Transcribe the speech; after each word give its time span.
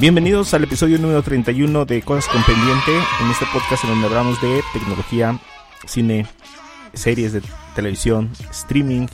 Bienvenidos 0.00 0.54
al 0.54 0.62
episodio 0.62 0.96
número 0.96 1.24
31 1.24 1.84
de 1.84 2.02
Cosas 2.02 2.28
con 2.28 2.40
Pendiente, 2.44 2.92
en 3.20 3.30
este 3.32 3.46
podcast 3.52 3.82
en 3.82 3.90
donde 3.90 4.06
hablamos 4.06 4.40
de 4.40 4.62
tecnología, 4.72 5.40
cine, 5.86 6.24
series 6.92 7.32
de 7.32 7.42
televisión, 7.74 8.30
streaming 8.48 9.08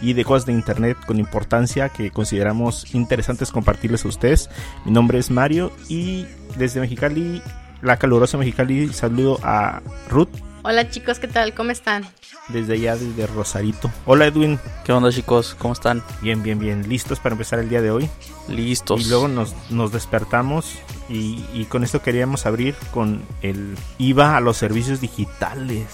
y 0.00 0.14
de 0.14 0.24
cosas 0.24 0.46
de 0.46 0.54
internet 0.54 0.96
con 1.06 1.18
importancia 1.18 1.90
que 1.90 2.10
consideramos 2.10 2.94
interesantes 2.94 3.50
compartirles 3.50 4.06
a 4.06 4.08
ustedes. 4.08 4.48
Mi 4.86 4.92
nombre 4.92 5.18
es 5.18 5.30
Mario 5.30 5.72
y 5.90 6.24
desde 6.56 6.80
Mexicali, 6.80 7.42
la 7.82 7.98
calurosa 7.98 8.38
Mexicali, 8.38 8.94
saludo 8.94 9.38
a 9.42 9.82
Ruth. 10.08 10.30
Hola 10.62 10.90
chicos, 10.90 11.18
¿qué 11.18 11.26
tal? 11.26 11.54
¿Cómo 11.54 11.70
están? 11.70 12.04
Desde 12.48 12.74
allá, 12.74 12.94
desde 12.94 13.26
Rosarito. 13.26 13.90
Hola 14.04 14.26
Edwin. 14.26 14.58
¿Qué 14.84 14.92
onda 14.92 15.10
chicos? 15.10 15.56
¿Cómo 15.58 15.72
están? 15.72 16.02
Bien, 16.20 16.42
bien, 16.42 16.58
bien. 16.58 16.86
¿Listos 16.86 17.18
para 17.18 17.32
empezar 17.32 17.60
el 17.60 17.70
día 17.70 17.80
de 17.80 17.90
hoy? 17.90 18.10
Listos. 18.46 19.00
Y 19.00 19.08
luego 19.08 19.26
nos, 19.26 19.54
nos 19.70 19.90
despertamos 19.90 20.74
y, 21.08 21.42
y 21.54 21.64
con 21.64 21.82
esto 21.82 22.02
queríamos 22.02 22.44
abrir 22.44 22.74
con 22.92 23.22
el 23.40 23.74
IVA 23.96 24.36
a 24.36 24.40
los 24.40 24.58
servicios 24.58 25.00
digitales. 25.00 25.86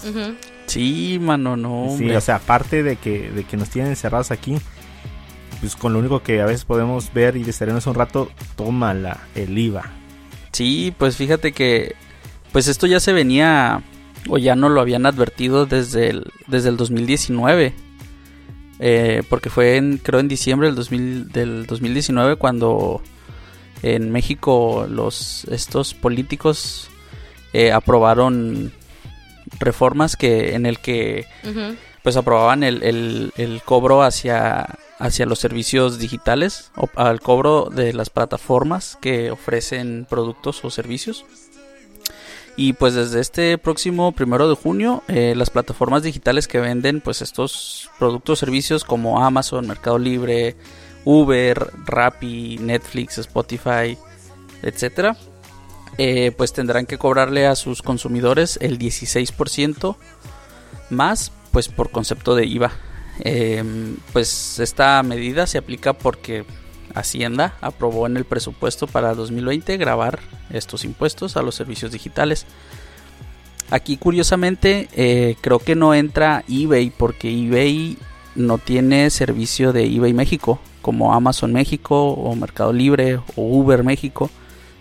Sí, 0.65 1.17
mano, 1.21 1.55
no. 1.55 1.95
Sí, 1.97 2.11
o 2.11 2.19
sea, 2.19 2.35
aparte 2.35 2.83
de 2.83 2.97
que, 2.97 3.31
de 3.31 3.45
que 3.45 3.55
nos 3.55 3.69
tienen 3.69 3.91
encerrados 3.91 4.31
aquí, 4.31 4.57
pues 5.61 5.77
con 5.77 5.93
lo 5.93 5.99
único 5.99 6.23
que 6.23 6.41
a 6.41 6.45
veces 6.45 6.65
podemos 6.65 7.13
ver 7.13 7.37
y 7.37 7.43
distraernos 7.43 7.87
un 7.87 7.95
rato, 7.95 8.29
tómala, 8.57 9.17
el 9.33 9.57
IVA. 9.57 9.91
Sí, 10.51 10.93
pues 10.97 11.15
fíjate 11.15 11.53
que 11.53 11.95
pues 12.51 12.67
esto 12.67 12.85
ya 12.85 12.99
se 12.99 13.13
venía 13.13 13.81
o 14.29 14.37
ya 14.37 14.55
no 14.55 14.69
lo 14.69 14.81
habían 14.81 15.05
advertido 15.05 15.65
desde 15.65 16.09
el, 16.09 16.31
desde 16.47 16.69
el 16.69 16.77
2019. 16.77 17.73
Eh, 18.79 19.23
porque 19.29 19.49
fue 19.49 19.77
en, 19.77 19.97
creo 19.97 20.19
en 20.19 20.27
diciembre 20.27 20.67
del, 20.67 20.75
2000 20.75 21.31
del 21.31 21.65
2019 21.65 22.35
cuando 22.35 23.01
en 23.81 24.11
México 24.11 24.85
los 24.89 25.45
estos 25.45 25.95
políticos 25.95 26.89
eh, 27.53 27.71
aprobaron 27.71 28.71
reformas 29.59 30.15
que 30.15 30.53
en 30.53 30.65
el 30.67 30.77
que 30.79 31.25
pues 32.03 32.17
aprobaban 32.17 32.63
el, 32.63 32.83
el- 32.83 33.31
el 33.37 33.61
cobro 33.63 34.03
hacia, 34.03 34.77
hacia 34.99 35.25
los 35.25 35.39
servicios 35.39 35.97
digitales, 35.99 36.71
o 36.75 36.87
al 36.95 37.19
cobro 37.19 37.69
de 37.73 37.93
las 37.93 38.09
plataformas 38.09 38.97
que 39.01 39.31
ofrecen 39.31 40.05
productos 40.09 40.63
o 40.63 40.69
servicios. 40.69 41.25
Y 42.59 42.73
pues 42.73 42.95
desde 42.95 43.21
este 43.21 43.57
próximo 43.59 44.11
primero 44.13 44.49
de 44.49 44.55
junio, 44.55 45.03
eh, 45.07 45.35
las 45.35 45.51
plataformas 45.51 46.01
digitales 46.01 46.47
que 46.47 46.59
venden 46.59 47.01
pues 47.01 47.21
estos 47.21 47.91
productos 47.99 48.39
o 48.39 48.45
servicios 48.45 48.83
como 48.83 49.23
Amazon, 49.23 49.67
Mercado 49.67 49.99
Libre, 49.99 50.57
Uber, 51.05 51.69
Rappi, 51.85 52.57
Netflix, 52.59 53.19
Spotify, 53.19 53.95
etcétera, 54.63 55.15
eh, 55.99 56.31
pues 56.35 56.51
tendrán 56.51 56.87
que 56.87 56.97
cobrarle 56.97 57.45
a 57.45 57.55
sus 57.55 57.83
consumidores 57.83 58.57
el 58.59 58.79
16% 58.79 59.95
más 60.89 61.31
pues 61.51 61.67
por 61.69 61.91
concepto 61.91 62.33
de 62.33 62.47
IVA. 62.47 62.71
Em, 63.19 63.97
pues 64.13 64.59
esta 64.59 65.01
medida 65.03 65.45
se 65.45 65.59
aplica 65.59 65.93
porque 65.93 66.43
Hacienda 66.99 67.55
aprobó 67.61 68.07
en 68.07 68.17
el 68.17 68.25
presupuesto 68.25 68.87
para 68.87 69.13
2020 69.13 69.77
grabar 69.77 70.19
estos 70.49 70.83
impuestos 70.85 71.37
a 71.37 71.41
los 71.41 71.55
servicios 71.55 71.91
digitales. 71.91 72.45
Aquí 73.69 73.97
curiosamente 73.97 74.87
eh, 74.93 75.35
creo 75.41 75.59
que 75.59 75.75
no 75.75 75.93
entra 75.93 76.43
eBay 76.47 76.89
porque 76.89 77.29
eBay 77.29 77.97
no 78.35 78.57
tiene 78.57 79.09
servicio 79.09 79.73
de 79.73 79.85
eBay 79.85 80.13
México 80.13 80.59
como 80.81 81.13
Amazon 81.13 81.51
México 81.51 82.11
o 82.11 82.33
Mercado 82.35 82.71
Libre 82.71 83.17
o 83.35 83.41
Uber 83.41 83.83
México. 83.83 84.29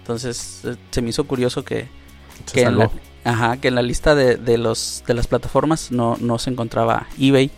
Entonces 0.02 0.60
eh, 0.64 0.76
se 0.90 1.02
me 1.02 1.10
hizo 1.10 1.24
curioso 1.24 1.64
que, 1.64 1.88
que 2.52 2.62
en, 2.62 2.78
la, 2.78 2.86
salvó. 2.86 3.00
ajá, 3.24 3.56
que 3.56 3.68
en 3.68 3.74
la 3.74 3.82
lista 3.82 4.14
de, 4.14 4.36
de 4.36 4.56
los, 4.56 5.02
de 5.04 5.14
las 5.14 5.26
plataformas 5.26 5.90
no, 5.90 6.16
no 6.20 6.38
se 6.38 6.50
encontraba 6.50 7.08
eBay. 7.18 7.50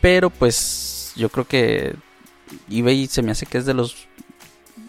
Pero 0.00 0.30
pues 0.30 1.12
yo 1.16 1.28
creo 1.28 1.46
que 1.46 1.96
eBay 2.70 3.06
se 3.06 3.22
me 3.22 3.32
hace 3.32 3.46
que 3.46 3.58
es 3.58 3.66
de 3.66 3.74
los 3.74 4.08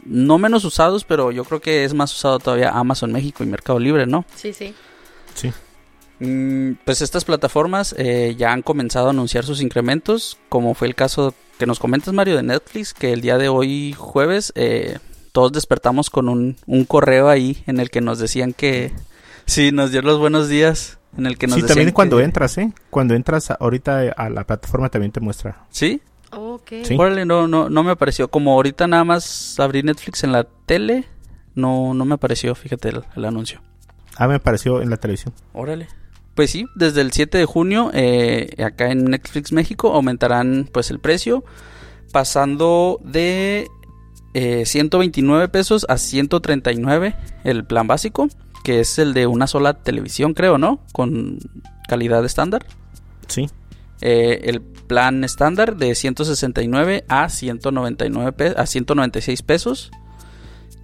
no 0.05 0.38
menos 0.38 0.63
usados, 0.66 1.03
pero 1.03 1.31
yo 1.31 1.44
creo 1.44 1.61
que 1.61 1.83
es 1.85 1.94
más 1.94 2.11
usado 2.13 2.39
todavía 2.39 2.72
Amazon 2.72 3.11
México 3.11 3.44
y 3.44 3.47
Mercado 3.47 3.79
Libre, 3.79 4.07
¿no? 4.07 4.25
Sí, 4.35 4.51
sí. 4.53 4.73
Sí. 5.35 5.51
Mm, 6.19 6.73
Pues 6.85 7.01
estas 7.01 7.25
plataformas 7.25 7.95
eh, 7.97 8.35
ya 8.38 8.51
han 8.51 8.61
comenzado 8.61 9.07
a 9.07 9.11
anunciar 9.11 9.44
sus 9.45 9.61
incrementos, 9.61 10.38
como 10.49 10.73
fue 10.73 10.88
el 10.88 10.95
caso 10.95 11.33
que 11.59 11.66
nos 11.67 11.79
comentas 11.79 12.13
Mario 12.13 12.35
de 12.38 12.44
Netflix, 12.44 12.94
que 12.94 13.13
el 13.13 13.22
día 13.22 13.38
de 13.38 13.49
hoy 13.49 13.93
jueves 13.97 14.51
eh, 14.55 14.97
todos 15.31 15.51
despertamos 15.51 16.09
con 16.09 16.29
un, 16.29 16.57
un 16.66 16.85
correo 16.85 17.29
ahí 17.29 17.63
en 17.67 17.79
el 17.79 17.89
que 17.91 18.01
nos 18.01 18.17
decían 18.19 18.53
que 18.53 18.91
sí, 19.45 19.72
nos 19.72 19.91
dio 19.91 20.01
los 20.01 20.17
buenos 20.19 20.49
días, 20.49 20.97
en 21.17 21.25
el 21.28 21.38
que 21.38 21.45
nos 21.47 21.55
Sí, 21.55 21.61
decían 21.61 21.75
también 21.78 21.93
cuando 21.93 22.17
que- 22.17 22.23
entras, 22.23 22.57
¿eh? 22.57 22.72
Cuando 22.89 23.13
entras 23.13 23.51
a- 23.51 23.55
ahorita 23.55 24.11
a 24.17 24.29
la 24.29 24.45
plataforma 24.45 24.89
también 24.89 25.11
te 25.11 25.19
muestra. 25.19 25.66
¿Sí? 25.69 26.01
Ok. 26.31 26.71
Sí. 26.83 26.95
Órale, 26.97 27.25
no, 27.25 27.47
no, 27.47 27.69
no 27.69 27.83
me 27.83 27.91
apareció. 27.91 28.29
Como 28.29 28.53
ahorita 28.53 28.87
nada 28.87 29.03
más 29.03 29.59
abrí 29.59 29.83
Netflix 29.83 30.23
en 30.23 30.31
la 30.31 30.43
tele, 30.43 31.05
no, 31.55 31.93
no 31.93 32.05
me 32.05 32.15
apareció, 32.15 32.55
fíjate 32.55 32.89
el, 32.89 33.03
el 33.15 33.25
anuncio. 33.25 33.61
Ah, 34.17 34.27
me 34.27 34.35
apareció 34.35 34.81
en 34.81 34.89
la 34.89 34.97
televisión. 34.97 35.33
Órale. 35.53 35.87
Pues 36.35 36.51
sí, 36.51 36.65
desde 36.75 37.01
el 37.01 37.11
7 37.11 37.37
de 37.37 37.45
junio, 37.45 37.91
eh, 37.93 38.55
acá 38.63 38.89
en 38.91 39.05
Netflix 39.05 39.51
México, 39.51 39.93
aumentarán 39.93 40.69
pues 40.71 40.89
el 40.89 40.99
precio, 40.99 41.43
pasando 42.13 42.99
de 43.03 43.67
eh, 44.33 44.65
129 44.65 45.49
pesos 45.49 45.85
a 45.89 45.97
139 45.97 47.15
el 47.43 47.65
plan 47.65 47.87
básico, 47.87 48.29
que 48.63 48.79
es 48.79 48.97
el 48.97 49.13
de 49.13 49.27
una 49.27 49.47
sola 49.47 49.73
televisión, 49.73 50.33
creo, 50.33 50.57
¿no? 50.57 50.79
Con 50.93 51.39
calidad 51.87 52.23
estándar. 52.23 52.65
Sí. 53.27 53.49
Eh, 54.01 54.41
el 54.50 54.62
plan 54.62 55.23
estándar 55.23 55.78
de 55.78 55.94
169 55.95 57.03
a 57.07 57.29
199 57.29 58.31
pe- 58.34 58.53
a 58.57 58.66
196 58.66 59.41
pesos 59.44 59.91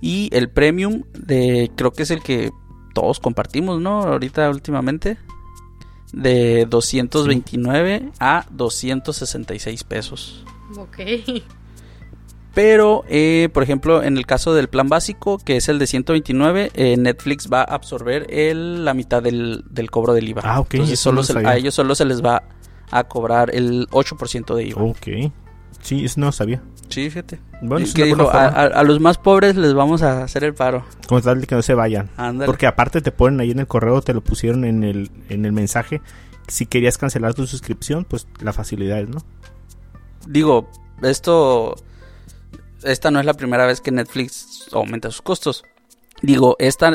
y 0.01 0.29
el 0.33 0.50
premium 0.50 1.03
de 1.17 1.72
creo 1.75 1.91
que 1.91 2.03
es 2.03 2.11
el 2.11 2.22
que 2.22 2.51
todos 2.94 3.19
compartimos, 3.19 3.81
¿no? 3.81 4.03
Ahorita 4.03 4.50
últimamente 4.51 5.17
de 6.13 6.66
229 6.69 8.11
a 8.19 8.45
266 8.51 9.83
pesos. 9.83 10.44
Ok. 10.77 10.97
Pero, 12.53 13.03
eh, 13.07 13.50
por 13.53 13.61
ejemplo, 13.61 14.01
en 14.01 14.17
el 14.17 14.25
caso 14.25 14.56
del 14.56 14.67
plan 14.67 14.89
básico, 14.89 15.38
que 15.38 15.57
es 15.57 15.69
el 15.69 15.77
de 15.77 15.85
129, 15.85 16.72
eh, 16.73 16.97
Netflix 16.97 17.50
va 17.53 17.59
a 17.61 17.75
absorber 17.75 18.25
el- 18.33 18.83
la 18.83 18.95
mitad 18.95 19.22
del, 19.22 19.63
del 19.69 19.91
cobro 19.91 20.13
del 20.13 20.27
IVA. 20.29 20.41
Ah, 20.44 20.59
ok, 20.59 20.73
Entonces 20.75 21.00
solo 21.00 21.22
se- 21.23 21.33
a 21.47 21.56
ellos 21.56 21.75
solo 21.75 21.94
se 21.94 22.06
les 22.06 22.23
va 22.25 22.41
a 22.91 23.03
cobrar 23.05 23.53
el 23.55 23.87
8% 23.89 24.55
de 24.55 24.63
IVA. 24.67 24.81
Ok. 24.83 25.07
Sí, 25.81 26.05
eso 26.05 26.19
no 26.19 26.31
sabía. 26.31 26.61
Sí, 26.89 27.09
fíjate. 27.09 27.39
Bueno, 27.61 27.85
es 27.85 27.93
que 27.93 28.05
dijo, 28.05 28.23
a, 28.23 28.25
forma. 28.31 28.47
a- 28.47 28.65
a 28.79 28.83
los 28.83 28.99
más 28.99 29.17
pobres 29.17 29.55
les 29.55 29.73
vamos 29.73 30.01
a 30.01 30.23
hacer 30.23 30.43
el 30.43 30.53
paro. 30.53 30.85
Como 31.07 31.21
tal 31.21 31.41
de 31.41 31.47
que 31.47 31.55
no 31.55 31.61
se 31.61 31.73
vayan. 31.73 32.09
Ándale. 32.17 32.45
Porque 32.47 32.65
aparte 32.67 33.01
te 33.01 33.11
ponen 33.11 33.39
ahí 33.41 33.51
en 33.51 33.59
el 33.59 33.67
correo, 33.67 34.01
te 34.01 34.13
lo 34.13 34.21
pusieron 34.21 34.63
en 34.65 34.83
el, 34.83 35.11
en 35.29 35.45
el 35.45 35.51
mensaje. 35.51 36.01
Si 36.47 36.65
querías 36.65 36.97
cancelar 36.97 37.33
tu 37.33 37.45
suscripción, 37.45 38.06
pues 38.06 38.27
la 38.39 38.53
facilidad, 38.53 39.03
¿no? 39.07 39.19
Digo, 40.27 40.69
esto. 41.01 41.75
Esta 42.83 43.12
no 43.12 43.19
es 43.19 43.25
la 43.25 43.33
primera 43.33 43.65
vez 43.65 43.81
que 43.81 43.91
Netflix 43.91 44.67
aumenta 44.71 45.09
sus 45.12 45.21
costos. 45.21 45.63
Digo, 46.21 46.56
esta, 46.59 46.94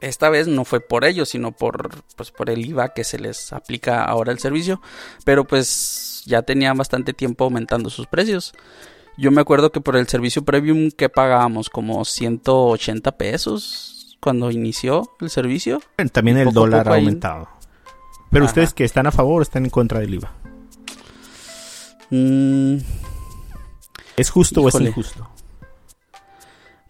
esta 0.00 0.28
vez 0.28 0.48
no 0.48 0.64
fue 0.64 0.80
por 0.80 1.04
ello, 1.04 1.24
sino 1.24 1.52
por, 1.52 2.02
pues, 2.16 2.30
por 2.30 2.50
el 2.50 2.64
IVA 2.66 2.94
que 2.94 3.04
se 3.04 3.18
les 3.18 3.52
aplica 3.52 4.04
ahora 4.04 4.32
el 4.32 4.38
servicio. 4.38 4.80
Pero 5.24 5.44
pues 5.44 6.22
ya 6.26 6.42
tenían 6.42 6.76
bastante 6.76 7.12
tiempo 7.12 7.44
aumentando 7.44 7.90
sus 7.90 8.06
precios. 8.06 8.54
Yo 9.16 9.30
me 9.30 9.40
acuerdo 9.40 9.70
que 9.70 9.80
por 9.80 9.96
el 9.96 10.08
servicio 10.08 10.44
premium 10.44 10.90
que 10.90 11.08
pagábamos 11.08 11.70
como 11.70 12.04
180 12.04 13.12
pesos 13.12 14.18
cuando 14.20 14.50
inició 14.50 15.10
el 15.20 15.30
servicio. 15.30 15.80
También 16.12 16.38
el 16.38 16.44
poco 16.46 16.60
dólar 16.60 16.88
ha 16.88 16.94
aumentado. 16.94 17.48
Pero 18.30 18.44
Ajá. 18.44 18.50
ustedes 18.50 18.74
que 18.74 18.84
están 18.84 19.06
a 19.06 19.12
favor 19.12 19.40
o 19.40 19.42
están 19.42 19.64
en 19.64 19.70
contra 19.70 20.00
del 20.00 20.14
IVA. 20.14 20.32
Mm, 22.10 22.78
¿Es 24.16 24.30
justo 24.30 24.62
o 24.62 24.68
es 24.68 24.74
injusto? 24.80 25.28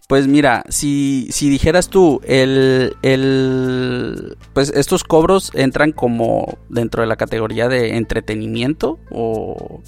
Pues 0.07 0.27
mira, 0.27 0.65
si, 0.69 1.29
si 1.31 1.49
dijeras 1.49 1.89
tú, 1.89 2.21
el, 2.25 2.95
el, 3.03 4.37
pues 4.53 4.71
estos 4.75 5.03
cobros 5.03 5.51
entran 5.55 5.93
como 5.93 6.59
dentro 6.69 7.01
de 7.01 7.07
la 7.07 7.17
categoría 7.17 7.69
de 7.69 7.97
entretenimiento 7.97 8.99
o 9.11 9.81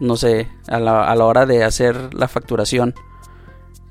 no 0.00 0.16
sé, 0.16 0.48
a 0.68 0.78
la, 0.78 1.04
a 1.04 1.14
la 1.14 1.24
hora 1.24 1.44
de 1.44 1.64
hacer 1.64 2.14
la 2.14 2.28
facturación 2.28 2.94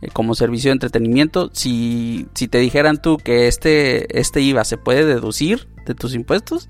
eh, 0.01 0.09
como 0.13 0.35
servicio 0.35 0.69
de 0.69 0.73
entretenimiento, 0.73 1.49
si, 1.53 2.27
si 2.33 2.47
te 2.47 2.59
dijeran 2.59 3.01
tú 3.01 3.17
que 3.17 3.47
este, 3.47 4.19
este 4.19 4.41
IVA 4.41 4.63
se 4.63 4.77
puede 4.77 5.05
deducir 5.05 5.67
de 5.85 5.95
tus 5.95 6.13
impuestos, 6.13 6.69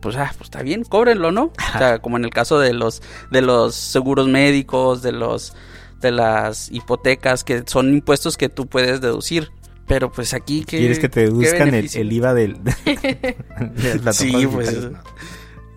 pues, 0.00 0.16
ah, 0.16 0.32
pues 0.36 0.48
está 0.48 0.62
bien, 0.62 0.84
cóbrenlo, 0.84 1.32
¿no? 1.32 1.44
O 1.74 1.78
sea, 1.78 1.98
como 2.02 2.16
en 2.16 2.24
el 2.24 2.30
caso 2.30 2.58
de 2.58 2.72
los, 2.72 3.02
de 3.30 3.42
los 3.42 3.74
seguros 3.74 4.28
médicos, 4.28 5.02
de 5.02 5.12
los 5.12 5.54
de 6.00 6.10
las 6.10 6.70
hipotecas, 6.70 7.44
que 7.44 7.64
son 7.66 7.92
impuestos 7.94 8.36
que 8.36 8.48
tú 8.48 8.66
puedes 8.66 9.00
deducir. 9.00 9.50
Pero 9.86 10.12
pues 10.12 10.34
aquí 10.34 10.64
que... 10.64 10.78
¿Quieres 10.78 10.98
que 10.98 11.08
te 11.08 11.20
deduzcan 11.20 11.74
el, 11.74 11.88
el, 11.92 12.12
IVA 12.12 12.34
del... 12.34 12.62
de 12.64 14.12
sí, 14.12 14.46
pues... 14.46 14.88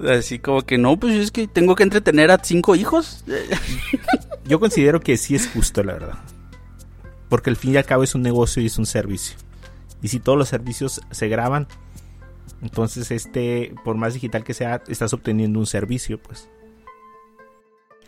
Así 0.08 0.40
como 0.40 0.64
que 0.64 0.78
no, 0.78 0.98
pues 0.98 1.16
es 1.16 1.32
que 1.32 1.48
tengo 1.48 1.76
que 1.76 1.84
entretener 1.84 2.32
a 2.32 2.44
cinco 2.44 2.76
hijos. 2.76 3.24
Yo 4.46 4.60
considero 4.60 5.00
que 5.00 5.16
sí 5.16 5.36
es 5.36 5.48
justo, 5.48 5.84
la 5.84 5.94
verdad. 5.94 6.20
Porque 7.30 7.50
al 7.50 7.56
fin 7.56 7.74
y 7.74 7.78
al 7.78 7.86
cabo 7.86 8.04
es 8.04 8.16
un 8.16 8.22
negocio 8.22 8.62
y 8.62 8.66
es 8.66 8.78
un 8.78 8.86
servicio. 8.86 9.38
Y 10.02 10.08
si 10.08 10.20
todos 10.20 10.38
los 10.38 10.50
servicios 10.50 11.02
se 11.12 11.28
graban, 11.28 11.68
entonces 12.62 13.12
este, 13.12 13.74
por 13.86 13.96
más 13.96 14.14
digital 14.14 14.44
que 14.44 14.54
sea, 14.54 14.82
estás 14.88 15.14
obteniendo 15.14 15.60
un 15.60 15.68
servicio, 15.68 16.22
pues. 16.22 16.50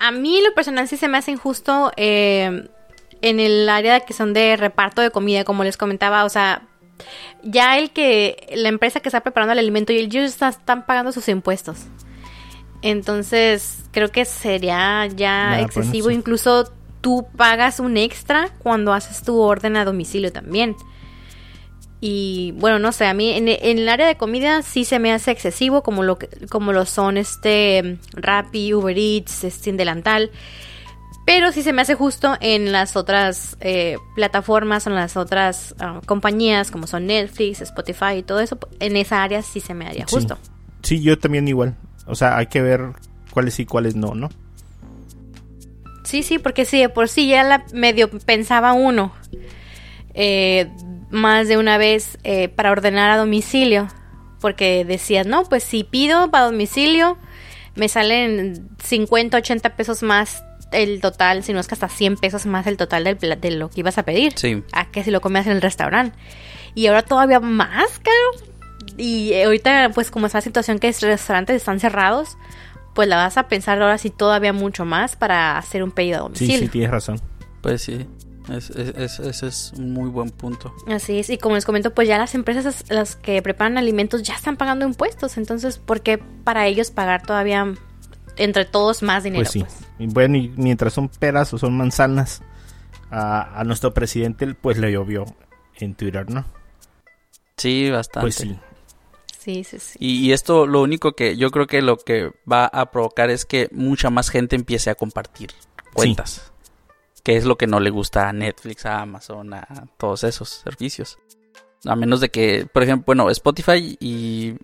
A 0.04 0.12
mí 0.12 0.42
lo 0.42 0.54
personal 0.54 0.86
sí 0.90 0.98
se 0.98 1.08
me 1.08 1.18
hace 1.18 1.32
injusto 1.32 1.94
eh, 1.96 2.68
en 3.22 3.40
el 3.40 3.70
área 3.70 4.02
que 4.02 4.12
son 4.12 4.34
de 4.34 4.58
reparto 4.58 5.02
de 5.02 5.12
comida, 5.12 5.46
como 5.46 5.64
les 5.64 5.78
comentaba, 5.78 6.26
o 6.26 6.30
sea, 6.30 6.64
ya 7.42 7.78
el 7.78 7.92
que 7.92 8.52
la 8.54 8.68
empresa 8.68 9.00
que 9.00 9.08
está 9.08 9.22
preparando 9.22 9.54
el 9.54 9.60
alimento 9.60 9.94
y 9.94 10.00
ellos 10.00 10.42
están 10.42 10.86
pagando 10.86 11.14
sus 11.14 11.30
impuestos. 11.30 11.86
Entonces, 12.82 13.86
creo 13.92 14.10
que 14.10 14.26
sería 14.26 15.08
ya 15.08 15.62
excesivo. 15.62 16.12
Incluso 16.12 16.70
tú 17.00 17.26
pagas 17.38 17.80
un 17.80 17.96
extra 17.96 18.50
cuando 18.62 18.92
haces 18.92 19.24
tu 19.24 19.40
orden 19.40 19.78
a 19.78 19.86
domicilio 19.86 20.34
también. 20.34 20.76
Y 22.06 22.52
bueno, 22.58 22.80
no 22.80 22.92
sé, 22.92 23.06
a 23.06 23.14
mí 23.14 23.32
en, 23.32 23.48
el 23.48 23.88
área 23.88 24.06
de 24.06 24.18
comida 24.18 24.62
sí 24.62 24.84
se 24.84 25.00
me 25.00 25.14
hace 25.14 25.32
excesivo, 25.32 25.84
como 25.84 26.04
lo, 26.04 26.20
como 26.50 26.74
lo 26.74 26.86
son 26.86 27.16
este 27.16 27.98
Rappi, 28.12 28.74
Uber 28.74 28.98
Eats, 28.98 29.46
Steam 29.50 29.78
Delantal. 29.78 30.30
Pero 31.26 31.54
sí 31.54 31.64
se 31.64 31.72
me 31.72 31.82
hace 31.82 31.96
justo 31.96 32.36
en 32.42 32.74
las 32.74 32.98
otras 32.98 33.56
eh, 33.62 33.96
plataformas, 34.16 34.86
en 34.86 34.96
las 34.96 35.16
otras 35.16 35.76
ah, 35.80 36.02
compañías 36.06 36.72
como 36.72 36.88
son 36.88 37.08
Netflix, 37.08 37.62
Spotify 37.62 38.18
y 38.18 38.24
todo 38.24 38.42
eso. 38.42 38.60
En 38.82 38.98
esa 38.98 39.24
área 39.24 39.42
sí 39.42 39.62
se 39.62 39.74
me 39.74 39.88
haría 39.88 40.06
justo. 40.06 40.38
Sí, 40.82 41.02
yo 41.02 41.18
también 41.18 41.48
igual. 41.48 41.78
O 42.06 42.16
sea, 42.16 42.36
hay 42.36 42.48
que 42.48 42.62
ver 42.62 42.82
cuáles 43.32 43.54
sí 43.54 43.62
y 43.62 43.66
cuáles 43.66 43.96
no, 43.96 44.14
¿no? 44.14 44.28
Sí, 46.04 46.22
sí, 46.22 46.38
porque 46.38 46.66
sí, 46.66 46.82
de 46.82 46.90
por 46.90 47.08
sí 47.08 47.30
ya 47.30 47.46
la 47.46 47.64
medio 47.72 48.10
pensaba 48.10 48.74
uno. 48.74 49.14
Eh, 50.14 50.70
más 51.14 51.48
de 51.48 51.58
una 51.58 51.78
vez 51.78 52.18
eh, 52.24 52.50
para 52.50 52.72
ordenar 52.72 53.12
a 53.12 53.18
domicilio. 53.18 53.88
Porque 54.42 54.84
decías, 54.84 55.26
no, 55.26 55.44
pues 55.46 55.64
si 55.64 55.86
pido 55.86 56.30
para 56.30 56.46
domicilio, 56.46 57.18
me 57.76 57.88
salen 57.88 58.68
50, 58.84 59.38
80 59.38 59.76
pesos 59.78 60.04
más 60.04 60.44
el 60.72 61.00
total, 61.00 61.44
si 61.44 61.54
no 61.54 61.60
es 61.60 61.68
que 61.68 61.76
hasta 61.76 61.88
100 61.88 62.18
pesos 62.18 62.46
más 62.46 62.68
el 62.68 62.78
total 62.78 63.04
del, 63.04 63.40
de 63.40 63.52
lo 63.52 63.70
que 63.70 63.82
ibas 63.82 63.98
a 63.98 64.04
pedir. 64.04 64.34
Sí. 64.36 64.64
A 64.74 64.92
que 64.92 65.04
si 65.04 65.12
lo 65.12 65.22
comes 65.22 65.46
en 65.46 65.54
el 65.54 65.62
restaurante. 65.62 66.18
Y 66.76 66.88
ahora 66.88 67.04
todavía 67.04 67.40
más 67.40 68.00
caro. 68.00 68.50
Y 68.98 69.40
ahorita, 69.42 69.92
pues 69.94 70.12
como 70.12 70.28
es 70.28 70.34
la 70.34 70.42
situación 70.42 70.80
que 70.80 70.88
los 70.88 71.02
restaurantes 71.02 71.56
están 71.56 71.80
cerrados, 71.80 72.38
pues 72.94 73.08
la 73.08 73.16
vas 73.16 73.38
a 73.38 73.48
pensar 73.48 73.82
ahora 73.82 73.98
sí 73.98 74.10
todavía 74.10 74.52
mucho 74.52 74.84
más 74.84 75.16
para 75.16 75.58
hacer 75.58 75.84
un 75.84 75.92
pedido 75.92 76.18
a 76.18 76.22
domicilio. 76.22 76.58
Sí, 76.58 76.66
sí, 76.66 76.70
tienes 76.70 76.92
razón. 76.92 77.22
Pues 77.62 77.82
sí. 77.82 78.08
Ese 78.50 79.48
es 79.48 79.74
un 79.78 79.94
muy 79.94 80.10
buen 80.10 80.30
punto. 80.30 80.74
Así 80.88 81.20
es, 81.20 81.30
y 81.30 81.38
como 81.38 81.56
les 81.56 81.66
comento, 81.66 81.94
pues 81.94 82.08
ya 82.08 82.18
las 82.18 82.36
empresas 82.36 82.84
las 82.90 83.16
que 83.16 83.42
preparan 83.42 83.78
alimentos 83.78 84.24
ya 84.24 84.36
están 84.36 84.58
pagando 84.58 84.86
impuestos, 84.86 85.38
entonces, 85.38 85.78
¿por 85.78 86.02
qué 86.02 86.18
para 86.18 86.68
ellos 86.68 86.92
pagar 86.92 87.26
todavía 87.26 87.74
entre 88.36 88.66
todos 88.66 89.02
más 89.02 89.24
dinero? 89.24 89.44
Pues 89.44 89.52
sí. 89.52 89.66
Pues? 89.98 90.14
bueno, 90.14 90.38
y 90.38 90.50
mientras 90.58 90.94
son 90.94 91.08
peras 91.08 91.54
o 91.54 91.58
son 91.58 91.78
manzanas, 91.78 92.42
a, 93.12 93.64
nuestro 93.66 93.94
presidente 93.94 94.54
pues 94.56 94.78
le 94.78 94.92
llovió 94.92 95.26
en 95.76 95.96
Twitter, 95.96 96.30
¿no? 96.30 96.46
Sí, 97.58 97.90
bastante. 97.92 98.24
Pues 98.24 98.36
sí. 98.36 98.60
Sí, 99.40 99.64
sí, 99.64 99.78
sí. 99.78 99.98
Y, 100.00 100.28
y, 100.28 100.32
esto 100.32 100.66
lo 100.66 100.82
único 100.82 101.14
que 101.14 101.36
yo 101.36 101.52
creo 101.52 101.68
que 101.68 101.82
lo 101.82 101.98
que 101.98 102.32
va 102.50 102.66
a 102.66 102.92
provocar 102.92 103.30
es 103.30 103.46
que 103.46 103.68
mucha 103.74 104.10
más 104.10 104.30
gente 104.30 104.56
empiece 104.56 104.90
a 104.90 104.96
compartir 104.96 105.52
cuentas 105.94 106.53
que 107.24 107.38
es 107.38 107.46
lo 107.46 107.58
que 107.58 107.68
no 107.68 107.80
le 107.80 107.90
gusta 107.90 108.28
a 108.28 108.34
Netflix, 108.34 108.86
a 108.86 109.02
Amazon, 109.02 109.54
a 109.54 109.88
todos 109.98 110.24
esos 110.26 110.50
servicios. 110.50 111.18
A 111.86 111.96
menos 111.96 112.20
de 112.20 112.30
que, 112.30 112.68
por 112.72 112.84
ejemplo, 112.84 113.06
bueno, 113.08 113.30
Spotify 113.30 113.98
y 114.00 114.56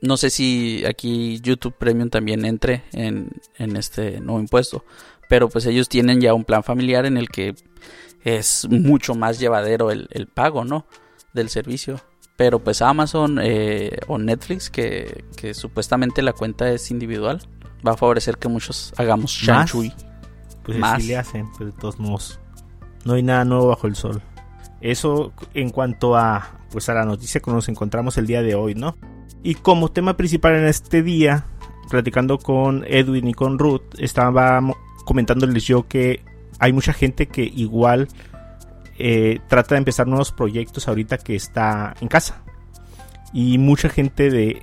no 0.00 0.16
sé 0.16 0.30
si 0.30 0.84
aquí 0.86 1.40
YouTube 1.40 1.74
Premium 1.76 2.10
también 2.10 2.44
entre 2.44 2.84
en, 2.92 3.30
en 3.56 3.76
este 3.76 4.20
nuevo 4.20 4.40
impuesto. 4.40 4.84
Pero 5.28 5.48
pues 5.48 5.64
ellos 5.64 5.88
tienen 5.88 6.20
ya 6.20 6.34
un 6.34 6.44
plan 6.44 6.62
familiar 6.62 7.06
en 7.06 7.16
el 7.16 7.28
que 7.28 7.54
es 8.22 8.68
mucho 8.68 9.14
más 9.14 9.38
llevadero 9.38 9.90
el, 9.90 10.28
pago, 10.32 10.64
¿no? 10.64 10.86
Del 11.32 11.48
servicio. 11.48 12.00
Pero 12.36 12.58
pues 12.58 12.82
Amazon 12.82 13.38
eh, 13.42 13.98
o 14.08 14.18
Netflix, 14.18 14.68
que, 14.68 15.24
que, 15.36 15.54
supuestamente 15.54 16.22
la 16.22 16.32
cuenta 16.32 16.70
es 16.70 16.90
individual, 16.90 17.40
va 17.86 17.92
a 17.92 17.96
favorecer 17.96 18.38
que 18.38 18.48
muchos 18.48 18.92
hagamos 18.96 19.30
Shanchui 19.30 19.92
pues 20.64 20.78
más. 20.78 21.04
le 21.04 21.16
hacen, 21.16 21.50
pues 21.56 21.72
de 21.74 21.80
todos 21.80 21.98
modos. 21.98 22.40
No 23.04 23.14
hay 23.14 23.22
nada 23.22 23.44
nuevo 23.44 23.68
bajo 23.68 23.86
el 23.86 23.96
sol. 23.96 24.22
Eso 24.80 25.32
en 25.54 25.70
cuanto 25.70 26.16
a 26.16 26.58
pues 26.70 26.88
a 26.88 26.94
la 26.94 27.04
noticia 27.04 27.40
que 27.40 27.50
nos 27.50 27.68
encontramos 27.68 28.16
el 28.16 28.26
día 28.26 28.42
de 28.42 28.54
hoy, 28.54 28.74
¿no? 28.74 28.96
Y 29.42 29.56
como 29.56 29.90
tema 29.90 30.16
principal 30.16 30.56
en 30.56 30.64
este 30.64 31.02
día, 31.02 31.44
platicando 31.90 32.38
con 32.38 32.84
Edwin 32.86 33.28
y 33.28 33.34
con 33.34 33.58
Ruth, 33.58 33.82
estaba 33.98 34.60
comentándoles 35.04 35.64
yo 35.64 35.86
que 35.86 36.24
hay 36.58 36.72
mucha 36.72 36.92
gente 36.92 37.26
que 37.26 37.42
igual 37.42 38.08
eh, 38.98 39.40
trata 39.48 39.74
de 39.74 39.80
empezar 39.80 40.06
nuevos 40.06 40.32
proyectos 40.32 40.88
ahorita 40.88 41.18
que 41.18 41.34
está 41.34 41.94
en 42.00 42.08
casa. 42.08 42.42
Y 43.32 43.58
mucha 43.58 43.88
gente 43.88 44.30
de, 44.30 44.62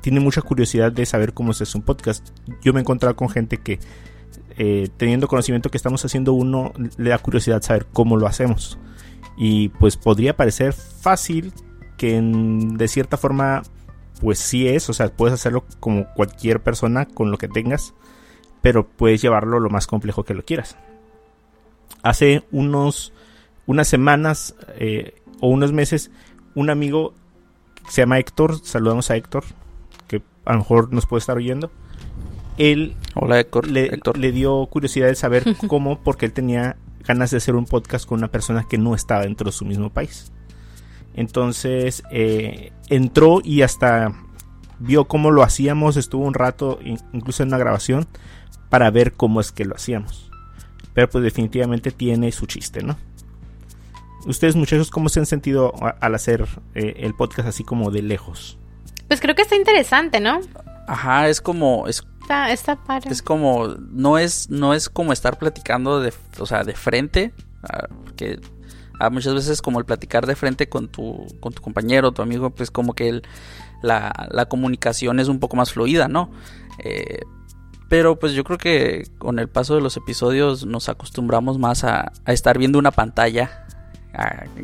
tiene 0.00 0.20
mucha 0.20 0.42
curiosidad 0.42 0.92
de 0.92 1.06
saber 1.06 1.32
cómo 1.32 1.52
se 1.52 1.64
hace 1.64 1.78
un 1.78 1.84
podcast. 1.84 2.28
Yo 2.62 2.72
me 2.72 2.80
he 2.80 2.82
encontrado 2.82 3.16
con 3.16 3.28
gente 3.28 3.58
que 3.58 3.78
eh, 4.60 4.88
teniendo 4.96 5.28
conocimiento 5.28 5.70
que 5.70 5.76
estamos 5.76 6.04
haciendo 6.04 6.32
uno, 6.32 6.72
le 6.96 7.10
da 7.10 7.18
curiosidad 7.18 7.62
saber 7.62 7.86
cómo 7.92 8.16
lo 8.16 8.26
hacemos. 8.26 8.76
Y 9.36 9.68
pues 9.68 9.96
podría 9.96 10.36
parecer 10.36 10.72
fácil 10.72 11.52
que 11.96 12.20
de 12.20 12.88
cierta 12.88 13.16
forma 13.16 13.62
pues 14.20 14.40
sí 14.40 14.66
es, 14.66 14.90
o 14.90 14.92
sea, 14.92 15.10
puedes 15.10 15.32
hacerlo 15.32 15.64
como 15.78 16.12
cualquier 16.14 16.60
persona 16.60 17.06
con 17.06 17.30
lo 17.30 17.38
que 17.38 17.46
tengas, 17.46 17.94
pero 18.60 18.88
puedes 18.88 19.22
llevarlo 19.22 19.60
lo 19.60 19.70
más 19.70 19.86
complejo 19.86 20.24
que 20.24 20.34
lo 20.34 20.44
quieras. 20.44 20.76
Hace 22.02 22.42
unos 22.50 23.12
unas 23.66 23.86
semanas 23.86 24.56
eh, 24.74 25.22
o 25.40 25.48
unos 25.48 25.72
meses, 25.72 26.10
un 26.56 26.68
amigo 26.68 27.14
se 27.88 28.02
llama 28.02 28.18
Héctor, 28.18 28.58
saludamos 28.64 29.08
a 29.12 29.16
Héctor, 29.16 29.44
que 30.08 30.20
a 30.44 30.54
lo 30.54 30.58
mejor 30.58 30.92
nos 30.92 31.06
puede 31.06 31.20
estar 31.20 31.36
oyendo 31.36 31.70
él 32.58 32.96
Hola, 33.14 33.44
le, 33.66 34.32
dio 34.32 34.66
curiosidad 34.66 35.08
de 35.08 35.14
saber 35.14 35.56
cómo, 35.66 36.00
porque 36.00 36.26
él 36.26 36.32
tenía 36.32 36.76
ganas 37.04 37.30
de 37.30 37.38
hacer 37.38 37.56
un 37.56 37.64
podcast 37.64 38.06
con 38.06 38.18
una 38.18 38.28
persona 38.28 38.66
que 38.68 38.78
no 38.78 38.94
estaba 38.94 39.22
dentro 39.22 39.46
de 39.46 39.52
su 39.52 39.64
mismo 39.64 39.90
país. 39.90 40.30
Entonces 41.14 42.04
eh, 42.12 42.72
entró 42.88 43.40
y 43.42 43.62
hasta 43.62 44.12
vio 44.78 45.06
cómo 45.06 45.32
lo 45.32 45.42
hacíamos, 45.42 45.96
estuvo 45.96 46.24
un 46.24 46.34
rato 46.34 46.78
incluso 47.12 47.42
en 47.42 47.48
una 47.48 47.58
grabación 47.58 48.06
para 48.68 48.90
ver 48.90 49.14
cómo 49.14 49.40
es 49.40 49.50
que 49.50 49.64
lo 49.64 49.74
hacíamos. 49.74 50.30
Pero 50.94 51.10
pues 51.10 51.24
definitivamente 51.24 51.90
tiene 51.90 52.30
su 52.30 52.46
chiste, 52.46 52.82
¿no? 52.82 52.96
Ustedes 54.26 54.54
muchachos, 54.54 54.90
¿cómo 54.90 55.08
se 55.08 55.20
han 55.20 55.26
sentido 55.26 55.72
al 56.00 56.14
hacer 56.14 56.46
eh, 56.74 56.94
el 56.98 57.14
podcast 57.14 57.48
así 57.48 57.64
como 57.64 57.90
de 57.90 58.02
lejos? 58.02 58.58
Pues 59.08 59.20
creo 59.20 59.34
que 59.34 59.42
está 59.42 59.56
interesante, 59.56 60.20
¿no? 60.20 60.40
Ajá, 60.86 61.28
es 61.28 61.40
como, 61.40 61.88
es 61.88 62.02
Está, 62.48 62.78
Es 63.08 63.22
como, 63.22 63.68
no 63.90 64.18
es, 64.18 64.50
no 64.50 64.74
es 64.74 64.88
como 64.88 65.12
estar 65.12 65.38
platicando 65.38 66.00
de, 66.00 66.12
o 66.38 66.46
sea, 66.46 66.64
de 66.64 66.74
frente, 66.74 67.32
ah, 67.62 67.88
que 68.16 68.38
ah, 69.00 69.10
muchas 69.10 69.34
veces 69.34 69.62
como 69.62 69.78
el 69.78 69.84
platicar 69.84 70.26
de 70.26 70.36
frente 70.36 70.68
con 70.68 70.88
tu, 70.88 71.26
con 71.40 71.52
tu 71.52 71.62
compañero, 71.62 72.12
tu 72.12 72.22
amigo, 72.22 72.50
pues 72.50 72.70
como 72.70 72.94
que 72.94 73.22
la, 73.82 74.28
la, 74.30 74.46
comunicación 74.46 75.20
es 75.20 75.28
un 75.28 75.40
poco 75.40 75.56
más 75.56 75.72
fluida, 75.72 76.08
¿no? 76.08 76.30
Eh, 76.84 77.20
pero 77.88 78.18
pues 78.18 78.34
yo 78.34 78.44
creo 78.44 78.58
que 78.58 79.08
con 79.18 79.38
el 79.38 79.48
paso 79.48 79.74
de 79.74 79.80
los 79.80 79.96
episodios 79.96 80.66
nos 80.66 80.90
acostumbramos 80.90 81.58
más 81.58 81.84
a, 81.84 82.12
a 82.26 82.32
estar 82.32 82.58
viendo 82.58 82.78
una 82.78 82.90
pantalla 82.90 83.64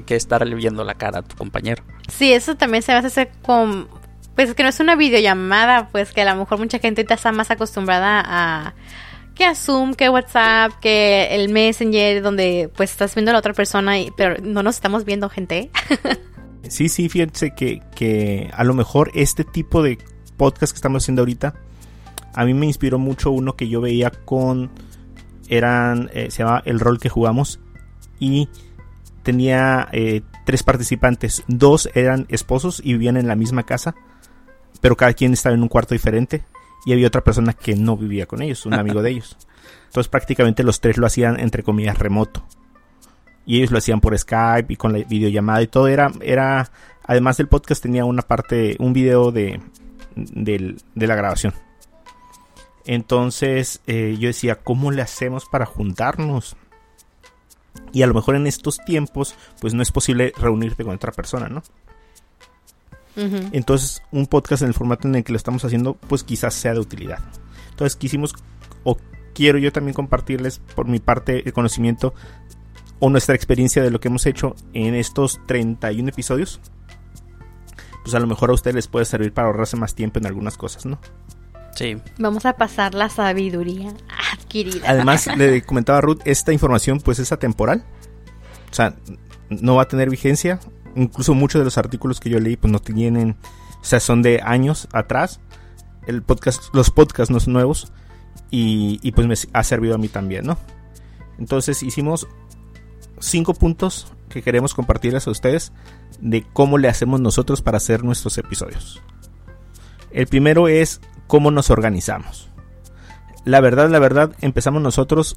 que 0.07 0.17
estar 0.17 0.45
viendo 0.55 0.85
la 0.85 0.95
cara 0.95 1.21
a 1.21 1.23
tu 1.23 1.37
compañero. 1.37 1.85
Sí, 2.09 2.33
eso 2.33 2.57
también 2.57 2.83
se 2.83 2.93
va 2.93 2.99
a 2.99 3.07
hacer 3.07 3.31
con 3.43 3.89
pues 4.35 4.55
que 4.55 4.63
no 4.63 4.69
es 4.69 4.81
una 4.81 4.97
videollamada, 4.97 5.89
pues 5.91 6.13
que 6.13 6.23
a 6.23 6.33
lo 6.33 6.41
mejor 6.41 6.59
mucha 6.59 6.79
gente 6.79 7.07
está 7.09 7.33
más 7.33 7.51
acostumbrada 7.51 8.23
a 8.25 8.75
que 9.35 9.45
a 9.45 9.55
Zoom, 9.55 9.95
que 9.95 10.09
WhatsApp, 10.09 10.73
que 10.81 11.35
el 11.35 11.49
Messenger, 11.49 12.23
donde 12.23 12.71
pues 12.77 12.93
estás 12.93 13.15
viendo 13.15 13.31
a 13.31 13.33
la 13.33 13.41
otra 13.41 13.53
persona, 13.53 13.99
y, 13.99 14.11
pero 14.17 14.37
no 14.43 14.63
nos 14.63 14.77
estamos 14.77 15.05
viendo, 15.05 15.29
gente. 15.29 15.71
sí, 16.69 16.89
sí, 16.89 17.09
fíjense 17.09 17.55
que, 17.55 17.83
que 17.95 18.51
a 18.55 18.65
lo 18.65 18.75
mejor 18.75 19.11
este 19.15 19.45
tipo 19.45 19.83
de 19.83 19.99
podcast 20.37 20.73
que 20.73 20.77
estamos 20.77 21.03
haciendo 21.03 21.23
ahorita, 21.23 21.55
a 22.33 22.45
mí 22.45 22.55
me 22.55 22.67
inspiró 22.67 22.99
mucho 22.99 23.31
uno 23.31 23.57
que 23.57 23.69
yo 23.69 23.81
veía 23.81 24.11
con 24.11 24.71
eran, 25.49 26.11
eh, 26.15 26.31
se 26.31 26.39
llamaba 26.39 26.63
El 26.65 26.81
rol 26.81 26.99
que 26.99 27.09
jugamos 27.09 27.61
y 28.19 28.49
tenía 29.23 29.89
eh, 29.93 30.23
tres 30.45 30.63
participantes. 30.63 31.45
Dos 31.49 31.89
eran 31.95 32.27
esposos 32.29 32.81
y 32.85 32.93
vivían 32.93 33.17
en 33.17 33.29
la 33.29 33.37
misma 33.37 33.65
casa, 33.65 33.95
pero 34.85 34.99
cada 34.99 35.15
quien 35.15 35.33
estaba 35.33 35.55
en 35.55 35.63
un 35.63 35.69
cuarto 35.69 35.95
diferente. 35.95 36.45
Y 36.85 36.93
había 36.93 37.07
otra 37.07 37.25
persona 37.25 37.55
que 37.55 37.75
no 37.75 37.97
vivía 37.97 38.27
con 38.27 38.43
ellos, 38.43 38.67
un 38.67 38.75
amigo 38.75 39.01
de 39.01 39.13
ellos. 39.13 39.39
Entonces 39.87 40.11
prácticamente 40.11 40.63
los 40.63 40.79
tres 40.79 40.99
lo 40.99 41.07
hacían 41.07 41.41
entre 41.41 41.63
comillas 41.63 41.99
remoto. 41.99 42.45
Y 43.47 43.57
ellos 43.57 43.71
lo 43.71 43.79
hacían 43.79 44.03
por 44.03 44.19
Skype 44.19 44.71
y 44.71 44.77
con 44.77 44.93
la 44.93 44.99
videollamada 44.99 45.63
y 45.63 45.69
todo. 45.69 45.89
Era, 45.89 46.13
era, 46.21 46.71
además 47.03 47.39
del 47.39 47.49
podcast 47.49 47.83
tenía 47.83 48.05
una 48.05 48.21
parte, 48.21 48.77
un 48.79 48.93
video 48.93 49.33
de, 49.33 49.59
de 50.17 51.07
la 51.07 51.15
grabación. 51.15 51.55
Entonces 52.85 53.81
eh, 53.87 54.19
yo 54.21 54.27
decía, 54.27 54.57
¿cómo 54.57 54.91
le 54.91 55.01
hacemos 55.01 55.47
para 55.47 55.65
juntarnos? 55.65 56.57
Y 57.95 58.03
a 58.03 58.07
lo 58.07 58.13
mejor 58.13 58.37
en 58.37 58.47
estos 58.47 58.77
tiempos, 58.85 59.35
pues 59.63 59.73
no 59.73 59.83
es 59.83 59.91
posible 59.91 60.35
reunirte 60.37 60.85
con 60.85 60.95
otra 60.95 61.11
persona, 61.11 61.49
¿no? 61.49 61.63
Entonces, 63.17 64.03
un 64.11 64.27
podcast 64.27 64.63
en 64.63 64.69
el 64.69 64.75
formato 64.75 65.07
en 65.07 65.15
el 65.15 65.25
que 65.25 65.33
lo 65.33 65.37
estamos 65.37 65.65
haciendo, 65.65 65.95
pues 65.95 66.25
quizás 66.25 66.55
sea 66.55 66.73
de 66.73 66.81
utilidad. 66.81 67.21
Entonces, 67.71 67.97
quisimos, 67.97 68.35
o 68.83 68.97
quiero 69.35 69.59
yo 69.59 69.73
también 69.73 69.95
compartirles 69.95 70.61
por 70.75 70.87
mi 70.87 70.99
parte 70.99 71.43
el 71.47 71.53
conocimiento 71.53 72.15
o 72.99 73.11
nuestra 73.11 73.35
experiencia 73.35 73.83
de 73.83 73.91
lo 73.91 74.01
que 74.01 74.09
hemos 74.09 74.27
hecho 74.27 74.55
en 74.73 74.95
estos 74.95 75.41
31 75.47 76.09
episodios. 76.09 76.61
Pues 78.03 78.15
a 78.15 78.21
lo 78.21 78.27
mejor 78.27 78.51
a 78.51 78.55
ustedes 78.55 78.75
les 78.75 78.89
puede 78.89 79.05
servir 79.05 79.33
para 79.33 79.49
ahorrarse 79.49 79.77
más 79.77 79.95
tiempo 79.95 80.19
en 80.19 80.27
algunas 80.27 80.57
cosas, 80.57 80.87
¿no? 80.87 80.99
Sí. 81.75 81.97
Vamos 82.19 82.47
a 82.47 82.55
pasar 82.55 82.95
la 82.95 83.09
sabiduría 83.09 83.93
adquirida. 84.33 84.89
Además, 84.89 85.27
le 85.37 85.63
comentaba 85.63 85.99
a 85.99 86.01
Ruth, 86.03 86.21
esta 86.25 86.53
información 86.53 87.01
pues 87.01 87.19
es 87.19 87.33
atemporal. 87.33 87.85
O 88.71 88.75
sea, 88.75 88.95
no 89.49 89.77
va 89.77 89.83
a 89.83 89.89
tener 89.89 90.11
vigencia. 90.11 90.61
Incluso 90.97 91.35
muchos 91.35 91.61
de 91.61 91.65
los 91.65 91.79
artículos 91.79 92.21
que 92.21 92.31
yo 92.31 92.39
leí 92.39 92.57
pues 92.57 92.73
no 92.73 92.79
tienen, 92.79 93.37
o 93.81 93.85
sea, 93.85 94.01
son 94.01 94.23
de 94.23 94.41
años 94.43 94.89
atrás. 94.93 95.41
El 96.07 96.23
podcast, 96.23 96.75
los 96.75 96.91
podcasts 96.91 97.33
no 97.33 97.41
son 97.41 97.55
nuevos 97.55 97.93
y, 98.51 99.01
y 99.03 99.13
pues 99.13 99.27
me 99.27 99.35
ha 99.53 99.65
servido 99.65 99.95
a 99.95 99.99
mí 99.99 100.09
también, 100.09 100.45
¿no? 100.45 100.59
Entonces 101.39 101.83
hicimos 101.83 102.29
cinco 103.19 103.55
puntos 103.55 104.13
que 104.29 104.43
queremos 104.43 104.75
compartirles 104.75 105.27
a 105.27 105.31
ustedes 105.31 105.73
de 106.21 106.45
cómo 106.53 106.79
le 106.79 106.89
hacemos 106.89 107.21
nosotros 107.21 107.63
para 107.63 107.79
hacer 107.79 108.05
nuestros 108.05 108.39
episodios. 108.39 109.03
El 110.11 110.27
primero 110.27 110.69
es 110.69 111.01
cómo 111.27 111.51
nos 111.51 111.71
organizamos. 111.71 112.51
La 113.45 113.61
verdad, 113.61 113.91
la 113.91 113.99
verdad, 113.99 114.33
empezamos 114.41 114.81
nosotros 114.81 115.37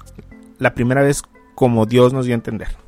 la 0.59 0.73
primera 0.73 1.01
vez 1.01 1.23
como 1.55 1.85
Dios 1.85 2.13
nos 2.13 2.25
dio 2.25 2.35
a 2.35 2.35
entender. 2.35 2.86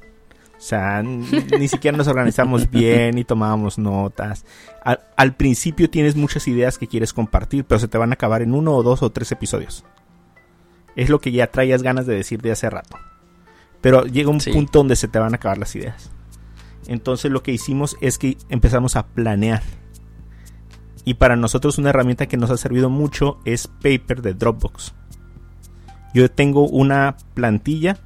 O 0.59 0.61
sea, 0.61 1.01
ni 1.01 1.69
siquiera 1.69 1.97
nos 1.97 2.09
organizamos 2.09 2.69
bien 2.69 3.17
y 3.17 3.23
tomábamos 3.23 3.77
notas. 3.77 4.45
Al, 5.15 5.35
principio 5.35 5.89
tienes 5.89 6.17
muchas 6.17 6.49
ideas 6.49 6.77
que 6.77 6.87
quieres 6.87 7.13
compartir, 7.13 7.63
pero 7.63 7.79
se 7.79 7.87
te 7.87 7.97
van 7.97 8.11
a 8.11 8.15
acabar 8.15 8.41
en 8.41 8.53
uno 8.53 8.73
o 8.75 8.83
dos 8.83 9.01
o 9.01 9.09
tres 9.09 9.31
episodios. 9.31 9.85
Es 10.97 11.07
lo 11.07 11.21
que 11.21 11.31
ya 11.31 11.47
traías 11.47 11.81
ganas 11.81 12.05
de 12.05 12.15
decir 12.15 12.41
de 12.41 12.51
hace 12.51 12.69
rato. 12.69 12.97
Pero 13.79 14.03
llega 14.03 14.29
un 14.29 14.39
punto 14.39 14.79
donde 14.79 14.97
se 14.97 15.07
te 15.07 15.17
van 15.17 15.33
a 15.33 15.37
acabar 15.37 15.57
las 15.57 15.73
ideas. 15.77 16.11
Entonces 16.87 17.31
lo 17.31 17.41
que 17.41 17.53
hicimos 17.53 17.95
es 18.01 18.17
que 18.17 18.35
empezamos 18.49 18.97
a 18.97 19.07
planear. 19.07 19.63
Y 21.05 21.13
para 21.13 21.37
nosotros 21.37 21.77
una 21.77 21.91
herramienta 21.91 22.25
que 22.25 22.35
nos 22.35 22.51
ha 22.51 22.57
servido 22.57 22.89
mucho 22.89 23.39
es 23.45 23.67
Paper 23.67 24.21
de 24.21 24.33
Dropbox. 24.33 24.93
Yo 26.13 26.29
tengo 26.29 26.67
una 26.67 27.15
plantilla 27.33 27.97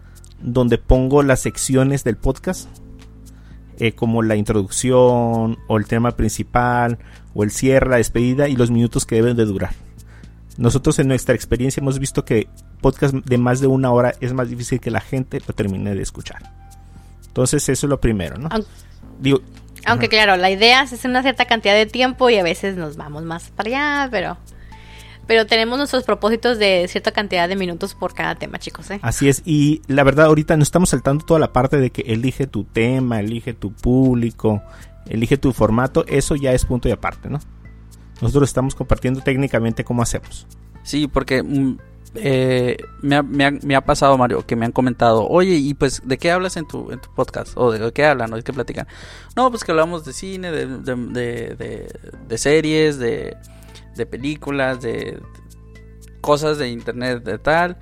donde 0.44 0.78
pongo 0.78 1.24
las 1.24 1.40
secciones 1.40 2.04
del 2.04 2.18
podcast, 2.18 2.68
eh, 3.80 3.94
como 3.94 4.22
la 4.22 4.36
introducción 4.36 5.58
o 5.68 5.78
el 5.78 5.86
tema 5.86 6.12
principal 6.12 7.00
o 7.34 7.44
el 7.44 7.52
cierre, 7.52 7.90
la 7.90 7.98
despedida 7.98 8.48
y 8.48 8.56
los 8.56 8.70
minutos 8.70 9.06
que 9.06 9.16
deben 9.16 9.36
de 9.36 9.46
durar. 9.46 9.72
Nosotros 10.58 11.00
en 11.00 11.08
nuestra 11.08 11.34
experiencia 11.34 11.82
hemos 11.82 11.98
visto 11.98 12.26
que 12.26 12.48
podcast 12.82 13.16
de 13.16 13.38
más 13.38 13.62
de 13.62 13.68
una 13.68 13.92
hora 13.92 14.14
es 14.20 14.34
más 14.34 14.50
difícil 14.50 14.80
que 14.80 14.92
la 14.92 15.02
gente 15.02 15.42
lo 15.48 15.56
termine 15.56 15.96
de 15.96 16.02
escuchar. 16.04 16.52
Entonces 17.26 17.68
eso 17.70 17.88
es 17.88 17.90
lo 17.90 18.00
primero, 18.00 18.38
¿no? 18.38 18.50
Digo, 19.20 19.42
aunque 19.86 20.10
claro, 20.10 20.36
la 20.38 20.52
idea 20.52 20.84
es 20.84 21.06
una 21.06 21.24
cierta 21.24 21.46
cantidad 21.46 21.74
de 21.74 21.86
tiempo 21.86 22.30
y 22.30 22.38
a 22.38 22.44
veces 22.44 22.76
nos 22.78 22.96
vamos 22.98 23.24
más 23.24 23.50
para 23.50 23.70
allá, 23.70 24.08
pero 24.12 24.38
pero 25.28 25.46
tenemos 25.46 25.78
nuestros 25.78 26.04
propósitos 26.04 26.58
de 26.60 26.88
cierta 26.88 27.12
cantidad 27.12 27.48
de 27.48 27.56
minutos 27.56 27.96
por 27.96 28.14
cada 28.14 28.36
tema, 28.36 28.60
chicos. 28.60 28.90
¿eh? 28.92 29.00
Así 29.02 29.30
es, 29.30 29.42
y 29.46 29.82
la 29.88 30.04
verdad 30.04 30.28
ahorita 30.28 30.58
no 30.58 30.64
estamos 30.64 30.90
saltando 30.90 31.26
toda 31.26 31.40
la 31.40 31.54
parte 31.54 31.78
de 31.78 31.92
que 31.92 32.02
elige 32.02 32.48
tu 32.48 32.64
tema, 32.64 33.20
elige 33.20 33.54
tu 33.54 33.72
público, 33.72 34.62
elige 35.08 35.38
tu 35.38 35.54
formato, 35.54 36.06
eso 36.08 36.36
ya 36.36 36.54
es 36.54 36.66
punto 36.66 36.90
y 36.90 36.92
aparte, 36.92 37.30
¿no? 37.30 37.40
Nosotros 38.22 38.50
estamos 38.50 38.76
compartiendo 38.76 39.22
técnicamente 39.22 39.84
cómo 39.84 40.02
hacemos. 40.02 40.48
Sí, 40.84 41.08
porque 41.08 41.44
mm, 41.44 41.78
eh, 42.16 42.78
me, 43.02 43.16
ha, 43.16 43.24
me, 43.24 43.76
ha, 43.76 43.82
pasado, 43.82 44.18
Mario, 44.18 44.46
que 44.46 44.56
me 44.56 44.66
han 44.66 44.72
comentado, 44.72 45.28
oye, 45.28 45.56
¿y 45.56 45.74
pues 45.74 46.02
de 46.06 46.18
qué 46.18 46.32
hablas 46.32 46.58
en 46.58 46.68
tu, 46.68 46.92
en 46.92 47.00
tu 47.00 47.14
podcast? 47.14 47.54
¿O 47.56 47.72
de 47.72 47.92
qué 47.92 48.06
hablan? 48.06 48.32
¿O 48.34 48.36
de 48.36 48.44
qué 48.44 48.54
platican? 48.54 48.88
No, 49.36 49.50
pues 49.50 49.64
que 49.64 49.72
hablamos 49.72 50.06
de 50.06 50.14
cine, 50.14 50.52
de, 50.52 50.68
de, 50.68 51.88
de, 52.28 52.38
series, 52.38 53.00
de, 53.00 53.36
de 53.96 54.06
películas, 54.06 54.82
de 54.82 55.22
cosas 56.22 56.58
de 56.58 56.70
internet, 56.70 57.24
de 57.24 57.38
tal. 57.38 57.78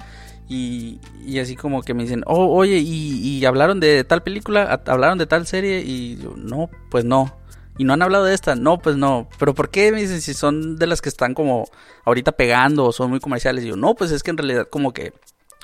Y, 0.47 0.99
y, 1.25 1.39
así 1.39 1.55
como 1.55 1.81
que 1.81 1.93
me 1.93 2.03
dicen, 2.03 2.23
oh, 2.27 2.47
oye, 2.47 2.79
¿y, 2.79 3.19
¿y, 3.21 3.45
hablaron 3.45 3.79
de 3.79 4.03
tal 4.03 4.21
película? 4.21 4.81
¿Hablaron 4.85 5.17
de 5.17 5.25
tal 5.25 5.47
serie? 5.47 5.81
Y 5.81 6.17
yo, 6.17 6.33
no, 6.35 6.69
pues 6.89 7.05
no 7.05 7.41
y 7.77 7.83
no 7.83 7.93
han 7.93 8.01
hablado 8.01 8.25
de 8.25 8.35
esta. 8.35 8.55
No, 8.55 8.77
pues 8.77 8.95
no. 8.95 9.27
Pero 9.39 9.55
¿por 9.55 9.69
qué 9.69 9.91
me 9.91 10.01
dicen 10.01 10.21
si 10.21 10.35
son 10.35 10.75
de 10.77 10.87
las 10.87 11.01
que 11.01 11.09
están 11.09 11.33
como 11.33 11.65
ahorita 12.05 12.33
pegando 12.33 12.85
o 12.85 12.91
son 12.91 13.09
muy 13.09 13.19
comerciales? 13.19 13.63
Y 13.63 13.69
yo, 13.69 13.75
no, 13.75 13.95
pues 13.95 14.11
es 14.11 14.23
que 14.23 14.31
en 14.31 14.37
realidad 14.37 14.67
como 14.69 14.93
que 14.93 15.13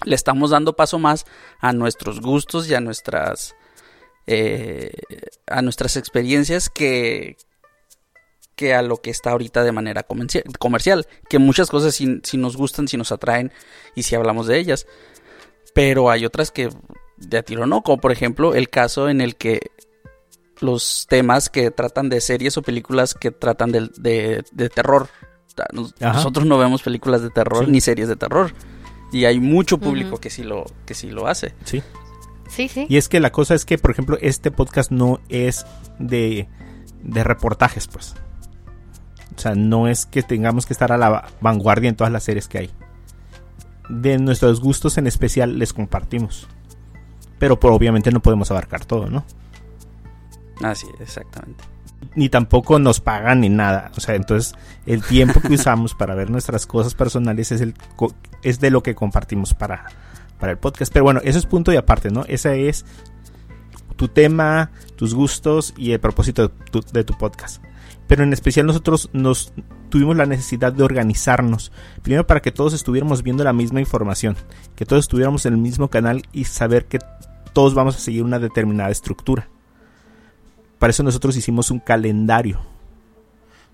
le 0.04 0.16
estamos 0.16 0.51
dando 0.51 0.75
paso 0.75 1.00
más 1.00 1.25
a 1.60 1.74
nuestros 1.74 2.22
gustos 2.22 2.70
y 2.70 2.74
a 2.74 2.80
nuestras 2.80 3.56
eh, 4.25 4.94
a 5.48 5.62
nuestras 5.62 5.96
experiencias 5.96 6.70
que 6.70 7.38
que 8.58 8.74
a 8.74 8.82
lo 8.82 8.98
que 8.98 9.12
está 9.12 9.32
ahorita 9.32 9.64
de 9.64 9.72
manera 9.72 10.04
comercial, 10.04 11.08
que 11.30 11.38
muchas 11.40 11.70
cosas 11.70 11.96
si 11.96 12.20
sí 12.24 12.38
nos 12.38 12.58
gustan, 12.58 12.88
si 12.88 12.98
nos 12.98 13.12
atraen 13.14 13.54
y 13.96 14.04
si 14.04 14.16
hablamos 14.16 14.48
de 14.48 14.58
ellas, 14.58 14.88
pero 15.76 16.10
hay 16.10 16.26
otras 16.26 16.52
que 16.52 16.70
de 17.18 17.38
a 17.38 17.44
tiro 17.44 17.68
no, 17.68 17.84
como 17.84 18.02
por 18.02 18.12
ejemplo 18.12 18.56
el 18.56 18.70
caso 18.70 19.10
en 19.10 19.22
el 19.22 19.36
que 19.36 19.60
los 20.60 21.06
temas 21.08 21.50
que 21.50 21.70
tratan 21.70 22.10
de 22.10 22.20
series 22.20 22.58
o 22.58 22.64
películas 22.64 23.14
que 23.14 23.30
tratan 23.30 23.72
de, 23.72 23.92
de, 24.52 24.70
terror. 24.70 25.08
nosotros 26.00 26.48
no 26.48 26.58
vemos 26.58 26.82
películas 26.82 27.22
de 27.22 27.30
terror 27.30 27.70
ni 27.70 27.80
series 27.80 28.08
de 28.08 28.16
terror. 28.16 28.52
Y 29.12 29.26
hay 29.26 29.40
mucho 29.40 29.78
público 29.78 30.18
que 30.18 30.32
sí 30.32 30.44
lo, 30.44 30.66
que 30.88 30.96
sí 30.96 31.12
lo 31.12 31.28
hace. 31.28 31.54
Sí. 31.64 31.84
Sí, 32.50 32.68
sí. 32.68 32.88
Y 32.90 32.98
es 32.98 33.08
que 33.08 33.20
la 33.20 33.32
cosa 33.32 33.54
es 33.54 33.66
que, 33.66 33.78
por 33.78 33.92
ejemplo, 33.92 34.18
este 34.20 34.50
podcast 34.50 34.90
no 34.90 35.22
es 35.30 35.66
de, 36.00 36.50
de 37.04 37.24
reportajes, 37.24 37.88
pues. 37.88 38.16
O 39.38 39.39
sea, 39.39 39.56
no 39.56 39.88
es 39.88 40.06
que 40.06 40.24
tengamos 40.24 40.65
que 40.65 40.74
estar 40.74 40.91
a 40.91 40.98
la 40.98 41.27
vanguardia 41.41 41.89
en 41.89 41.96
todas 41.96 42.12
las 42.12 42.24
series 42.24 42.48
que 42.48 42.58
hay. 42.58 42.72
De 43.89 44.17
nuestros 44.17 44.60
gustos 44.60 44.98
en 44.98 45.08
especial 45.08 45.60
les 45.60 45.74
compartimos. 45.74 46.48
Pero 47.39 47.60
por, 47.60 47.72
obviamente 47.72 48.12
no 48.12 48.22
podemos 48.22 48.50
abarcar 48.51 48.86
todo, 48.86 49.10
¿no? 49.10 49.24
Así, 50.63 50.88
exactamente. 51.00 51.63
Ni 52.15 52.29
tampoco 52.29 52.79
nos 52.79 53.00
pagan 53.00 53.41
ni 53.41 53.50
nada. 53.50 53.91
O 53.96 54.00
sea, 54.00 54.15
entonces 54.15 54.56
el 54.86 55.03
tiempo 55.03 55.39
que 55.39 55.53
usamos 55.53 55.94
para 55.94 56.15
ver 56.15 56.29
nuestras 56.29 56.65
cosas 56.65 56.96
personales 56.96 57.51
es, 57.51 57.62
el, 57.62 57.75
es 58.41 58.60
de 58.60 58.72
lo 58.72 58.82
que 58.82 58.96
compartimos 58.96 59.53
para, 59.53 59.86
para 60.39 60.51
el 60.51 60.58
podcast. 60.58 60.91
Pero 60.91 61.06
bueno, 61.06 61.22
eso 61.24 61.38
es 61.38 61.46
punto 61.46 61.72
y 61.72 61.75
aparte, 61.75 62.10
¿no? 62.10 62.25
Ese 62.27 62.70
es 62.70 62.86
tu 63.98 64.08
tema, 64.08 64.72
tus 64.96 65.13
gustos 65.13 65.74
y 65.75 65.91
el 65.91 66.00
propósito 66.00 66.51
de 66.94 67.03
tu, 67.03 67.17
podcast. 67.17 67.62
Pero 68.08 68.24
en 68.24 68.34
especial 68.34 68.66
nosotros 68.66 69.10
nos 69.14 69.54
tuvimos 69.90 70.16
la 70.16 70.26
necesidad 70.26 70.74
de 70.74 70.84
organizarnos. 70.84 71.72
Primero 72.02 72.26
para 72.26 72.42
que 72.42 72.52
todos 72.52 72.74
estuviéramos 72.74 73.24
viendo 73.24 73.44
la 73.44 73.54
misma 73.54 73.80
información, 73.80 74.38
que 74.76 74.86
todos 74.86 75.06
estuviéramos 75.06 75.46
en 75.46 75.54
el 75.54 75.60
mismo 75.60 75.90
canal 75.90 76.24
y 76.32 76.46
saber 76.46 76.86
que 76.86 77.00
todos 77.54 77.74
vamos 77.74 77.96
a 77.96 78.00
seguir 78.00 78.24
una 78.24 78.40
determinada 78.40 78.90
estructura. 78.90 79.50
Para 80.80 80.92
eso 80.92 81.04
nosotros 81.04 81.36
hicimos 81.36 81.72
un 81.72 81.80
calendario. 81.80 82.60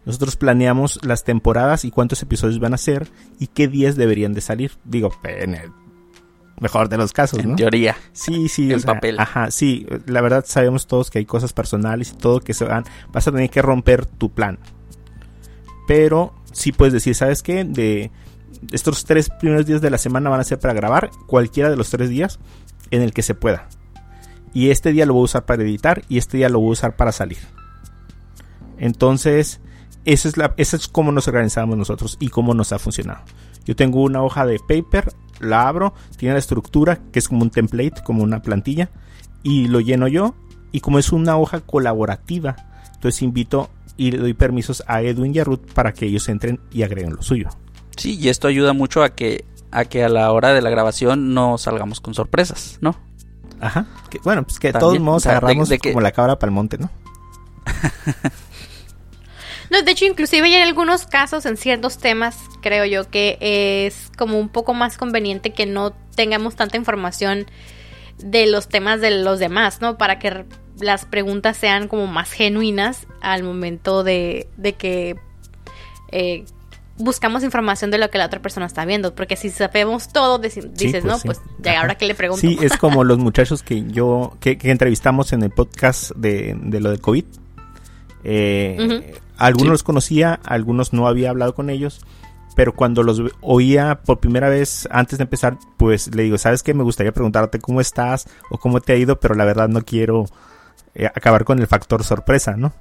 Nosotros 0.05 0.35
planeamos 0.35 0.99
las 1.05 1.23
temporadas 1.23 1.85
y 1.85 1.91
cuántos 1.91 2.21
episodios 2.21 2.59
van 2.59 2.73
a 2.73 2.77
ser 2.77 3.09
y 3.39 3.47
qué 3.47 3.67
días 3.67 3.95
deberían 3.95 4.33
de 4.33 4.41
salir. 4.41 4.71
Digo, 4.83 5.11
mejor 6.63 6.89
de 6.89 6.97
los 6.97 7.13
casos, 7.13 7.39
en 7.39 7.55
teoría. 7.55 7.95
Sí, 8.13 8.49
sí. 8.49 8.73
En 8.73 8.81
papel. 8.81 9.19
Ajá, 9.19 9.51
sí. 9.51 9.85
La 10.07 10.21
verdad 10.21 10.43
sabemos 10.47 10.87
todos 10.87 11.11
que 11.11 11.19
hay 11.19 11.25
cosas 11.25 11.53
personales 11.53 12.11
y 12.11 12.15
todo 12.15 12.39
que 12.39 12.55
se 12.55 12.65
van. 12.65 12.85
Vas 13.11 13.27
a 13.27 13.31
tener 13.31 13.51
que 13.51 13.61
romper 13.61 14.07
tu 14.07 14.31
plan. 14.31 14.57
Pero 15.87 16.33
sí 16.51 16.71
puedes 16.71 16.93
decir, 16.93 17.13
¿sabes 17.13 17.43
qué? 17.43 17.63
De, 17.63 18.09
estos 18.71 19.05
tres 19.05 19.29
primeros 19.29 19.65
días 19.65 19.81
de 19.81 19.89
la 19.89 19.97
semana 19.97 20.29
van 20.29 20.39
a 20.39 20.43
ser 20.43 20.59
para 20.59 20.73
grabar 20.73 21.11
cualquiera 21.27 21.69
de 21.69 21.75
los 21.75 21.89
tres 21.89 22.09
días 22.09 22.39
en 22.91 23.01
el 23.01 23.13
que 23.13 23.21
se 23.21 23.35
pueda. 23.35 23.67
Y 24.53 24.69
este 24.69 24.91
día 24.91 25.05
lo 25.05 25.13
voy 25.13 25.23
a 25.23 25.25
usar 25.25 25.45
para 25.45 25.63
editar 25.63 26.03
y 26.09 26.17
este 26.17 26.37
día 26.37 26.49
lo 26.49 26.59
voy 26.59 26.69
a 26.69 26.73
usar 26.73 26.95
para 26.95 27.11
salir. 27.11 27.39
Entonces, 28.77 29.59
esa 30.05 30.27
es, 30.27 30.37
la, 30.37 30.53
esa 30.57 30.77
es 30.77 30.87
cómo 30.87 31.11
nos 31.11 31.27
organizamos 31.27 31.77
nosotros 31.77 32.17
y 32.19 32.29
cómo 32.29 32.53
nos 32.53 32.71
ha 32.71 32.79
funcionado. 32.79 33.21
Yo 33.65 33.75
tengo 33.75 34.01
una 34.03 34.21
hoja 34.21 34.45
de 34.45 34.59
paper, 34.59 35.13
la 35.43 35.67
abro, 35.67 35.93
tiene 36.17 36.33
la 36.33 36.39
estructura 36.39 36.99
que 37.11 37.19
es 37.19 37.27
como 37.27 37.41
un 37.43 37.49
template, 37.49 38.03
como 38.03 38.23
una 38.23 38.41
plantilla, 38.41 38.89
y 39.43 39.67
lo 39.67 39.79
lleno 39.79 40.07
yo. 40.07 40.35
Y 40.71 40.79
como 40.79 40.97
es 40.97 41.11
una 41.11 41.37
hoja 41.37 41.59
colaborativa, 41.59 42.55
entonces 42.95 43.21
invito 43.21 43.69
y 43.95 44.11
le 44.11 44.17
doy 44.17 44.33
permisos 44.33 44.83
a 44.87 45.01
Edwin 45.01 45.35
y 45.35 45.39
a 45.39 45.43
Ruth 45.43 45.71
para 45.73 45.93
que 45.93 46.07
ellos 46.07 46.27
entren 46.29 46.59
y 46.71 46.83
agreguen 46.83 47.15
lo 47.15 47.21
suyo. 47.21 47.49
Sí, 47.95 48.17
y 48.19 48.29
esto 48.29 48.47
ayuda 48.47 48.73
mucho 48.73 49.03
a 49.03 49.09
que 49.09 49.45
a 49.71 49.85
que 49.85 50.03
a 50.03 50.09
la 50.09 50.31
hora 50.31 50.53
de 50.53 50.61
la 50.61 50.69
grabación 50.69 51.33
no 51.33 51.57
salgamos 51.57 51.99
con 51.99 52.13
sorpresas, 52.13 52.77
¿no? 52.81 52.95
Ajá. 53.59 53.87
Que, 54.09 54.19
bueno, 54.23 54.43
pues 54.43 54.59
que 54.59 54.71
de 54.71 54.79
todos 54.79 54.99
modos 54.99 55.25
agarramos 55.25 55.69
como 55.81 56.01
la 56.01 56.11
cabra 56.11 56.37
para 56.37 56.49
el 56.49 56.53
monte, 56.53 56.77
¿no? 56.77 56.89
no, 59.73 59.81
de 59.81 59.91
hecho, 59.91 60.05
inclusive 60.05 60.49
ya 60.51 60.57
en 60.57 60.67
algunos 60.67 61.07
casos, 61.07 61.47
en 61.47 61.57
ciertos 61.57 61.97
temas, 61.97 62.37
creo 62.61 62.85
yo 62.85 63.09
que 63.09 63.37
es 63.41 64.11
como 64.17 64.39
un 64.39 64.49
poco 64.49 64.75
más 64.75 64.97
conveniente 64.97 65.51
que 65.51 65.65
no 65.65 65.93
tengamos 66.15 66.55
tanta 66.55 66.77
información 66.77 67.47
de 68.19 68.45
los 68.45 68.67
temas 68.69 69.01
de 69.01 69.09
los 69.23 69.39
demás, 69.39 69.81
¿no? 69.81 69.97
Para 69.97 70.19
que 70.19 70.45
las 70.79 71.05
preguntas 71.05 71.57
sean 71.57 71.87
como 71.87 72.05
más 72.05 72.31
genuinas 72.31 73.07
al 73.21 73.41
momento 73.41 74.03
de, 74.03 74.47
de 74.57 74.73
que 74.73 75.15
eh, 76.11 76.45
buscamos 76.97 77.43
información 77.43 77.89
de 77.89 77.97
lo 77.97 78.11
que 78.11 78.19
la 78.19 78.27
otra 78.27 78.43
persona 78.43 78.67
está 78.67 78.85
viendo. 78.85 79.15
Porque 79.15 79.35
si 79.35 79.49
sabemos 79.49 80.13
todo, 80.13 80.37
dices, 80.37 80.67
pues 80.75 81.03
¿no? 81.03 81.17
Pues 81.19 81.41
ya 81.59 81.81
ahora 81.81 81.95
que 81.95 82.05
le 82.05 82.13
pregunto. 82.13 82.41
Sí, 82.41 82.59
es 82.61 82.77
como 82.77 83.03
los 83.03 83.17
muchachos 83.17 83.63
que 83.63 83.85
yo, 83.87 84.37
que, 84.39 84.55
entrevistamos 84.61 85.33
en 85.33 85.41
el 85.41 85.49
podcast 85.49 86.11
de, 86.11 86.55
de 86.61 86.79
lo 86.79 86.91
del 86.91 87.01
COVID. 87.01 87.25
Eh, 88.23 89.15
Algunos 89.37 89.71
los 89.71 89.83
conocía, 89.83 90.39
algunos 90.43 90.93
no 90.93 91.07
había 91.07 91.29
hablado 91.29 91.55
con 91.55 91.69
ellos. 91.69 92.01
Pero 92.55 92.73
cuando 92.73 93.01
los 93.01 93.21
oía 93.41 94.01
por 94.05 94.19
primera 94.19 94.47
vez 94.47 94.87
antes 94.91 95.17
de 95.17 95.23
empezar, 95.23 95.57
pues 95.77 96.15
le 96.15 96.23
digo, 96.23 96.37
¿sabes 96.37 96.61
qué? 96.61 96.73
Me 96.73 96.83
gustaría 96.83 97.11
preguntarte 97.11 97.59
cómo 97.59 97.81
estás 97.81 98.27
o 98.51 98.59
cómo 98.59 98.79
te 98.79 98.93
ha 98.93 98.95
ido, 98.95 99.19
pero 99.19 99.33
la 99.33 99.45
verdad 99.45 99.69
no 99.69 99.81
quiero 99.81 100.25
eh, 100.93 101.07
acabar 101.07 101.45
con 101.45 101.59
el 101.59 101.67
factor 101.67 102.03
sorpresa, 102.03 102.55
¿no? 102.55 102.73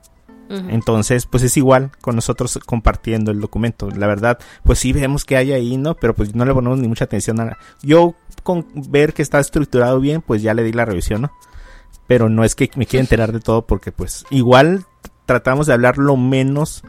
Entonces, 0.69 1.25
pues 1.25 1.43
es 1.45 1.57
igual 1.57 1.93
con 2.03 2.15
nosotros 2.15 2.59
compartiendo 2.67 3.31
el 3.31 3.41
documento. 3.41 3.89
La 3.91 4.07
verdad, 4.07 4.39
pues 4.65 4.81
sí 4.81 4.93
vemos 4.93 5.25
que 5.25 5.39
hay 5.39 5.53
ahí, 5.53 5.79
¿no? 5.79 5.95
Pero 5.95 6.15
pues 6.15 6.35
no 6.35 6.45
le 6.45 6.53
ponemos 6.53 6.79
ni 6.79 6.89
mucha 6.89 7.07
atención 7.07 7.41
a... 7.41 7.57
Yo 7.83 8.15
con 8.43 8.67
ver 8.75 9.15
que 9.15 9.23
está 9.23 9.41
estructurado 9.41 9.99
bien, 9.99 10.21
pues 10.21 10.43
ya 10.43 10.53
le 10.53 10.63
di 10.63 10.73
la 10.73 10.85
revisión, 10.85 11.23
¿no? 11.23 11.33
Pero 12.07 12.29
no 12.29 12.45
es 12.45 12.55
que 12.55 12.71
me 12.75 12.85
quiera 12.85 13.03
enterar 13.03 13.33
de 13.33 13.41
todo 13.41 13.67
porque 13.67 13.93
pues 13.93 14.27
igual 14.29 14.85
tratamos 15.27 15.67
de 15.67 15.73
hablar 15.73 15.99
lo 15.99 16.17
menos 16.17 16.83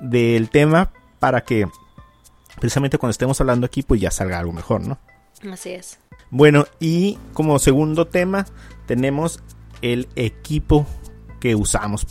del 0.00 0.50
tema 0.50 0.90
para 1.18 1.42
que 1.42 1.66
precisamente 2.60 2.98
cuando 2.98 3.12
estemos 3.12 3.40
hablando 3.40 3.66
aquí 3.66 3.82
pues 3.82 4.00
ya 4.00 4.10
salga 4.10 4.38
algo 4.38 4.52
mejor, 4.52 4.80
¿no? 4.80 4.98
Así 5.50 5.70
es. 5.70 5.98
Bueno, 6.30 6.66
y 6.80 7.18
como 7.32 7.58
segundo 7.58 8.06
tema 8.06 8.46
tenemos 8.86 9.42
el 9.82 10.08
equipo 10.16 10.86
que 11.40 11.54
usamos. 11.54 12.06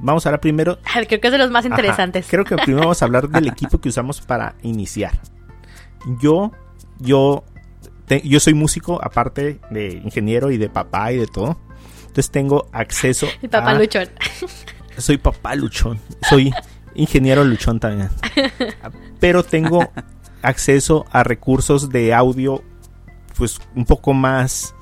Vamos 0.00 0.26
a 0.26 0.30
hablar 0.30 0.40
primero. 0.40 0.78
Creo 1.08 1.20
que 1.20 1.28
es 1.28 1.32
de 1.32 1.38
los 1.38 1.50
más 1.50 1.64
interesantes. 1.64 2.26
creo 2.28 2.44
que 2.44 2.56
primero 2.56 2.80
vamos 2.80 3.02
a 3.02 3.04
hablar 3.04 3.28
del 3.28 3.48
equipo 3.52 3.80
que 3.80 3.88
usamos 3.88 4.20
para 4.20 4.56
iniciar. 4.62 5.12
Yo, 6.20 6.50
yo, 6.98 7.44
yo 8.24 8.40
soy 8.40 8.54
músico, 8.54 9.00
aparte 9.02 9.60
de 9.70 10.00
ingeniero 10.04 10.50
y 10.50 10.58
de 10.58 10.68
papá 10.68 11.12
y 11.12 11.18
de 11.18 11.26
todo. 11.26 11.56
Entonces 12.12 12.30
tengo 12.30 12.68
acceso. 12.72 13.26
El 13.40 13.48
papá 13.48 13.72
luchón. 13.72 14.06
Soy 14.98 15.16
papá 15.16 15.54
luchón. 15.54 15.98
Soy 16.28 16.52
ingeniero 16.94 17.42
luchón 17.42 17.80
también. 17.80 18.10
Pero 19.18 19.42
tengo 19.42 19.90
acceso 20.42 21.06
a 21.10 21.24
recursos 21.24 21.88
de 21.88 22.12
audio, 22.12 22.62
pues 23.38 23.58
un 23.74 23.86
poco 23.86 24.12
más 24.12 24.74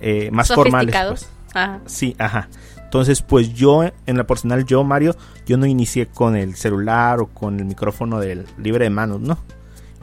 eh, 0.00 0.30
más 0.32 0.48
formales. 0.48 0.96
Pues. 0.96 1.28
Sí, 1.84 2.16
ajá. 2.18 2.48
Entonces, 2.82 3.20
pues 3.20 3.52
yo, 3.52 3.82
en 4.06 4.16
la 4.16 4.26
personal, 4.26 4.64
yo, 4.64 4.82
Mario, 4.84 5.14
yo 5.44 5.58
no 5.58 5.66
inicié 5.66 6.06
con 6.06 6.34
el 6.34 6.54
celular 6.54 7.20
o 7.20 7.26
con 7.26 7.60
el 7.60 7.66
micrófono 7.66 8.20
del 8.20 8.46
libre 8.56 8.84
de 8.84 8.90
manos, 8.90 9.20
¿no? 9.20 9.38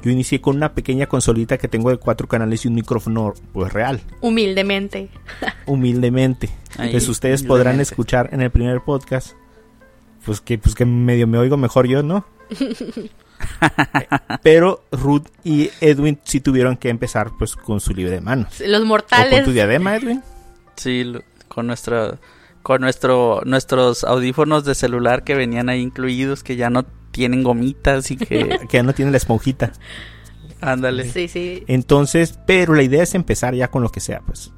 Yo 0.01 0.11
inicié 0.11 0.41
con 0.41 0.55
una 0.55 0.73
pequeña 0.73 1.05
consolita 1.05 1.57
que 1.57 1.67
tengo 1.67 1.89
de 1.89 1.97
cuatro 1.97 2.27
canales 2.27 2.65
y 2.65 2.67
un 2.67 2.75
micrófono, 2.75 3.33
pues 3.53 3.71
real. 3.71 4.01
Humildemente. 4.21 5.09
Humildemente. 5.65 6.49
Entonces, 6.77 7.07
ustedes 7.07 7.43
podrán 7.43 7.79
escuchar 7.79 8.29
en 8.33 8.41
el 8.41 8.49
primer 8.49 8.81
podcast, 8.81 9.33
pues 10.25 10.41
que, 10.41 10.57
pues 10.57 10.73
que 10.73 10.85
medio 10.85 11.27
me 11.27 11.37
oigo 11.37 11.57
mejor 11.57 11.87
yo, 11.87 12.01
¿no? 12.01 12.25
Pero 14.43 14.83
Ruth 14.91 15.27
y 15.43 15.69
Edwin 15.81 16.19
sí 16.23 16.39
tuvieron 16.41 16.77
que 16.77 16.89
empezar 16.89 17.31
pues 17.37 17.55
con 17.55 17.79
su 17.79 17.93
libre 17.93 18.13
de 18.13 18.21
manos. 18.21 18.59
Los 18.65 18.85
mortales. 18.85 19.33
con 19.33 19.43
tu 19.43 19.51
diadema, 19.51 19.95
Edwin? 19.95 20.23
Sí, 20.75 21.13
con 21.47 21.67
nuestra 21.67 22.19
con 22.63 22.81
nuestro 22.81 23.41
nuestros 23.45 24.03
audífonos 24.03 24.63
de 24.65 24.75
celular 24.75 25.23
que 25.23 25.33
venían 25.35 25.69
ahí 25.69 25.81
incluidos 25.81 26.43
que 26.43 26.55
ya 26.55 26.69
no 26.69 26.85
tienen 27.11 27.43
gomitas 27.43 28.11
y 28.11 28.17
que 28.17 28.59
que 28.69 28.77
ya 28.77 28.83
no 28.83 28.93
tienen 28.93 29.11
la 29.11 29.17
esponjita. 29.17 29.71
Ándale. 30.61 31.09
Sí, 31.09 31.27
sí. 31.27 31.63
Entonces, 31.67 32.39
pero 32.45 32.73
la 32.73 32.83
idea 32.83 33.03
es 33.03 33.15
empezar 33.15 33.55
ya 33.55 33.69
con 33.69 33.81
lo 33.81 33.89
que 33.89 33.99
sea, 33.99 34.21
pues. 34.21 34.51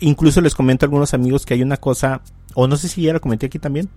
incluso 0.00 0.40
les 0.40 0.54
comento 0.54 0.84
a 0.84 0.86
algunos 0.86 1.12
amigos 1.12 1.44
que 1.44 1.54
hay 1.54 1.62
una 1.62 1.76
cosa, 1.76 2.22
o 2.54 2.68
no 2.68 2.76
sé 2.76 2.88
si 2.88 3.02
ya 3.02 3.12
lo 3.12 3.20
comenté 3.20 3.46
aquí 3.46 3.58
también, 3.58 3.88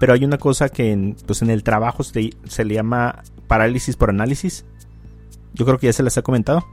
pero 0.00 0.14
hay 0.14 0.24
una 0.24 0.38
cosa 0.38 0.70
que 0.70 0.90
en, 0.92 1.16
pues 1.26 1.42
en 1.42 1.50
el 1.50 1.62
trabajo 1.62 2.02
se, 2.02 2.30
se, 2.44 2.64
le 2.64 2.74
llama 2.74 3.22
parálisis 3.46 3.96
por 3.96 4.10
análisis. 4.10 4.64
Yo 5.54 5.64
creo 5.64 5.78
que 5.78 5.86
ya 5.86 5.92
se 5.92 6.02
las 6.02 6.16
he 6.16 6.22
comentado. 6.22 6.64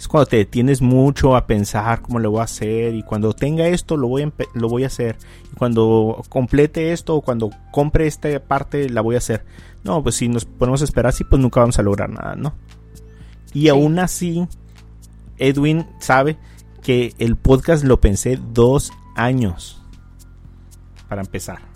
Es 0.00 0.08
cuando 0.08 0.30
te 0.30 0.38
detienes 0.38 0.80
mucho 0.80 1.36
a 1.36 1.46
pensar 1.46 2.00
cómo 2.00 2.20
lo 2.20 2.30
voy 2.30 2.40
a 2.40 2.44
hacer 2.44 2.94
y 2.94 3.02
cuando 3.02 3.34
tenga 3.34 3.68
esto 3.68 3.98
lo 3.98 4.08
voy 4.08 4.22
a, 4.22 4.32
lo 4.54 4.66
voy 4.66 4.84
a 4.84 4.86
hacer. 4.86 5.18
Y 5.52 5.56
cuando 5.56 6.22
complete 6.30 6.92
esto 6.92 7.16
o 7.16 7.20
cuando 7.20 7.50
compre 7.70 8.06
esta 8.06 8.30
parte 8.42 8.88
la 8.88 9.02
voy 9.02 9.16
a 9.16 9.18
hacer. 9.18 9.44
No, 9.84 10.02
pues 10.02 10.14
si 10.14 10.28
nos 10.28 10.46
ponemos 10.46 10.80
a 10.80 10.84
esperar 10.84 11.10
así 11.10 11.22
pues 11.24 11.42
nunca 11.42 11.60
vamos 11.60 11.78
a 11.78 11.82
lograr 11.82 12.08
nada, 12.08 12.34
¿no? 12.34 12.54
Y 13.52 13.68
aún 13.68 13.98
así, 13.98 14.48
Edwin 15.36 15.86
sabe 15.98 16.38
que 16.80 17.12
el 17.18 17.36
podcast 17.36 17.84
lo 17.84 18.00
pensé 18.00 18.38
dos 18.54 18.94
años 19.16 19.84
para 21.10 21.20
empezar. 21.20 21.69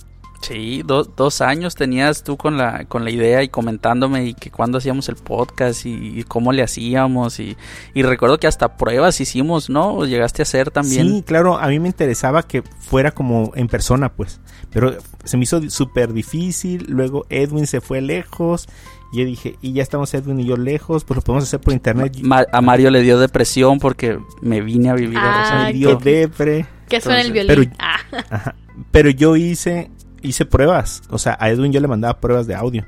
Sí, 0.46 0.83
dos 0.85 1.40
años 1.40 1.74
tenías 1.74 2.22
tú 2.22 2.37
con 2.37 2.59
la, 2.59 2.85
con 2.85 3.02
la 3.02 3.11
idea 3.11 3.42
y 3.42 3.48
comentándome 3.48 4.26
y 4.26 4.35
que 4.35 4.50
cuando 4.50 4.76
hacíamos 4.76 5.09
el 5.09 5.16
podcast 5.16 5.87
y, 5.87 6.22
cómo 6.24 6.52
le 6.52 6.62
hacíamos 6.62 7.40
y, 7.40 7.57
y, 7.94 8.02
recuerdo 8.02 8.38
que 8.38 8.46
hasta 8.46 8.76
pruebas 8.76 9.22
hicimos, 9.22 9.70
¿no? 9.70 10.04
Llegaste 10.04 10.42
a 10.42 10.44
hacer 10.44 10.70
también. 10.70 11.09
Sí, 11.09 11.22
claro, 11.22 11.57
a 11.57 11.68
mí 11.68 11.78
me 11.80 11.88
interesaba 11.88 12.42
que 12.42 12.62
fuera 12.62 13.12
como 13.12 13.52
en 13.54 13.68
persona, 13.68 14.12
pues, 14.12 14.40
pero 14.70 14.94
se 15.24 15.38
me 15.38 15.44
hizo 15.44 15.62
súper 15.70 16.12
difícil, 16.12 16.85
luego 16.88 17.24
Edwin 17.30 17.66
se 17.66 17.80
fue 17.80 18.02
lejos 18.02 18.68
y 19.14 19.20
yo 19.20 19.24
dije, 19.24 19.57
y 19.62 19.72
ya 19.72 19.83
estamos 19.83 20.12
Edwin 20.12 20.40
y 20.40 20.44
yo 20.44 20.59
lejos, 20.59 21.04
pues 21.04 21.16
lo 21.16 21.22
podemos 21.22 21.44
hacer 21.44 21.61
por 21.61 21.72
internet. 21.72 22.18
a 22.52 22.61
Mario 22.61 22.90
le 22.90 23.00
dio 23.00 23.18
depresión 23.18 23.78
porque 23.78 24.18
me 24.42 24.61
vine 24.61 24.90
a 24.90 24.94
vivir 24.94 25.16
a 25.16 25.68
ah, 25.68 25.72
dio 25.72 25.96
depre. 25.96 26.66
¿Qué 26.87 27.00
suena 27.00 27.22
el 27.22 27.33
violín? 27.33 27.48
Pero, 27.48 27.76
ah. 27.78 28.54
pero 28.90 29.09
yo 29.09 29.37
hice 29.37 29.90
hice 30.25 30.45
pruebas. 30.45 31.03
O 31.11 31.19
sea, 31.19 31.37
a 31.39 31.51
Edwin 31.51 31.73
yo 31.73 31.81
le 31.81 31.87
mandaba 31.87 32.19
pruebas 32.21 32.47
de 32.47 32.55
audio. 32.55 32.85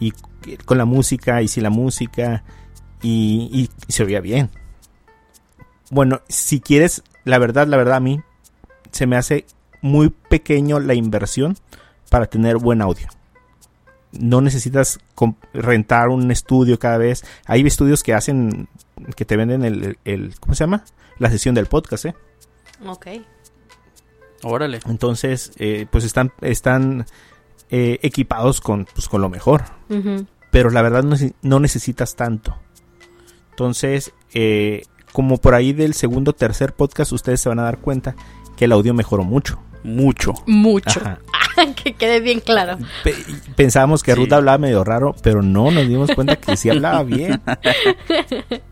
Y 0.00 0.12
con 0.64 0.78
la 0.78 0.86
música, 0.86 1.42
hice 1.42 1.60
la 1.60 1.70
música. 1.70 2.42
Y, 3.02 3.70
se 3.88 4.02
oía 4.02 4.20
bien. 4.20 4.50
Bueno, 5.90 6.20
si 6.28 6.60
quieres, 6.60 7.02
la 7.24 7.38
verdad, 7.38 7.66
la 7.66 7.76
verdad 7.76 7.96
a 7.96 8.00
mí 8.00 8.20
se 8.90 9.06
me 9.06 9.16
hace 9.16 9.46
muy 9.82 10.10
pequeño 10.10 10.80
la 10.80 10.94
inversión 10.94 11.56
para 12.10 12.26
tener 12.26 12.56
buen 12.56 12.82
audio. 12.82 13.08
No 14.12 14.40
necesitas 14.40 14.98
rentar 15.52 16.08
un 16.08 16.30
estudio 16.30 16.78
cada 16.78 16.98
vez. 16.98 17.24
Hay 17.46 17.64
estudios 17.66 18.02
que 18.02 18.14
hacen, 18.14 18.68
que 19.16 19.24
te 19.24 19.36
venden 19.36 19.64
el, 19.64 19.98
el 20.04 20.34
¿cómo 20.40 20.54
se 20.54 20.64
llama? 20.64 20.84
La 21.18 21.30
sesión 21.30 21.54
del 21.54 21.66
podcast, 21.66 22.06
¿eh? 22.06 22.14
Ok. 22.86 23.06
Órale. 24.42 24.80
Entonces, 24.86 25.52
eh, 25.58 25.86
pues 25.90 26.04
están, 26.04 26.32
están 26.40 27.06
eh, 27.70 27.98
equipados 28.02 28.60
con, 28.60 28.86
pues, 28.94 29.08
con 29.08 29.20
lo 29.20 29.28
mejor. 29.28 29.62
Pero 30.50 30.70
la 30.70 30.82
verdad 30.82 31.04
no, 31.42 31.60
necesitas 31.60 32.16
tanto. 32.16 32.56
Entonces, 33.50 34.12
eh, 34.34 34.82
como 35.12 35.38
por 35.38 35.54
ahí 35.54 35.72
del 35.72 35.94
segundo 35.94 36.30
o 36.30 36.34
tercer 36.34 36.72
podcast, 36.72 37.12
ustedes 37.12 37.40
se 37.40 37.48
van 37.48 37.58
a 37.58 37.64
dar 37.64 37.78
cuenta 37.78 38.14
que 38.56 38.64
el 38.64 38.72
audio 38.72 38.94
mejoró 38.94 39.22
mucho. 39.24 39.60
Mucho. 39.82 40.34
Mucho. 40.46 41.00
que 41.82 41.94
quede 41.94 42.20
bien 42.20 42.40
claro. 42.40 42.78
Pe- 43.04 43.14
pensábamos 43.56 44.02
que 44.02 44.12
Sí. 44.14 44.18
Ruth 44.18 44.32
hablaba 44.32 44.58
medio 44.58 44.82
raro, 44.84 45.14
pero 45.22 45.42
no, 45.42 45.70
nos 45.70 45.86
dimos 45.88 46.10
cuenta 46.14 46.36
que 46.36 46.56
sí 46.56 46.68
hablaba 46.70 47.02
bien. 47.02 47.40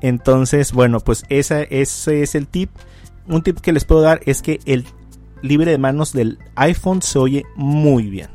Entonces, 0.00 0.72
bueno, 0.72 1.00
pues 1.00 1.24
esa, 1.28 1.62
ese 1.62 2.22
es 2.22 2.34
el 2.34 2.46
tip. 2.48 2.70
Un 3.28 3.42
tip 3.42 3.60
que 3.60 3.72
les 3.72 3.84
puedo 3.84 4.00
dar 4.02 4.20
es 4.26 4.42
que 4.42 4.60
el 4.64 4.84
libre 5.42 5.70
de 5.70 5.78
manos 5.78 6.12
del 6.12 6.38
iPhone 6.56 7.02
se 7.02 7.18
oye 7.18 7.44
muy 7.56 8.08
bien. 8.08 8.28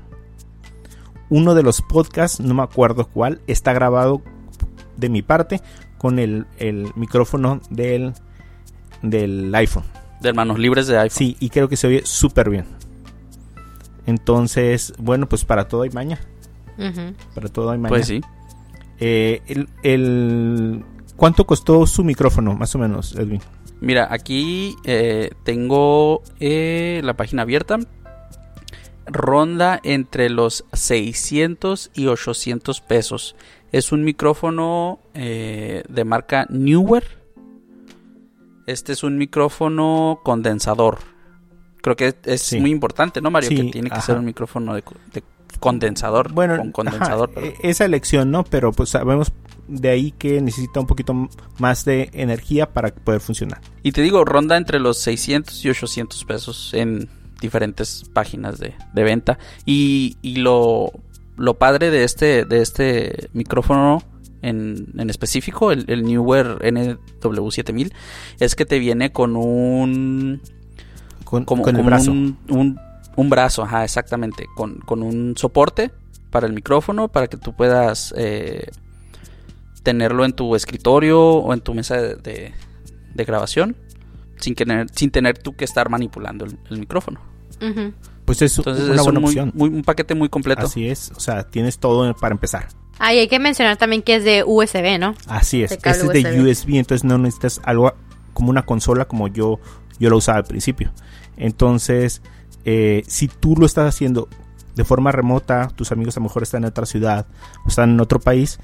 Uno 1.30 1.56
de 1.56 1.63
los 1.63 1.82
podcasts, 1.82 2.39
no 2.39 2.54
me 2.54 2.63
acuerdo 2.63 3.08
cuál, 3.08 3.41
está 3.47 3.73
grabado 3.73 4.21
de 4.95 5.10
mi 5.10 5.21
parte 5.21 5.62
con 5.97 6.19
el, 6.19 6.45
el 6.58 6.91
micrófono 6.95 7.60
del, 7.69 8.13
del 9.02 9.54
iPhone. 9.56 9.84
De 10.21 10.32
manos 10.34 10.58
libres 10.58 10.88
de 10.88 10.97
iPhone. 10.97 11.17
Sí, 11.17 11.38
y 11.39 11.50
creo 11.50 11.67
que 11.69 11.76
se 11.78 11.88
oye 11.88 12.02
súper 12.06 12.50
bien. 12.50 12.65
Entonces, 14.06 14.93
bueno, 15.00 15.28
pues 15.28 15.43
para 15.45 15.67
todo 15.67 15.82
hay 15.82 15.89
maña. 15.89 16.19
Para 17.36 17.50
todo 17.50 17.71
hay 17.71 17.78
maña. 17.78 17.89
Pues 17.89 18.08
sí. 18.08 18.21
Eh, 19.00 19.41
el, 19.47 19.69
el- 19.84 20.84
¿Cuánto 21.15 21.45
costó 21.47 21.86
su 21.88 22.04
micrófono, 22.04 22.54
más 22.54 22.73
o 22.76 22.80
menos, 22.80 23.15
Edwin? 23.15 23.41
Mira, 23.79 24.07
aquí 24.11 24.75
eh, 24.85 25.31
tengo 25.43 26.23
eh, 26.39 27.01
la 27.03 27.15
página 27.15 27.43
abierta. 27.43 27.77
Ronda 29.05 29.79
entre 29.83 30.29
los 30.29 30.65
600 30.73 31.91
y 31.93 32.07
800 32.07 32.81
pesos. 32.81 33.35
Es 33.71 33.91
un 33.91 34.03
micrófono 34.03 34.99
eh, 35.13 35.83
de 35.87 36.03
marca 36.03 36.45
Newer. 36.49 37.03
Este 38.65 38.91
es 38.93 39.03
un 39.03 39.17
micrófono 39.17 40.19
condensador. 40.23 40.97
Creo 41.81 41.95
que 41.95 42.15
es 42.25 42.41
Sí. 42.41 42.59
muy 42.59 42.71
importante, 42.71 43.21
¿no, 43.21 43.31
Mario? 43.31 43.47
Sí, 43.49 43.55
que 43.55 43.63
tiene 43.71 43.89
que 43.89 43.95
ajá. 43.95 44.05
ser 44.05 44.17
un 44.17 44.25
micrófono 44.25 44.73
de, 44.73 44.83
de 45.13 45.23
condensador. 45.61 46.33
Bueno, 46.33 46.57
con 46.57 46.71
condensador. 46.73 47.31
ajá, 47.37 47.45
e- 47.47 47.55
esa 47.63 47.85
elección, 47.85 48.29
¿no? 48.31 48.43
Pero 48.43 48.73
pues 48.73 48.89
sabemos 48.89 49.31
de 49.67 49.89
ahí 49.89 50.12
que 50.12 50.39
necesita 50.41 50.80
un 50.80 50.88
poquito 50.88 51.30
más 51.60 51.86
de 51.86 52.10
energía 52.13 52.71
para 52.73 52.89
poder 52.93 53.21
funcionar. 53.21 53.62
Y 53.84 53.91
te 53.91 54.01
digo, 54.01 54.23
ronda 54.25 54.58
entre 54.58 54.80
los 54.80 54.97
600 54.99 55.63
y 55.65 55.69
800 55.69 56.25
pesos 56.25 56.73
en 56.73 57.10
diferentes 57.41 58.06
páginas 58.13 58.60
de, 58.60 58.73
de 58.93 59.03
venta. 59.03 59.38
Y, 59.65 60.17
y 60.21 60.38
lo, 60.38 60.91
lo 61.36 61.53
padre 61.58 61.91
de 61.91 62.03
este, 62.03 62.45
de 62.45 62.62
este 62.62 63.30
micrófono 63.34 64.01
en, 64.41 64.88
en 64.97 65.10
específico, 65.10 65.71
el, 65.71 65.86
el 65.88 66.03
Newer 66.03 66.60
NW7000, 66.60 67.91
es 68.39 68.56
que 68.56 68.65
te 68.65 68.80
viene 68.80 69.12
con 69.12 69.36
un... 69.36 70.41
Con, 71.23 71.43
Como, 71.45 71.62
con 71.63 71.75
el 71.75 71.80
como 71.82 71.89
brazo. 71.89 72.12
Un, 72.12 72.38
un- 72.49 72.80
un 73.17 73.30
brazo, 73.32 73.63
ajá, 73.63 73.84
exactamente. 73.84 74.45
Con, 74.56 74.77
con 74.77 75.01
un 75.01 75.34
soporte 75.36 75.91
para 76.30 76.45
el 76.45 76.53
micrófono, 76.53 77.08
para 77.08 77.25
que 77.27 77.36
tú 77.38 77.56
puedas 77.56 78.13
eh, 78.15 78.69
tenerlo 79.88 80.26
en 80.26 80.34
tu 80.34 80.54
escritorio 80.58 81.17
o 81.21 81.54
en 81.54 81.62
tu 81.62 81.73
mesa 81.73 81.95
de, 81.95 82.15
de- 82.15 82.54
de 83.15 83.23
grabación. 83.23 83.78
Sin 84.36 84.54
tener, 84.54 84.88
sin 84.93 85.12
tener 85.12 85.38
tú 85.38 85.56
que 85.56 85.63
estar 85.63 85.89
manipulando 85.89 86.43
el, 86.43 86.58
el 86.69 86.78
micrófono. 86.80 87.21
Ujú. 87.62 87.93
Pues 88.26 88.41
es 88.41 88.58
Entonces 88.58 88.84
una 88.84 88.95
es 88.95 89.04
buena 89.04 89.19
un, 89.19 89.26
opción. 89.26 89.52
muy- 89.56 89.69
un 89.69 89.84
paquete 89.84 90.13
muy 90.13 90.28
completo. 90.28 90.65
Así 90.65 90.89
es, 90.89 91.12
o 91.15 91.19
sea, 91.21 91.43
tienes 91.43 91.80
todo 91.80 92.13
para 92.15 92.34
empezar. 92.34 92.67
Ah, 93.00 93.13
y 93.13 93.19
hay 93.19 93.28
que 93.30 93.39
mencionar 93.39 93.78
también 93.78 94.02
que 94.02 94.15
es 94.15 94.26
de 94.26 94.43
USB, 94.45 95.00
¿no? 95.00 95.15
Así 95.28 95.63
es. 95.63 95.71
Este 95.71 95.89
es 95.89 96.00
de 96.02 96.08
USB. 96.41 96.43
USB, 96.67 96.69
entonces 96.76 97.06
no 97.06 97.17
necesitas 97.17 97.62
algo 97.63 97.93
como 98.34 98.50
una 98.50 98.65
consola 98.65 99.06
como 99.06 99.30
yo, 99.30 99.60
yo 100.00 100.10
lo 100.10 100.17
usaba 100.17 100.39
al 100.39 100.43
principio. 100.43 100.91
Entonces, 101.38 102.21
eh, 102.65 103.04
si 103.08 103.28
tú 103.30 103.56
lo 103.58 103.65
estás 103.65 103.88
haciendo 103.88 104.28
de 104.76 104.84
forma 104.84 105.12
remota, 105.12 105.69
tus 105.76 105.91
amigos 105.91 106.17
a 106.17 106.19
lo 106.19 106.26
mejor 106.26 106.43
están 106.43 106.63
en 106.63 106.69
otra 106.69 106.86
ciudad 106.86 107.26
o 107.65 107.69
están 107.69 107.91
en 107.91 108.00
otro 108.02 108.19
país, 108.19 108.60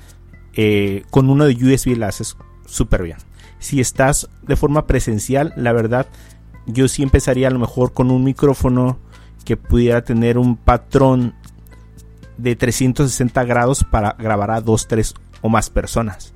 eh, 0.54 1.04
con 1.10 1.30
uno 1.30 1.46
de 1.46 1.54
USB 1.54 1.98
la 1.98 2.08
haces 2.08 2.38
súper 2.66 3.04
bien. 3.04 3.18
Si 3.60 3.80
estás 3.80 4.30
de 4.42 4.56
forma 4.56 4.88
presencial, 4.88 5.54
la 5.56 5.74
verdad, 5.74 6.08
yo 6.66 6.88
sí 6.88 7.04
empezaría 7.04 7.48
a 7.48 7.52
lo 7.52 7.60
mejor 7.60 7.94
con 7.94 8.12
un 8.12 8.24
micrófono 8.24 9.00
que 9.46 9.58
pudiera 9.58 10.04
tener 10.04 10.38
un 10.38 10.56
patrón 10.56 11.34
de 12.38 12.56
360 12.56 13.44
grados 13.44 13.84
para 13.84 14.13
grabar 14.13 14.52
a 14.52 14.62
dos, 14.62 14.88
tres 14.88 15.13
o 15.42 15.50
más 15.50 15.70
personas. 15.70 16.34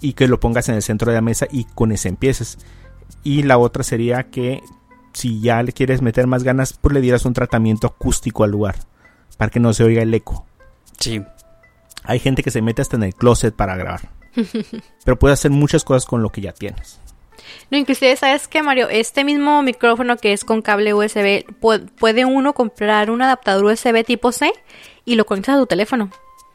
Y 0.00 0.12
que 0.12 0.28
lo 0.28 0.38
pongas 0.38 0.68
en 0.68 0.76
el 0.76 0.82
centro 0.82 1.10
de 1.10 1.16
la 1.16 1.22
mesa 1.22 1.46
y 1.50 1.64
con 1.64 1.92
ese 1.92 2.08
empieces. 2.08 2.58
Y 3.24 3.42
la 3.42 3.58
otra 3.58 3.82
sería 3.82 4.30
que 4.30 4.62
si 5.12 5.40
ya 5.40 5.62
le 5.62 5.72
quieres 5.72 6.02
meter 6.02 6.26
más 6.26 6.44
ganas, 6.44 6.72
pues 6.74 6.92
le 6.94 7.00
dieras 7.00 7.24
un 7.24 7.32
tratamiento 7.32 7.86
acústico 7.86 8.44
al 8.44 8.52
lugar. 8.52 8.76
Para 9.36 9.50
que 9.50 9.60
no 9.60 9.72
se 9.72 9.84
oiga 9.84 10.02
el 10.02 10.14
eco. 10.14 10.46
Sí. 10.98 11.22
Hay 12.04 12.18
gente 12.18 12.42
que 12.42 12.50
se 12.50 12.62
mete 12.62 12.82
hasta 12.82 12.96
en 12.96 13.02
el 13.04 13.14
closet 13.14 13.54
para 13.54 13.76
grabar. 13.76 14.10
Pero 15.04 15.18
puedes 15.18 15.38
hacer 15.38 15.50
muchas 15.50 15.84
cosas 15.84 16.04
con 16.06 16.22
lo 16.22 16.30
que 16.30 16.40
ya 16.40 16.52
tienes. 16.52 17.00
No, 17.70 17.78
inclusive, 17.78 18.14
¿sabes 18.16 18.46
qué, 18.48 18.62
Mario? 18.62 18.88
Este 18.88 19.24
mismo 19.24 19.62
micrófono 19.62 20.16
que 20.16 20.32
es 20.32 20.44
con 20.44 20.60
cable 20.62 20.92
USB, 20.94 21.44
pu- 21.60 21.88
puede 21.98 22.24
uno 22.24 22.52
comprar 22.52 23.10
un 23.10 23.22
adaptador 23.22 23.64
USB 23.64 24.04
tipo 24.04 24.32
C 24.32 24.52
y 25.04 25.14
lo 25.16 25.24
conectas 25.26 25.56
a 25.56 25.58
tu 25.58 25.66
teléfono. 25.66 26.10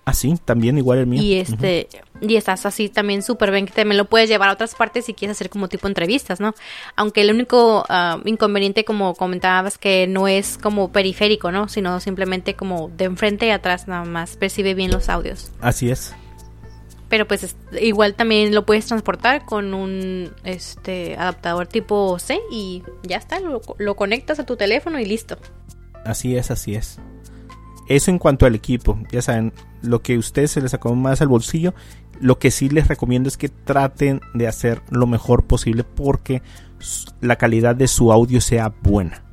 Ah, 0.06 0.14
sí, 0.14 0.36
también 0.44 0.78
igual 0.78 1.00
el 1.00 1.08
mío. 1.08 1.22
Y 1.22 1.36
este, 1.36 1.88
y 2.28 2.36
estás 2.38 2.66
así 2.66 2.90
también 2.90 3.22
súper 3.22 3.52
bien, 3.52 3.66
que 3.66 3.74
también 3.74 3.98
lo 3.98 4.06
puedes 4.06 4.30
llevar 4.30 4.50
a 4.50 4.54
otras 4.54 4.76
partes 4.76 5.06
si 5.06 5.14
quieres 5.14 5.38
hacer 5.38 5.50
como 5.50 5.68
tipo 5.68 5.88
entrevistas, 5.88 6.40
¿no? 6.40 6.54
Aunque 6.96 7.22
el 7.22 7.32
único 7.32 7.86
ah, 7.90 8.20
inconveniente, 8.26 8.86
como 8.86 9.14
comentabas, 9.16 9.78
que 9.78 10.08
no 10.08 10.28
es 10.28 10.58
como 10.58 10.92
periférico, 10.92 11.52
¿no? 11.52 11.68
Sino 11.68 12.00
simplemente 12.00 12.56
como 12.56 12.90
de 12.96 13.06
enfrente 13.06 13.48
y 13.48 13.50
atrás 13.50 13.88
nada 13.88 14.06
más 14.06 14.38
percibe 14.38 14.74
bien 14.74 14.90
los 14.92 15.10
audios. 15.10 15.52
Así 15.62 15.92
es. 15.92 16.16
Pero 17.10 17.28
pues 17.28 17.44
es- 17.44 17.56
igual 17.80 18.16
también 18.16 18.56
lo 18.56 18.66
puedes 18.66 18.86
transportar 18.88 19.46
con 19.46 19.74
un 19.74 20.34
este 20.44 21.16
adaptador 21.16 21.68
tipo 21.68 22.18
C 22.18 22.40
y 22.50 22.82
ya 23.04 23.18
está, 23.18 23.40
lo, 23.40 23.62
lo 23.78 23.96
conectas 23.96 24.40
a 24.40 24.46
tu 24.46 24.56
teléfono 24.56 25.00
y 25.00 25.06
listo. 25.06 25.38
Así 26.06 26.36
es, 26.36 26.50
así 26.50 26.74
es. 26.76 27.00
Eso 27.88 28.12
en 28.12 28.20
cuanto 28.20 28.46
al 28.46 28.56
equipo. 28.56 28.98
Ya 29.12 29.22
saben, 29.22 29.54
lo 29.82 30.02
que 30.02 30.16
a 30.16 30.20
ustedes 30.20 30.52
se 30.52 30.62
les 30.62 30.72
sacó 30.72 30.96
más 30.96 31.22
al 31.22 31.28
bolsillo. 31.28 31.74
Lo 32.20 32.40
que 32.40 32.52
sí 32.52 32.70
les 32.70 32.88
recomiendo 32.88 33.28
es 33.28 33.38
que 33.38 33.50
traten 33.50 34.22
de 34.34 34.48
hacer 34.48 34.82
lo 34.90 35.08
mejor 35.08 35.46
posible 35.46 35.84
porque 35.84 36.42
la 37.22 37.38
calidad 37.38 37.76
de 37.76 37.88
su 37.88 38.12
audio 38.12 38.42
sea 38.42 38.74
buena. 38.82 39.24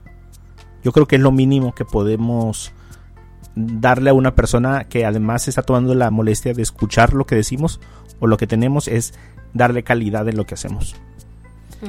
Yo 0.83 0.93
creo 0.93 1.07
que 1.07 1.17
es 1.17 1.23
lo 1.23 1.31
mínimo 1.31 1.75
que 1.75 1.85
podemos 1.85 2.73
darle 3.55 4.11
a 4.11 4.15
una 4.15 4.35
persona 4.35 4.85
que 4.85 5.05
además 5.05 5.49
está 5.49 5.63
tomando 5.63 5.95
la 5.95 6.11
molestia 6.11 6.55
de 6.55 6.63
escuchar 6.63 7.13
lo 7.13 7.27
que 7.27 7.35
decimos 7.35 7.81
o 8.19 8.27
lo 8.27 8.37
que 8.37 8.47
tenemos 8.47 8.89
es 8.89 9.15
darle 9.53 9.83
calidad 9.83 10.29
en 10.29 10.37
lo 10.37 10.47
que 10.47 10.55
hacemos. 10.55 10.95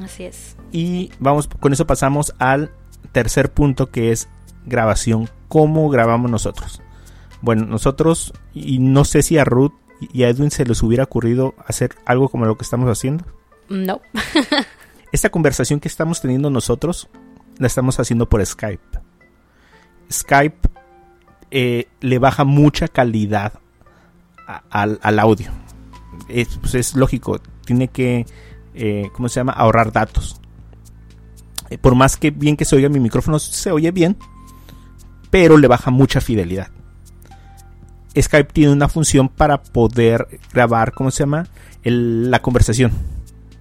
Así 0.02 0.24
es. 0.24 0.56
Y 0.72 1.12
vamos, 1.20 1.48
con 1.48 1.74
eso 1.74 1.86
pasamos 1.86 2.34
al 2.40 2.72
tercer 3.12 3.52
punto 3.52 3.92
que 3.92 4.12
es 4.12 4.30
grabación. 4.66 5.30
¿Cómo 5.48 5.90
grabamos 5.90 6.30
nosotros? 6.32 6.82
Bueno, 7.42 7.66
nosotros, 7.66 8.34
y 8.54 8.80
no 8.80 9.04
sé 9.06 9.24
si 9.24 9.38
a 9.38 9.44
Ruth 9.44 9.74
y 10.00 10.24
a 10.24 10.30
Edwin 10.30 10.52
se 10.52 10.66
les 10.66 10.82
hubiera 10.84 11.04
ocurrido 11.04 11.54
hacer 11.68 11.96
algo 12.06 12.30
como 12.30 12.46
lo 12.46 12.58
que 12.58 12.64
estamos 12.64 12.90
haciendo. 12.90 13.26
No. 13.70 14.02
Esta 15.12 15.30
conversación 15.30 15.80
que 15.80 15.88
estamos 15.88 16.22
teniendo 16.22 16.50
nosotros 16.50 17.10
la 17.58 17.68
estamos 17.68 18.00
haciendo 18.00 18.30
por 18.30 18.46
Skype. 18.46 19.00
Skype 20.12 20.70
eh, 21.52 21.88
le 22.00 22.20
baja 22.20 22.44
mucha 22.44 22.88
calidad 22.88 23.54
a- 24.48 24.64
al, 24.70 25.00
al 25.04 25.20
audio. 25.20 25.52
Es, 26.28 26.58
pues 26.60 26.76
es 26.76 26.96
lógico, 26.96 27.40
tiene 27.66 27.88
que, 27.90 28.26
eh, 28.74 29.10
¿cómo 29.14 29.28
se 29.30 29.40
llama? 29.40 29.54
Ahorrar 29.54 29.92
datos. 29.92 30.40
Eh, 31.70 31.78
por 31.78 31.96
más 31.96 32.18
que 32.18 32.32
bien 32.32 32.56
que 32.58 32.66
se 32.66 32.76
oiga 32.76 32.90
mi 32.90 33.00
micrófono, 33.00 33.40
se 33.40 33.72
oye 33.72 33.92
bien, 33.92 34.18
pero 35.32 35.58
le 35.58 35.68
baja 35.68 35.90
mucha 35.90 36.22
fidelidad. 36.22 36.68
Skype 38.20 38.52
tiene 38.54 38.74
una 38.74 38.90
función 38.90 39.30
para 39.30 39.64
poder 39.64 40.28
grabar, 40.54 40.92
¿cómo 40.94 41.10
se 41.12 41.24
llama? 41.24 41.48
El- 41.84 42.30
la 42.30 42.42
conversación 42.42 42.92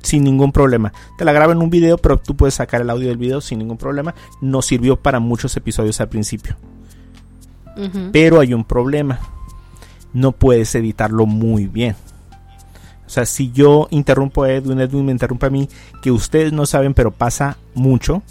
sin 0.03 0.25
ningún 0.25 0.51
problema. 0.51 0.93
Te 1.19 1.25
la 1.25 1.33
graba 1.33 1.53
en 1.53 1.59
un 1.63 1.71
video, 1.71 1.97
pero 1.99 2.19
tú 2.19 2.35
puedes 2.35 2.55
sacar 2.55 2.81
el 2.81 2.91
audio 2.91 3.09
del 3.09 3.17
video 3.19 3.41
sin 3.41 3.59
ningún 3.59 3.77
problema. 3.77 4.15
Nos 4.41 4.67
sirvió 4.67 4.97
para 4.97 5.21
muchos 5.21 5.57
episodios 5.57 6.01
al 6.01 6.09
principio. 6.09 6.57
Pero 8.13 8.41
hay 8.41 8.53
un 8.55 8.65
problema. 8.65 9.21
No 10.13 10.33
puedes 10.33 10.75
editarlo 10.75 11.27
muy 11.27 11.67
bien. 11.67 11.95
O 13.07 13.11
sea, 13.11 13.27
si 13.27 13.53
yo 13.53 13.89
interrumpo 13.91 14.43
a 14.45 14.51
Edwin, 14.53 14.81
Edwin 14.81 15.05
me 15.07 15.13
interrumpe 15.13 15.47
a 15.47 15.51
mí, 15.51 15.69
que 16.03 16.11
ustedes 16.11 16.53
no 16.53 16.65
saben, 16.67 16.95
pero 16.95 17.11
pasa 17.11 17.57
mucho. 17.75 18.23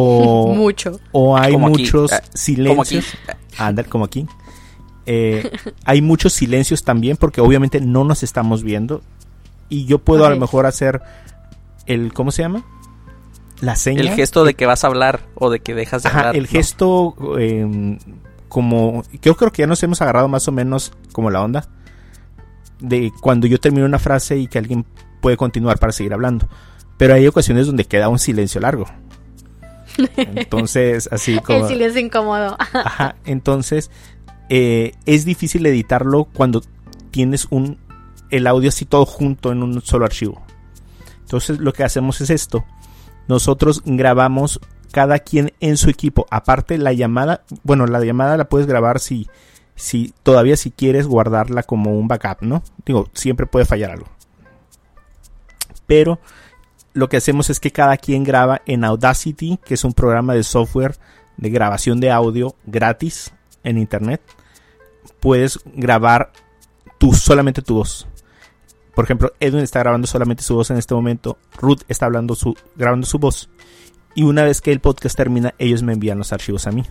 O, 0.00 0.54
Mucho. 0.56 1.00
o 1.12 1.36
hay 1.36 1.52
Como 1.52 1.68
aquí, 1.68 1.82
muchos 1.82 2.12
eh, 2.12 2.20
Como 2.68 2.82
aquí. 2.82 3.00
silencios. 3.00 3.06
Andar 3.58 3.86
como 3.86 4.04
aquí. 4.04 4.26
Eh, 5.06 5.50
hay 5.84 6.02
muchos 6.02 6.32
silencios 6.34 6.84
también 6.84 7.16
porque 7.16 7.40
obviamente 7.40 7.80
no 7.80 8.04
nos 8.04 8.22
estamos 8.22 8.62
viendo. 8.62 9.00
Y 9.68 9.86
yo 9.86 9.98
puedo 9.98 10.24
a 10.24 10.30
lo 10.30 10.36
mejor 10.38 10.66
hacer 10.66 11.02
el, 11.86 12.12
¿cómo 12.12 12.30
se 12.30 12.42
llama? 12.42 12.64
la 13.60 13.74
seña. 13.74 14.00
El 14.02 14.10
gesto 14.10 14.44
de 14.44 14.54
que 14.54 14.66
vas 14.66 14.84
a 14.84 14.86
hablar 14.86 15.22
o 15.34 15.50
de 15.50 15.58
que 15.58 15.74
dejas 15.74 16.04
de 16.04 16.10
Ajá, 16.10 16.18
hablar. 16.20 16.36
el 16.36 16.42
¿no? 16.44 16.48
gesto 16.48 17.16
em, 17.40 17.98
como 18.48 19.02
yo 19.20 19.36
creo 19.36 19.50
que 19.50 19.62
ya 19.62 19.66
nos 19.66 19.82
hemos 19.82 20.00
agarrado 20.00 20.28
más 20.28 20.46
o 20.46 20.52
menos 20.52 20.92
como 21.10 21.28
la 21.28 21.42
onda 21.42 21.66
de 22.78 23.10
cuando 23.20 23.48
yo 23.48 23.58
termino 23.58 23.84
una 23.84 23.98
frase 23.98 24.38
y 24.38 24.46
que 24.46 24.58
alguien 24.58 24.86
puede 25.20 25.36
continuar 25.36 25.78
para 25.80 25.92
seguir 25.92 26.12
hablando. 26.14 26.48
Pero 26.98 27.14
hay 27.14 27.26
ocasiones 27.26 27.66
donde 27.66 27.84
queda 27.84 28.08
un 28.08 28.20
silencio 28.20 28.60
largo. 28.60 28.86
Entonces, 30.16 31.08
así 31.12 31.38
como... 31.40 31.60
El 31.60 31.68
silencio 31.68 32.00
incómodo. 32.00 32.56
Ajá, 32.72 33.16
entonces 33.24 33.90
eh, 34.48 34.92
es 35.06 35.24
difícil 35.24 35.66
editarlo 35.66 36.24
cuando 36.24 36.62
tienes 37.10 37.46
un 37.50 37.78
el 38.30 38.46
audio 38.46 38.68
así 38.68 38.84
todo 38.84 39.06
junto 39.06 39.52
en 39.52 39.62
un 39.62 39.80
solo 39.82 40.04
archivo. 40.04 40.42
Entonces 41.20 41.58
lo 41.60 41.72
que 41.72 41.84
hacemos 41.84 42.20
es 42.20 42.30
esto. 42.30 42.64
Nosotros 43.26 43.82
grabamos 43.84 44.60
cada 44.92 45.18
quien 45.18 45.52
en 45.60 45.76
su 45.76 45.90
equipo. 45.90 46.26
Aparte 46.30 46.78
la 46.78 46.92
llamada, 46.92 47.44
bueno, 47.62 47.86
la 47.86 48.02
llamada 48.04 48.36
la 48.36 48.48
puedes 48.48 48.66
grabar 48.66 49.00
si, 49.00 49.28
si 49.74 50.14
todavía 50.22 50.56
si 50.56 50.70
quieres 50.70 51.06
guardarla 51.06 51.62
como 51.62 51.98
un 51.98 52.08
backup, 52.08 52.42
¿no? 52.42 52.62
Digo, 52.84 53.10
siempre 53.12 53.46
puede 53.46 53.66
fallar 53.66 53.90
algo. 53.90 54.06
Pero 55.86 56.20
lo 56.92 57.08
que 57.08 57.16
hacemos 57.16 57.50
es 57.50 57.60
que 57.60 57.70
cada 57.70 57.96
quien 57.96 58.24
graba 58.24 58.62
en 58.66 58.84
Audacity, 58.84 59.58
que 59.64 59.74
es 59.74 59.84
un 59.84 59.92
programa 59.92 60.34
de 60.34 60.42
software 60.42 60.96
de 61.36 61.50
grabación 61.50 62.00
de 62.00 62.10
audio 62.10 62.56
gratis 62.66 63.32
en 63.64 63.78
internet. 63.78 64.20
Puedes 65.20 65.60
grabar 65.74 66.32
tú 66.98 67.14
solamente 67.14 67.62
tu 67.62 67.74
voz. 67.74 68.06
Por 68.94 69.04
ejemplo, 69.04 69.32
Edwin 69.38 69.62
está 69.62 69.78
grabando 69.78 70.08
solamente 70.08 70.42
su 70.42 70.56
voz 70.56 70.70
en 70.70 70.76
este 70.76 70.94
momento. 70.94 71.38
Ruth 71.56 71.82
está 71.88 72.06
hablando 72.06 72.36
grabando 72.74 73.06
su 73.06 73.18
voz. 73.18 73.48
Y 74.14 74.24
una 74.24 74.42
vez 74.42 74.60
que 74.60 74.72
el 74.72 74.80
podcast 74.80 75.16
termina, 75.16 75.54
ellos 75.58 75.84
me 75.84 75.92
envían 75.92 76.18
los 76.18 76.32
archivos 76.32 76.66
a 76.66 76.72
mí. 76.72 76.84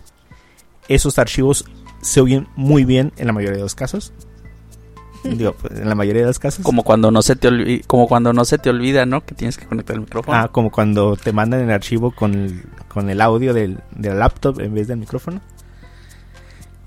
Esos 0.88 1.18
archivos 1.18 1.66
se 2.00 2.22
oyen 2.22 2.48
muy 2.56 2.84
bien 2.86 3.12
en 3.16 3.26
la 3.26 3.34
mayoría 3.34 3.58
de 3.58 3.64
los 3.64 3.74
casos. 3.74 4.14
Digo, 5.24 5.54
pues, 5.60 5.78
en 5.80 5.88
la 5.88 5.94
mayoría 5.94 6.22
de 6.22 6.28
los 6.28 6.38
casos. 6.38 6.64
Como 6.64 6.82
cuando 6.84 7.10
no 7.10 7.22
se 7.22 7.36
te 7.36 7.48
olvida, 7.48 7.82
como 7.86 8.06
cuando 8.08 8.32
no 8.32 8.44
se 8.44 8.58
te 8.58 8.70
olvida, 8.70 9.04
¿no? 9.06 9.24
Que 9.24 9.34
tienes 9.34 9.56
que 9.58 9.66
conectar 9.66 9.94
el 9.94 10.00
micrófono. 10.02 10.36
Ah, 10.38 10.48
como 10.48 10.70
cuando 10.70 11.16
te 11.16 11.32
mandan 11.32 11.60
el 11.60 11.70
archivo 11.70 12.12
con 12.12 12.34
el, 12.34 12.62
con 12.88 13.10
el 13.10 13.20
audio 13.20 13.52
del, 13.52 13.80
del 13.96 14.18
laptop 14.18 14.60
en 14.60 14.74
vez 14.74 14.86
del 14.88 14.98
micrófono. 14.98 15.40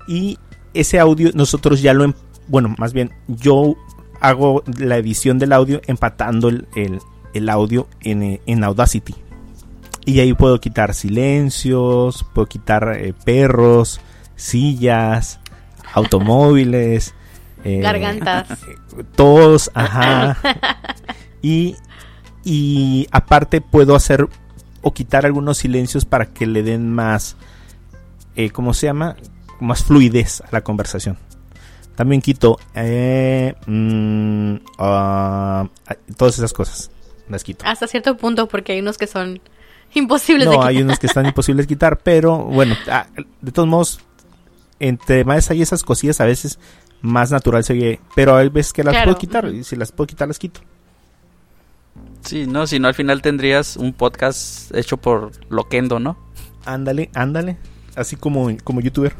Y 0.08 0.38
ese 0.74 0.98
audio 0.98 1.30
nosotros 1.34 1.82
ya 1.82 1.94
lo... 1.94 2.04
em- 2.04 2.14
Bueno, 2.48 2.74
más 2.78 2.92
bien 2.92 3.10
yo 3.28 3.76
hago 4.20 4.62
la 4.78 4.96
edición 4.96 5.38
del 5.38 5.52
audio 5.52 5.80
empatando 5.86 6.48
el, 6.48 6.66
el- 6.74 7.00
el 7.34 7.48
audio 7.48 7.86
en, 8.00 8.22
eh, 8.22 8.40
en 8.46 8.64
Audacity. 8.64 9.14
Y 10.04 10.20
ahí 10.20 10.34
puedo 10.34 10.60
quitar 10.60 10.94
silencios, 10.94 12.26
puedo 12.34 12.46
quitar 12.46 12.96
eh, 12.98 13.14
perros, 13.24 14.00
sillas, 14.36 15.38
automóviles. 15.94 17.14
Eh, 17.64 17.80
Gargantas. 17.80 18.46
tos, 19.16 19.70
ajá. 19.74 20.36
y, 21.42 21.76
y 22.44 23.06
aparte 23.10 23.60
puedo 23.60 23.94
hacer 23.94 24.28
o 24.82 24.92
quitar 24.92 25.24
algunos 25.26 25.58
silencios 25.58 26.04
para 26.04 26.26
que 26.26 26.46
le 26.46 26.62
den 26.62 26.92
más, 26.92 27.36
eh, 28.36 28.50
¿cómo 28.50 28.74
se 28.74 28.86
llama? 28.86 29.16
Más 29.60 29.84
fluidez 29.84 30.40
a 30.40 30.48
la 30.50 30.62
conversación. 30.62 31.16
También 31.94 32.20
quito 32.22 32.58
eh, 32.74 33.54
mm, 33.66 34.54
ah, 34.78 35.68
todas 36.16 36.38
esas 36.38 36.52
cosas. 36.52 36.90
Las 37.28 37.44
quito. 37.44 37.64
Hasta 37.66 37.86
cierto 37.86 38.16
punto, 38.16 38.48
porque 38.48 38.72
hay 38.72 38.80
unos 38.80 38.98
que 38.98 39.06
son 39.06 39.40
imposibles 39.94 40.46
de 40.46 40.50
No, 40.50 40.52
quitar. 40.60 40.68
hay 40.70 40.82
unos 40.82 40.98
que 40.98 41.06
están 41.06 41.26
imposibles 41.26 41.66
de 41.66 41.74
quitar, 41.74 41.98
pero 41.98 42.38
bueno, 42.38 42.74
ah, 42.90 43.06
de 43.40 43.52
todos 43.52 43.68
modos, 43.68 44.00
entre 44.80 45.24
más 45.24 45.50
hay 45.50 45.62
esas 45.62 45.84
cosillas, 45.84 46.20
a 46.20 46.24
veces 46.24 46.58
más 47.02 47.30
natural 47.30 47.62
se 47.64 47.74
oye. 47.74 48.00
Pero 48.14 48.36
hay 48.36 48.48
veces 48.48 48.72
que 48.72 48.82
las 48.82 48.92
Claro, 48.92 49.10
puedo 49.10 49.18
quitar, 49.18 49.48
y 49.48 49.64
si 49.64 49.76
las 49.76 49.92
puedo 49.92 50.06
quitar, 50.06 50.28
las 50.28 50.38
quito. 50.38 50.60
Sí, 52.22 52.46
no, 52.46 52.66
si 52.66 52.78
no 52.78 52.88
al 52.88 52.94
final 52.94 53.20
tendrías 53.20 53.76
un 53.76 53.92
podcast 53.92 54.74
hecho 54.74 54.96
por 54.96 55.32
Loquendo, 55.50 55.98
¿no? 55.98 56.16
Ándale, 56.64 57.10
ándale. 57.14 57.58
Así 57.96 58.16
como, 58.16 58.48
como 58.64 58.80
youtuber. 58.80 59.14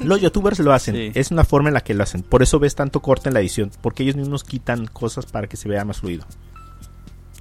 Los 0.00 0.20
youtubers 0.20 0.58
lo 0.58 0.72
hacen. 0.72 0.94
Sí. 0.94 1.12
Es 1.14 1.30
una 1.30 1.44
forma 1.44 1.68
en 1.68 1.74
la 1.74 1.82
que 1.82 1.94
lo 1.94 2.02
hacen. 2.02 2.22
Por 2.22 2.42
eso 2.42 2.58
ves 2.58 2.74
tanto 2.74 3.00
corte 3.00 3.28
en 3.28 3.34
la 3.34 3.40
edición. 3.40 3.70
Porque 3.80 4.02
ellos 4.02 4.16
mismos 4.16 4.44
quitan 4.44 4.86
cosas 4.86 5.26
para 5.26 5.46
que 5.46 5.56
se 5.56 5.68
vea 5.68 5.84
más 5.84 6.00
fluido. 6.00 6.24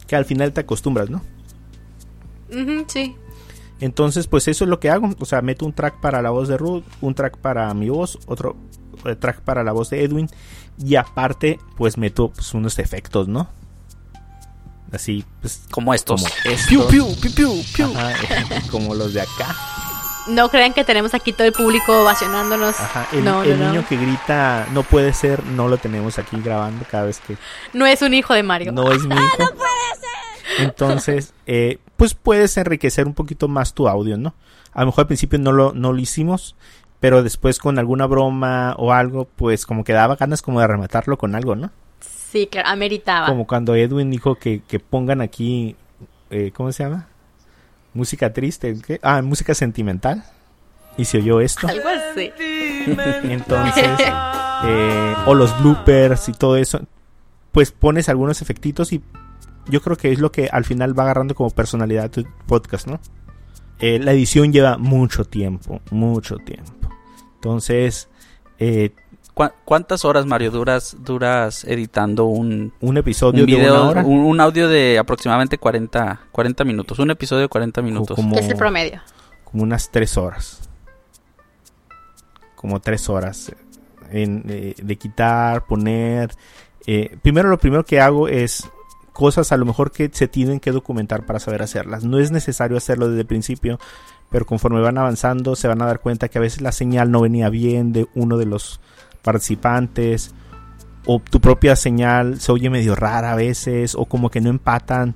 Que 0.07 0.15
al 0.15 0.25
final 0.25 0.53
te 0.53 0.61
acostumbras, 0.61 1.09
¿no? 1.09 1.21
Ujú, 2.51 2.85
sí. 2.87 3.15
Entonces, 3.79 4.27
pues 4.27 4.47
eso 4.47 4.63
es 4.65 4.69
lo 4.69 4.79
que 4.79 4.89
hago. 4.89 5.09
O 5.19 5.25
sea, 5.25 5.41
meto 5.41 5.65
un 5.65 5.73
track 5.73 5.99
para 6.01 6.21
la 6.21 6.29
voz 6.31 6.47
de 6.47 6.57
Ruth, 6.57 6.83
un 7.01 7.15
track 7.15 7.37
para 7.37 7.73
mi 7.73 7.89
voz, 7.89 8.19
otro 8.27 8.55
eh, 9.05 9.15
track 9.15 9.41
para 9.41 9.63
la 9.63 9.71
voz 9.71 9.89
de 9.89 10.03
Edwin. 10.03 10.29
Y 10.77 10.95
aparte, 10.95 11.59
pues 11.77 11.97
meto 11.97 12.29
pues, 12.29 12.53
unos 12.53 12.77
efectos, 12.79 13.27
¿no? 13.27 13.49
Así, 14.91 15.23
pues 15.41 15.61
Como 15.69 15.93
estos. 15.93 16.21
como 16.23 16.33
estos. 16.45 16.67
Piu, 16.67 16.87
piu, 16.87 17.15
piu, 17.21 17.31
piu, 17.33 17.63
piu. 17.75 17.85
Ajá, 17.97 18.13
como 18.71 18.95
los 18.95 19.13
de 19.13 19.21
acá. 19.21 19.55
No 20.27 20.49
crean 20.49 20.73
que 20.73 20.83
tenemos 20.83 21.13
aquí 21.13 21.31
todo 21.31 21.45
el 21.47 21.53
público 21.53 22.01
ovacionándonos. 22.01 22.79
Ajá, 22.79 23.07
el, 23.13 23.23
no, 23.23 23.43
el 23.43 23.57
no, 23.57 23.65
no. 23.65 23.71
niño 23.71 23.85
que 23.87 23.97
grita 23.97 24.67
no 24.73 24.83
puede 24.83 25.13
ser, 25.13 25.43
no 25.43 25.67
lo 25.67 25.77
tenemos 25.77 26.19
aquí 26.19 26.37
grabando 26.41 26.85
cada 26.89 27.05
vez 27.05 27.19
que 27.19 27.37
No 27.73 27.85
es 27.85 28.01
un 28.01 28.13
hijo 28.13 28.33
de 28.33 28.43
Mario. 28.43 28.71
no 28.71 28.91
es 28.91 29.01
mi 29.03 29.15
hijo. 29.15 29.37
Entonces, 30.57 31.33
eh, 31.45 31.79
pues 31.95 32.13
puedes 32.13 32.57
enriquecer 32.57 33.05
un 33.07 33.13
poquito 33.13 33.47
más 33.47 33.73
tu 33.73 33.87
audio, 33.87 34.17
¿no? 34.17 34.33
A 34.73 34.81
lo 34.81 34.87
mejor 34.87 35.03
al 35.03 35.07
principio 35.07 35.39
no 35.39 35.51
lo, 35.51 35.73
no 35.73 35.93
lo 35.93 35.99
hicimos, 35.99 36.55
pero 36.99 37.23
después 37.23 37.59
con 37.59 37.79
alguna 37.79 38.05
broma 38.07 38.75
o 38.77 38.91
algo, 38.91 39.25
pues 39.25 39.65
como 39.65 39.83
que 39.83 39.93
daba 39.93 40.15
ganas 40.15 40.41
como 40.41 40.59
de 40.59 40.67
rematarlo 40.67 41.17
con 41.17 41.35
algo, 41.35 41.55
¿no? 41.55 41.71
Sí, 41.99 42.47
claro, 42.47 42.69
ameritaba. 42.69 43.27
Como 43.27 43.47
cuando 43.47 43.75
Edwin 43.75 44.11
dijo 44.11 44.35
que, 44.35 44.61
que 44.67 44.79
pongan 44.79 45.21
aquí, 45.21 45.75
eh, 46.29 46.51
¿cómo 46.53 46.71
se 46.71 46.83
llama? 46.83 47.07
Música 47.93 48.31
triste, 48.33 48.77
¿qué? 48.85 48.99
Ah, 49.01 49.21
música 49.21 49.53
sentimental. 49.55 50.23
Y 50.97 51.05
se 51.05 51.17
oyó 51.17 51.39
esto. 51.39 51.67
Algo 51.67 51.87
así. 51.87 52.31
Entonces, 53.23 53.99
eh, 54.65 55.15
o 55.25 55.33
los 55.33 55.57
bloopers 55.61 56.29
y 56.29 56.33
todo 56.33 56.57
eso, 56.57 56.81
pues 57.51 57.71
pones 57.71 58.09
algunos 58.09 58.41
efectitos 58.41 58.91
y 58.93 59.01
yo 59.67 59.81
creo 59.81 59.97
que 59.97 60.11
es 60.11 60.19
lo 60.19 60.31
que 60.31 60.47
al 60.51 60.65
final 60.65 60.97
va 60.97 61.03
agarrando 61.03 61.35
como 61.35 61.49
personalidad 61.49 62.09
tu 62.11 62.25
podcast, 62.47 62.87
¿no? 62.87 62.99
Eh, 63.79 63.99
la 63.99 64.11
edición 64.11 64.51
lleva 64.51 64.77
mucho 64.77 65.25
tiempo, 65.25 65.81
mucho 65.91 66.37
tiempo. 66.37 66.71
Entonces, 67.35 68.09
eh, 68.59 68.93
¿Cuá- 69.33 69.53
¿Cuántas 69.63 70.03
horas, 70.03 70.25
Mario, 70.25 70.51
duras, 70.51 70.97
duras 70.99 71.63
editando 71.63 72.25
un, 72.25 72.73
un 72.81 72.97
episodio 72.97 73.45
un 73.45 73.49
de 73.49 73.55
una 73.55 73.63
video, 73.63 73.87
hora, 73.87 74.03
un, 74.03 74.19
un 74.25 74.41
audio 74.41 74.67
de 74.67 74.99
aproximadamente 74.99 75.57
40, 75.57 76.19
40 76.31 76.65
minutos? 76.65 76.99
Un 76.99 77.11
episodio 77.11 77.43
de 77.43 77.47
40 77.47 77.81
minutos. 77.81 78.15
como, 78.17 78.35
Es 78.37 78.49
el 78.49 78.57
promedio. 78.57 79.01
como 79.45 79.63
unas 79.63 79.89
tres 79.91 80.17
horas. 80.17 80.67
Como 82.55 82.81
tres 82.81 83.07
horas. 83.07 83.53
En, 84.11 84.43
eh, 84.49 84.73
de 84.81 84.95
quitar, 84.97 85.65
poner. 85.65 86.31
eh, 86.85 87.15
primero 87.21 87.47
lo 87.49 87.57
primero 87.59 87.85
que 87.85 88.01
hago 88.01 88.27
es 88.27 88.69
cosas 89.19 89.51
a 89.51 89.57
lo 89.57 89.65
mejor 89.65 89.91
que 89.91 90.09
se 90.13 90.29
tienen 90.29 90.61
que 90.61 90.71
documentar 90.71 91.25
para 91.25 91.41
saber 91.41 91.61
hacerlas. 91.61 92.05
No 92.05 92.19
es 92.19 92.31
necesario 92.31 92.77
hacerlo 92.77 93.09
desde 93.09 93.19
el 93.19 93.27
principio, 93.27 93.77
pero 94.29 94.45
conforme 94.45 94.79
van 94.79 94.97
avanzando 94.97 95.57
se 95.57 95.67
van 95.67 95.81
a 95.81 95.85
dar 95.85 95.99
cuenta 95.99 96.29
que 96.29 96.37
a 96.37 96.41
veces 96.41 96.61
la 96.61 96.71
señal 96.71 97.11
no 97.11 97.19
venía 97.19 97.49
bien 97.49 97.91
de 97.91 98.07
uno 98.15 98.37
de 98.37 98.45
los 98.45 98.79
participantes 99.21 100.33
o 101.05 101.19
tu 101.19 101.41
propia 101.41 101.75
señal 101.75 102.39
se 102.39 102.53
oye 102.53 102.69
medio 102.69 102.95
rara 102.95 103.33
a 103.33 103.35
veces 103.35 103.93
o 103.93 104.05
como 104.05 104.31
que 104.31 104.39
no 104.39 104.49
empatan 104.49 105.15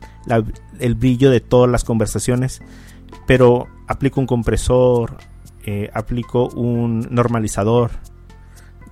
el 0.79 0.95
brillo 0.95 1.31
de 1.31 1.39
todas 1.39 1.71
las 1.71 1.85
conversaciones. 1.85 2.61
Pero 3.25 3.67
aplico 3.87 4.19
un 4.19 4.27
compresor 4.27 5.15
eh, 5.63 5.89
aplico 5.93 6.49
un 6.49 7.07
normalizador. 7.09 7.91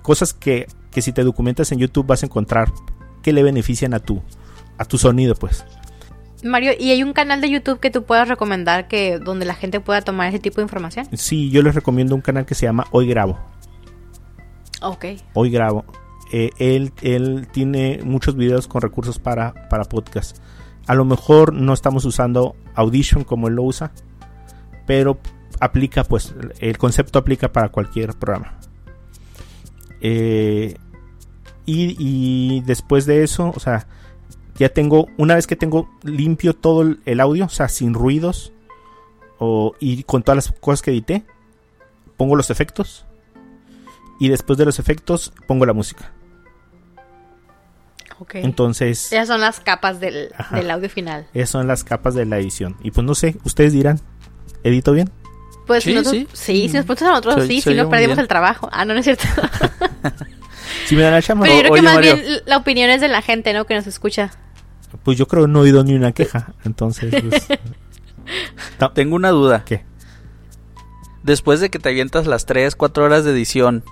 Cosas 0.00 0.32
que, 0.32 0.68
que 0.90 1.02
si 1.02 1.12
te 1.12 1.22
documentas 1.22 1.70
en 1.70 1.80
YouTube 1.80 2.06
vas 2.06 2.22
a 2.22 2.26
encontrar 2.26 2.72
que 3.22 3.34
le 3.34 3.42
benefician 3.42 3.92
a 3.92 3.98
tu 3.98 4.22
a 4.78 4.84
tu 4.84 4.98
sonido 4.98 5.34
pues. 5.34 5.64
Mario, 6.44 6.72
¿y 6.78 6.90
hay 6.90 7.02
un 7.02 7.12
canal 7.12 7.40
de 7.40 7.50
YouTube 7.50 7.78
que 7.78 7.90
tú 7.90 8.02
puedas 8.02 8.28
recomendar 8.28 8.88
que 8.88 9.18
donde 9.18 9.46
la 9.46 9.54
gente 9.54 9.78
pueda 9.78 10.02
tomar 10.02 10.28
ese 10.28 10.40
tipo 10.40 10.56
de 10.56 10.62
información? 10.62 11.06
sí 11.12 11.50
yo 11.50 11.62
les 11.62 11.74
recomiendo 11.74 12.14
un 12.14 12.20
canal 12.20 12.46
que 12.46 12.54
se 12.54 12.66
llama 12.66 12.86
Hoy 12.90 13.06
Grabo. 13.06 13.38
Ok. 14.80 15.06
Hoy 15.34 15.50
Grabo. 15.50 15.84
Eh, 16.32 16.50
él, 16.58 16.92
él 17.02 17.46
tiene 17.52 18.00
muchos 18.04 18.34
videos 18.34 18.66
con 18.66 18.82
recursos 18.82 19.18
para, 19.18 19.68
para 19.68 19.84
podcast. 19.84 20.38
A 20.86 20.94
lo 20.94 21.04
mejor 21.04 21.52
no 21.52 21.72
estamos 21.72 22.04
usando 22.04 22.56
Audition 22.74 23.22
como 23.22 23.46
él 23.46 23.54
lo 23.54 23.62
usa 23.62 23.92
pero 24.86 25.18
aplica 25.60 26.04
pues 26.04 26.34
el 26.58 26.78
concepto 26.78 27.18
aplica 27.18 27.52
para 27.52 27.70
cualquier 27.70 28.14
programa. 28.14 28.58
Eh, 30.00 30.76
y, 31.64 31.96
y 31.98 32.60
después 32.62 33.06
de 33.06 33.22
eso 33.22 33.52
o 33.54 33.60
sea 33.60 33.86
ya 34.56 34.68
tengo, 34.68 35.06
una 35.18 35.34
vez 35.34 35.46
que 35.46 35.56
tengo 35.56 35.88
limpio 36.02 36.54
todo 36.54 36.82
el, 37.04 37.20
audio, 37.20 37.46
o 37.46 37.48
sea, 37.48 37.68
sin 37.68 37.94
ruidos, 37.94 38.52
o, 39.38 39.74
y 39.80 40.02
con 40.04 40.22
todas 40.22 40.36
las 40.50 40.58
cosas 40.60 40.82
que 40.82 40.90
edité, 40.90 41.24
pongo 42.16 42.36
los 42.36 42.50
efectos, 42.50 43.04
y 44.20 44.28
después 44.28 44.58
de 44.58 44.64
los 44.64 44.78
efectos 44.78 45.32
pongo 45.46 45.66
la 45.66 45.72
música. 45.72 46.12
Ok. 48.18 48.36
Entonces, 48.36 49.12
Esas 49.12 49.26
son 49.28 49.40
las 49.40 49.58
capas 49.58 49.98
del, 49.98 50.30
Ajá. 50.38 50.56
del 50.56 50.70
audio 50.70 50.88
final. 50.88 51.26
esas 51.34 51.50
son 51.50 51.66
las 51.66 51.82
capas 51.82 52.14
de 52.14 52.24
la 52.24 52.38
edición. 52.38 52.76
Y 52.82 52.92
pues 52.92 53.04
no 53.04 53.14
sé, 53.16 53.36
ustedes 53.44 53.72
dirán, 53.72 54.00
¿edito 54.62 54.92
bien? 54.92 55.10
Pues 55.66 55.82
Sí, 55.84 55.94
nosotros- 55.94 56.26
sí. 56.32 56.62
sí, 56.62 56.68
si 56.68 56.76
nos 56.76 56.84
preguntas 56.84 57.08
a 57.08 57.10
nosotros, 57.12 57.46
sí, 57.48 57.60
si 57.60 57.70
no 57.70 57.72
oye 57.74 57.82
muy 57.84 57.90
perdimos 57.90 58.16
bien. 58.16 58.20
el 58.20 58.28
trabajo. 58.28 58.68
Ah, 58.70 58.84
no, 58.84 58.94
no 58.94 59.00
es 59.00 59.04
cierto. 59.04 59.24
Si 60.86 60.96
me 60.96 61.02
dan 61.02 61.12
la 61.12 61.22
chamba, 61.22 61.44
Pero 61.46 61.56
yo 61.56 61.60
creo 61.62 61.72
oye, 61.72 61.80
que 61.80 61.84
más 61.84 61.94
Mario. 61.94 62.16
bien 62.16 62.26
la 62.46 62.56
opinión 62.56 62.90
es 62.90 63.00
de 63.00 63.08
la 63.08 63.22
gente, 63.22 63.52
¿no? 63.52 63.64
Que 63.66 63.74
nos 63.74 63.86
escucha. 63.86 64.30
pues 65.04 65.16
yo 65.18 65.26
creo 65.26 65.44
que 65.44 65.48
no 65.50 65.60
he 65.60 65.62
oído 65.62 65.84
ni 65.84 65.94
una 65.94 66.12
queja. 66.12 66.54
Entonces, 66.64 67.14
pues, 67.28 67.46
Tengo 68.94 69.16
una 69.16 69.30
duda. 69.30 69.64
¿qué? 69.64 69.84
Después 71.22 71.60
de 71.60 71.70
que 71.70 71.78
te 71.78 71.88
avientas 71.88 72.26
las 72.26 72.46
3, 72.46 72.74
4 72.76 73.04
horas 73.04 73.24
de 73.24 73.30
edición, 73.30 73.84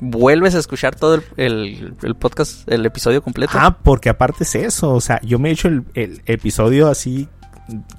¿vuelves 0.00 0.54
a 0.54 0.58
escuchar 0.58 0.94
todo 0.96 1.14
el, 1.16 1.22
el- 1.36 1.94
el 2.02 2.14
podcast, 2.16 2.70
el 2.70 2.84
episodio 2.86 3.22
completo? 3.22 3.52
Ah, 3.54 3.78
porque 3.82 4.08
aparte 4.08 4.44
es 4.44 4.54
eso. 4.56 4.92
O 4.92 5.00
sea, 5.00 5.20
yo 5.22 5.38
me 5.38 5.48
he 5.50 5.52
hecho 5.52 5.68
el, 5.68 5.84
el 5.94 6.22
episodio 6.26 6.88
así 6.88 7.28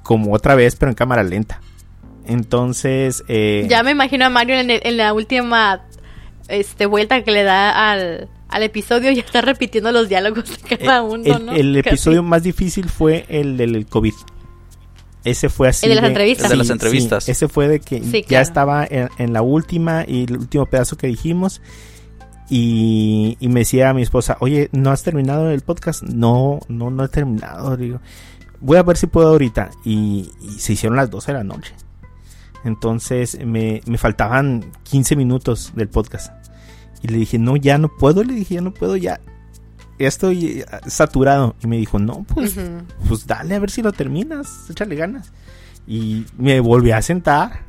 como 0.02 0.32
otra 0.34 0.54
vez, 0.54 0.76
pero 0.76 0.90
en 0.90 0.94
cámara 0.96 1.22
lenta. 1.22 1.60
Entonces, 2.26 3.24
eh, 3.28 3.66
Ya 3.68 3.82
me 3.82 3.90
imagino 3.90 4.24
a 4.26 4.28
Mario 4.30 4.56
en, 4.56 4.70
el- 4.70 4.80
en 4.84 4.96
la 4.98 5.12
última 5.14 5.82
este, 6.52 6.86
vuelta 6.86 7.22
que 7.24 7.30
le 7.32 7.42
da 7.42 7.90
al, 7.92 8.28
al 8.48 8.62
episodio 8.62 9.10
y 9.10 9.18
está 9.18 9.40
repitiendo 9.40 9.90
los 9.92 10.08
diálogos 10.08 10.44
de 10.68 10.74
eh, 10.74 10.78
cada 10.78 11.02
uno, 11.02 11.24
el, 11.24 11.46
¿no? 11.46 11.52
el 11.52 11.74
Casi. 11.82 11.88
episodio 11.88 12.22
más 12.22 12.42
difícil 12.42 12.88
fue 12.88 13.24
el 13.28 13.56
del 13.56 13.86
COVID. 13.86 14.14
Ese 15.24 15.48
fue 15.48 15.68
así. 15.68 15.86
El 15.86 15.90
de 15.90 15.96
las 15.96 16.04
entrevistas. 16.04 16.44
El 16.46 16.50
de 16.50 16.56
las 16.56 16.70
entrevistas. 16.70 17.28
ese 17.28 17.46
fue 17.48 17.68
de 17.68 17.80
que 17.80 18.00
Sí, 18.02 18.22
ya 18.22 18.26
claro. 18.28 18.42
estaba 18.42 18.86
en, 18.90 19.08
en 19.18 19.32
la 19.32 19.42
última 19.42 20.04
y 20.06 20.24
el 20.24 20.36
último 20.36 20.66
pedazo 20.66 20.96
que 20.96 21.06
dijimos. 21.06 21.60
Y, 22.50 23.36
y 23.40 23.48
me 23.48 23.60
decía 23.60 23.94
mi 23.94 24.02
esposa, 24.02 24.36
oye, 24.40 24.68
¿no 24.72 24.90
has 24.90 25.02
terminado 25.04 25.50
el 25.50 25.60
podcast? 25.62 26.02
No, 26.02 26.58
no, 26.68 26.90
no 26.90 27.04
he 27.04 27.08
terminado. 27.08 27.76
Digo, 27.76 28.00
voy 28.60 28.76
a 28.76 28.82
ver 28.82 28.96
si 28.96 29.06
puedo 29.06 29.28
ahorita. 29.28 29.70
Y, 29.84 30.30
y 30.42 30.58
se 30.58 30.72
hicieron 30.74 30.96
las 30.96 31.08
12 31.08 31.32
de 31.32 31.38
la 31.38 31.44
noche. 31.44 31.72
Entonces 32.64 33.38
me, 33.44 33.80
me 33.86 33.96
faltaban 33.98 34.72
15 34.82 35.16
minutos 35.16 35.72
del 35.74 35.88
podcast. 35.88 36.32
Y 37.02 37.08
le 37.08 37.18
dije, 37.18 37.38
no, 37.38 37.56
ya 37.56 37.78
no 37.78 37.88
puedo. 37.88 38.22
Le 38.24 38.34
dije, 38.34 38.54
ya 38.56 38.60
no 38.60 38.72
puedo, 38.72 38.96
ya. 38.96 39.20
Ya 39.98 40.08
estoy 40.08 40.60
eh, 40.60 40.66
saturado. 40.86 41.54
Y 41.62 41.66
me 41.66 41.76
dijo, 41.76 41.98
no, 41.98 42.24
pues, 42.24 42.56
pues 43.08 43.26
dale 43.26 43.54
a 43.54 43.58
ver 43.58 43.70
si 43.70 43.82
lo 43.82 43.92
terminas. 43.92 44.70
Échale 44.70 44.94
ganas. 44.96 45.32
Y 45.86 46.24
me 46.38 46.60
volví 46.60 46.92
a 46.92 47.02
sentar. 47.02 47.64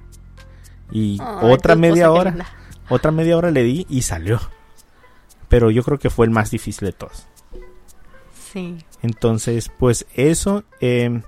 Y 0.92 1.20
otra 1.42 1.76
media 1.76 2.12
hora. 2.12 2.30
linda. 2.32 2.48
Otra 2.90 3.12
media 3.12 3.38
hora 3.38 3.50
le 3.50 3.64
di 3.64 3.86
y 3.90 4.04
salió. 4.04 4.40
Pero 5.50 5.72
yo 5.72 5.84
creo 5.84 5.98
que 5.98 6.10
fue 6.10 6.26
el 6.26 6.32
más 6.32 6.52
difícil 6.52 6.86
de 6.88 6.94
todos. 6.94 7.26
Sí. 8.52 8.78
Entonces, 9.02 9.70
pues 9.80 10.06
eso. 10.14 10.64
eh, 10.80 11.22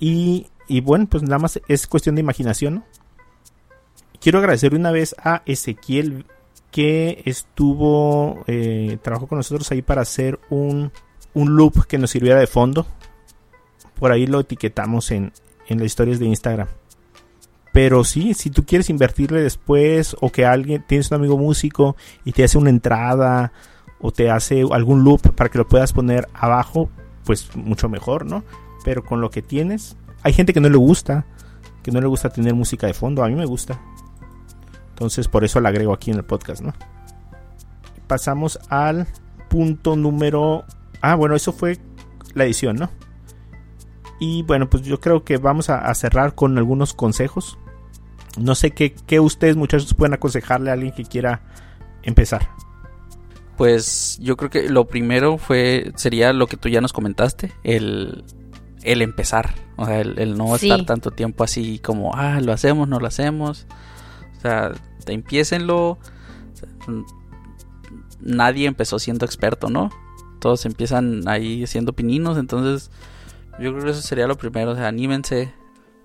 y, 0.00 0.48
y 0.66 0.80
bueno, 0.80 1.06
pues 1.06 1.22
nada 1.22 1.38
más 1.38 1.60
es 1.68 1.86
cuestión 1.86 2.16
de 2.16 2.20
imaginación, 2.22 2.74
¿no? 2.76 2.84
Quiero 4.20 4.38
agradecer 4.38 4.74
una 4.74 4.90
vez 4.90 5.14
a 5.22 5.42
Ezequiel 5.46 6.26
que 6.74 7.22
estuvo, 7.24 8.42
eh, 8.48 8.98
trabajó 9.00 9.28
con 9.28 9.38
nosotros 9.38 9.70
ahí 9.70 9.80
para 9.80 10.02
hacer 10.02 10.40
un, 10.50 10.90
un 11.32 11.54
loop 11.54 11.86
que 11.86 11.98
nos 11.98 12.10
sirviera 12.10 12.40
de 12.40 12.48
fondo. 12.48 12.84
Por 13.94 14.10
ahí 14.10 14.26
lo 14.26 14.40
etiquetamos 14.40 15.12
en, 15.12 15.32
en 15.68 15.78
las 15.78 15.86
historias 15.86 16.18
de 16.18 16.26
Instagram. 16.26 16.66
Pero 17.72 18.02
sí, 18.02 18.34
si 18.34 18.50
tú 18.50 18.66
quieres 18.66 18.90
invertirle 18.90 19.40
después 19.40 20.16
o 20.20 20.32
que 20.32 20.46
alguien, 20.46 20.84
tienes 20.84 21.12
un 21.12 21.18
amigo 21.18 21.38
músico 21.38 21.94
y 22.24 22.32
te 22.32 22.42
hace 22.42 22.58
una 22.58 22.70
entrada 22.70 23.52
o 24.00 24.10
te 24.10 24.28
hace 24.28 24.64
algún 24.72 25.04
loop 25.04 25.32
para 25.36 25.50
que 25.50 25.58
lo 25.58 25.68
puedas 25.68 25.92
poner 25.92 26.26
abajo, 26.34 26.90
pues 27.24 27.54
mucho 27.54 27.88
mejor, 27.88 28.26
¿no? 28.26 28.42
Pero 28.84 29.04
con 29.04 29.20
lo 29.20 29.30
que 29.30 29.42
tienes, 29.42 29.96
hay 30.24 30.32
gente 30.32 30.52
que 30.52 30.60
no 30.60 30.68
le 30.68 30.76
gusta, 30.76 31.24
que 31.84 31.92
no 31.92 32.00
le 32.00 32.08
gusta 32.08 32.30
tener 32.30 32.52
música 32.52 32.88
de 32.88 32.94
fondo, 32.94 33.22
a 33.22 33.28
mí 33.28 33.36
me 33.36 33.46
gusta. 33.46 33.80
Entonces 34.94 35.26
por 35.26 35.42
eso 35.44 35.60
la 35.60 35.70
agrego 35.70 35.92
aquí 35.92 36.12
en 36.12 36.18
el 36.18 36.24
podcast, 36.24 36.62
¿no? 36.62 36.72
Pasamos 38.06 38.58
al 38.68 39.08
punto 39.48 39.96
número... 39.96 40.64
Ah, 41.00 41.16
bueno, 41.16 41.34
eso 41.34 41.52
fue 41.52 41.78
la 42.34 42.44
edición, 42.44 42.76
¿no? 42.76 42.90
Y 44.20 44.42
bueno, 44.44 44.70
pues 44.70 44.84
yo 44.84 45.00
creo 45.00 45.24
que 45.24 45.36
vamos 45.36 45.68
a, 45.68 45.78
a 45.80 45.94
cerrar 45.94 46.34
con 46.36 46.56
algunos 46.56 46.94
consejos. 46.94 47.58
No 48.38 48.54
sé 48.54 48.70
qué, 48.70 48.94
qué 49.06 49.20
ustedes 49.20 49.56
muchachos 49.56 49.94
pueden 49.94 50.14
aconsejarle 50.14 50.70
a 50.70 50.74
alguien 50.74 50.92
que 50.94 51.04
quiera 51.04 51.42
empezar. 52.02 52.48
Pues 53.56 54.18
yo 54.20 54.36
creo 54.36 54.50
que 54.50 54.68
lo 54.68 54.86
primero 54.86 55.38
fue 55.38 55.92
sería 55.96 56.32
lo 56.32 56.46
que 56.46 56.56
tú 56.56 56.68
ya 56.68 56.80
nos 56.80 56.92
comentaste, 56.92 57.52
el, 57.62 58.24
el 58.82 59.02
empezar, 59.02 59.54
o 59.76 59.86
sea, 59.86 60.00
el, 60.00 60.18
el 60.18 60.36
no 60.36 60.56
Sí. 60.58 60.70
estar 60.70 60.86
tanto 60.86 61.10
tiempo 61.12 61.44
así 61.44 61.78
como, 61.78 62.14
ah, 62.14 62.40
lo 62.40 62.52
hacemos, 62.52 62.88
no 62.88 62.98
lo 62.98 63.06
hacemos. 63.06 63.66
O 64.44 64.48
sea, 64.48 64.72
empiécenlo. 65.06 65.98
Nadie 68.20 68.66
empezó 68.66 68.98
siendo 68.98 69.24
experto, 69.24 69.70
¿no? 69.70 69.90
Todos 70.40 70.66
empiezan 70.66 71.26
ahí 71.26 71.66
siendo 71.66 71.94
pininos, 71.94 72.36
entonces 72.36 72.90
yo 73.58 73.72
creo 73.72 73.84
que 73.84 73.90
eso 73.90 74.02
sería 74.02 74.26
lo 74.26 74.36
primero, 74.36 74.72
o 74.72 74.76
sea, 74.76 74.88
anímense. 74.88 75.54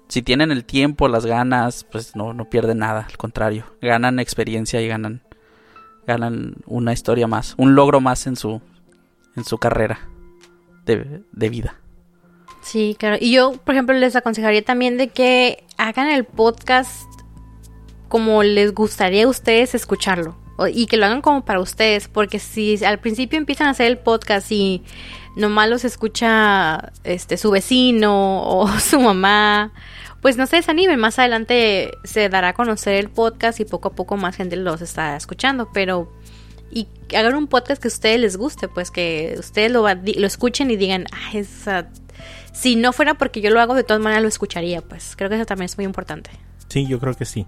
Si 0.07 0.21
tienen 0.21 0.51
el 0.51 0.65
tiempo, 0.65 1.07
las 1.07 1.25
ganas, 1.25 1.83
pues 1.83 2.15
no, 2.15 2.33
no 2.33 2.49
pierden 2.49 2.79
nada, 2.79 3.05
al 3.09 3.17
contrario, 3.17 3.65
ganan 3.81 4.19
experiencia 4.19 4.81
y 4.81 4.87
ganan 4.87 5.21
ganan 6.07 6.55
una 6.65 6.93
historia 6.93 7.27
más, 7.27 7.53
un 7.57 7.75
logro 7.75 7.99
más 7.99 8.25
en 8.25 8.35
su 8.35 8.61
en 9.35 9.43
su 9.43 9.57
carrera 9.57 9.99
de, 10.85 11.21
de 11.31 11.49
vida. 11.49 11.75
Sí, 12.61 12.95
claro. 12.99 13.17
Y 13.19 13.31
yo, 13.31 13.53
por 13.53 13.75
ejemplo, 13.75 13.95
les 13.95 14.15
aconsejaría 14.15 14.63
también 14.63 14.97
de 14.97 15.09
que 15.09 15.63
hagan 15.77 16.09
el 16.09 16.25
podcast 16.25 17.08
como 18.09 18.43
les 18.43 18.73
gustaría 18.73 19.25
a 19.25 19.27
ustedes 19.27 19.75
escucharlo. 19.75 20.35
Y 20.73 20.87
que 20.87 20.97
lo 20.97 21.05
hagan 21.05 21.21
como 21.21 21.45
para 21.45 21.61
ustedes. 21.61 22.09
Porque 22.09 22.39
si 22.39 22.83
al 22.83 22.99
principio 22.99 23.37
empiezan 23.37 23.67
a 23.67 23.69
hacer 23.71 23.87
el 23.87 23.97
podcast 23.97 24.51
y 24.51 24.83
nomás 25.37 25.69
los 25.69 25.85
escucha 25.85 26.91
este 27.05 27.37
su 27.37 27.51
vecino 27.51 28.41
o 28.43 28.67
su 28.79 28.99
mamá, 28.99 29.71
pues 30.21 30.35
no 30.35 30.47
se 30.47 30.57
desanimen. 30.57 30.99
Más 30.99 31.17
adelante 31.17 31.91
se 32.03 32.27
dará 32.27 32.49
a 32.49 32.53
conocer 32.53 32.95
el 32.95 33.09
podcast 33.09 33.61
y 33.61 33.65
poco 33.65 33.89
a 33.89 33.91
poco 33.93 34.17
más 34.17 34.35
gente 34.35 34.57
los 34.57 34.81
está 34.81 35.15
escuchando. 35.15 35.69
Pero 35.73 36.11
y 36.71 36.87
hagan 37.15 37.35
un 37.35 37.47
podcast 37.47 37.81
que 37.81 37.87
a 37.87 37.89
ustedes 37.89 38.19
les 38.19 38.37
guste, 38.37 38.67
pues 38.67 38.91
que 38.91 39.35
ustedes 39.39 39.71
lo, 39.71 39.87
lo 39.87 40.27
escuchen 40.27 40.69
y 40.71 40.75
digan, 40.75 41.05
esa... 41.33 41.87
si 42.53 42.75
no 42.75 42.93
fuera 42.93 43.15
porque 43.15 43.41
yo 43.41 43.49
lo 43.49 43.59
hago, 43.59 43.73
de 43.73 43.83
todas 43.83 44.01
maneras 44.01 44.21
lo 44.21 44.29
escucharía, 44.29 44.81
pues 44.81 45.15
creo 45.15 45.29
que 45.29 45.35
eso 45.35 45.45
también 45.45 45.65
es 45.65 45.77
muy 45.77 45.85
importante. 45.85 46.29
Sí, 46.67 46.85
yo 46.85 46.99
creo 46.99 47.15
que 47.15 47.25
sí. 47.25 47.47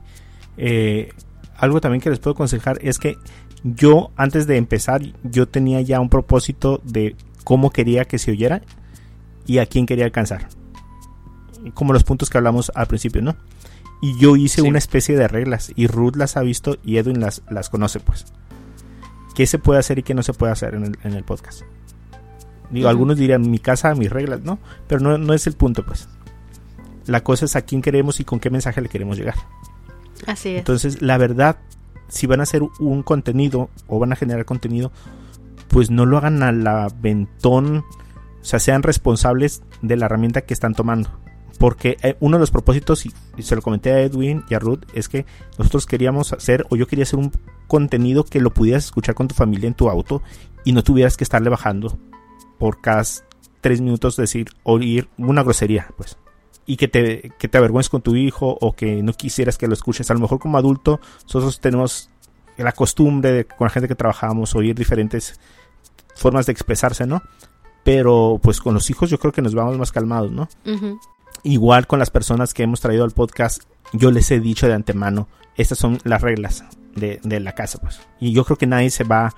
Eh, 0.58 1.10
algo 1.58 1.82
también 1.82 2.02
que 2.02 2.10
les 2.10 2.20
puedo 2.20 2.34
aconsejar 2.34 2.80
es 2.82 2.98
que 3.00 3.18
yo 3.64 4.12
antes 4.16 4.48
de 4.48 4.58
empezar 4.58 5.02
yo 5.24 5.48
tenía 5.48 5.82
ya 5.82 6.00
un 6.00 6.10
propósito 6.10 6.82
de 6.84 7.16
cómo 7.44 7.70
quería 7.72 8.06
que 8.06 8.18
se 8.18 8.32
oyera 8.32 8.62
y 9.46 9.60
a 9.60 9.65
quién 9.65 9.86
quería 9.86 10.06
alcanzar. 10.06 10.48
Como 11.73 11.94
los 11.94 12.04
puntos 12.04 12.30
que 12.30 12.38
hablamos 12.38 12.71
al 12.75 12.88
principio, 12.88 13.21
¿no? 13.21 13.36
Y 14.02 14.17
yo 14.19 14.36
hice 14.36 14.62
Sí. 14.62 14.67
una 14.67 14.80
especie 14.80 15.15
de 15.15 15.28
reglas 15.28 15.71
y 15.75 15.86
Ruth 15.88 16.15
las 16.15 16.36
ha 16.38 16.42
visto 16.42 16.78
y 16.84 16.98
Edwin 16.98 17.19
las, 17.19 17.44
las 17.50 17.69
conoce 17.69 18.00
pues. 18.00 18.25
¿Qué 19.36 19.46
se 19.46 19.60
puede 19.60 19.80
hacer 19.80 20.00
y 20.00 20.04
qué 20.04 20.13
no 20.15 20.23
se 20.23 20.34
puede 20.34 20.52
hacer 20.52 20.73
en 20.73 20.86
el, 20.86 20.98
en 21.04 21.13
el 21.13 21.23
podcast? 21.23 21.62
Digo, 22.71 22.90
algunos 22.90 23.17
dirían 23.17 23.50
mi 23.50 23.60
casa, 23.60 23.94
mis 23.96 24.10
reglas, 24.10 24.42
¿no? 24.42 24.58
Pero 24.88 25.02
no, 25.02 25.17
no 25.17 25.34
es 25.34 25.46
el 25.46 25.54
punto 25.54 25.86
pues. 25.86 26.08
La 27.06 27.23
cosa 27.23 27.46
es 27.46 27.56
a 27.56 27.62
quién 27.62 27.82
queremos 27.82 28.19
y 28.19 28.23
con 28.25 28.40
qué 28.40 28.50
mensaje 28.50 28.82
le 28.82 28.90
queremos 28.90 29.17
llegar. 29.17 29.36
Así 30.28 30.50
es. 30.50 30.60
Entonces, 30.60 31.02
la 31.02 31.17
verdad, 31.17 31.58
si 32.08 32.28
van 32.28 32.42
a 32.42 32.44
hacer 32.44 32.62
un 32.80 33.04
contenido 33.04 33.69
o 33.88 34.00
van 34.00 34.12
a 34.12 34.15
generar 34.15 34.46
contenido, 34.46 34.92
pues 35.69 35.90
no 35.90 36.06
lo 36.06 36.17
hagan 36.17 36.44
al 36.44 36.67
aventón, 36.67 37.78
o 37.78 38.44
sea, 38.44 38.60
sean 38.60 38.84
responsables 38.84 39.63
de 39.82 39.96
la 39.96 40.06
herramienta 40.06 40.42
que 40.42 40.54
están 40.54 40.76
tomando. 40.76 41.10
Porque 41.58 41.98
eh, 42.02 42.17
uno 42.19 42.38
de 42.38 42.42
los 42.42 42.52
propósitos, 42.52 43.06
y, 43.06 43.13
se 43.40 43.56
lo 43.56 43.62
comenté 43.62 43.92
a 43.92 44.02
Edwin 44.02 44.44
y 44.50 44.56
a 44.56 44.60
Ruth, 44.60 44.84
es 44.94 45.08
que 45.08 45.26
nosotros 45.58 45.86
queríamos 45.86 46.34
hacer, 46.34 46.65
o 46.69 46.76
yo 46.76 46.88
quería 46.88 47.04
hacer 47.04 47.19
un 47.19 47.32
contenido 47.67 48.26
que 48.26 48.42
lo 48.42 48.54
pudieras 48.54 48.86
escuchar 48.86 49.15
con 49.15 49.28
tu 49.28 49.36
familia 49.36 49.67
en 49.67 49.74
tu 49.76 49.90
auto 49.90 50.22
y 50.65 50.74
no 50.74 50.84
tuvieras 50.84 51.15
que 51.15 51.24
estarle 51.24 51.50
bajando 51.50 51.98
por 52.60 52.82
cada 52.82 53.04
tres 53.62 53.80
minutos 53.80 54.17
decir, 54.17 54.50
oír 54.63 55.08
una 55.17 55.44
grosería, 55.44 55.88
pues 55.96 56.17
y 56.72 56.78
que 56.78 56.88
te, 56.88 57.32
que 57.38 57.48
te 57.48 57.58
avergüences 57.58 57.90
con 57.90 58.02
tu 58.02 58.15
hijo 58.15 58.58
o 58.62 58.74
que 58.74 59.04
no 59.04 59.13
quisieras 59.13 59.58
que 59.58 59.67
lo 59.67 59.74
escuches. 59.74 60.10
A 60.10 60.13
lo 60.13 60.19
mejor 60.19 60.40
como 60.40 60.58
adulto 60.58 61.00
nosotros 61.24 61.60
tenemos 61.60 62.10
la 62.58 62.72
costumbre 62.72 63.32
de 63.32 63.46
con 63.46 63.65
la 63.65 63.69
gente 63.69 63.88
que 63.88 63.96
trabajamos 63.96 64.56
oír 64.56 64.76
diferentes 64.76 65.40
formas 66.15 66.46
de 66.46 66.52
expresarse, 66.52 67.06
¿no? 67.06 67.22
pero 67.84 68.40
pues 68.42 68.60
con 68.60 68.74
los 68.74 68.90
hijos 68.90 69.10
yo 69.10 69.19
creo 69.19 69.32
que 69.32 69.42
nos 69.42 69.56
vamos 69.56 69.78
más 69.78 69.92
calmados, 69.92 70.32
¿no? 70.32 70.48
Igual 71.44 71.88
con 71.88 72.00
las 72.00 72.12
personas 72.12 72.54
que 72.54 72.63
hemos 72.63 72.82
traído 72.82 73.04
al 73.04 73.12
podcast, 73.12 73.63
yo 73.94 74.12
les 74.12 74.30
he 74.32 74.40
dicho 74.40 74.67
de 74.67 74.74
antemano, 74.74 75.28
estas 75.58 75.80
son 75.80 76.00
las 76.04 76.22
reglas 76.22 76.63
de, 76.96 77.19
de 77.24 77.40
la 77.40 77.54
casa, 77.54 77.80
pues. 77.80 78.00
Y 78.19 78.32
yo 78.34 78.46
creo 78.46 78.58
que 78.58 78.67
nadie 78.67 78.92
se 78.92 79.04
va, 79.04 79.34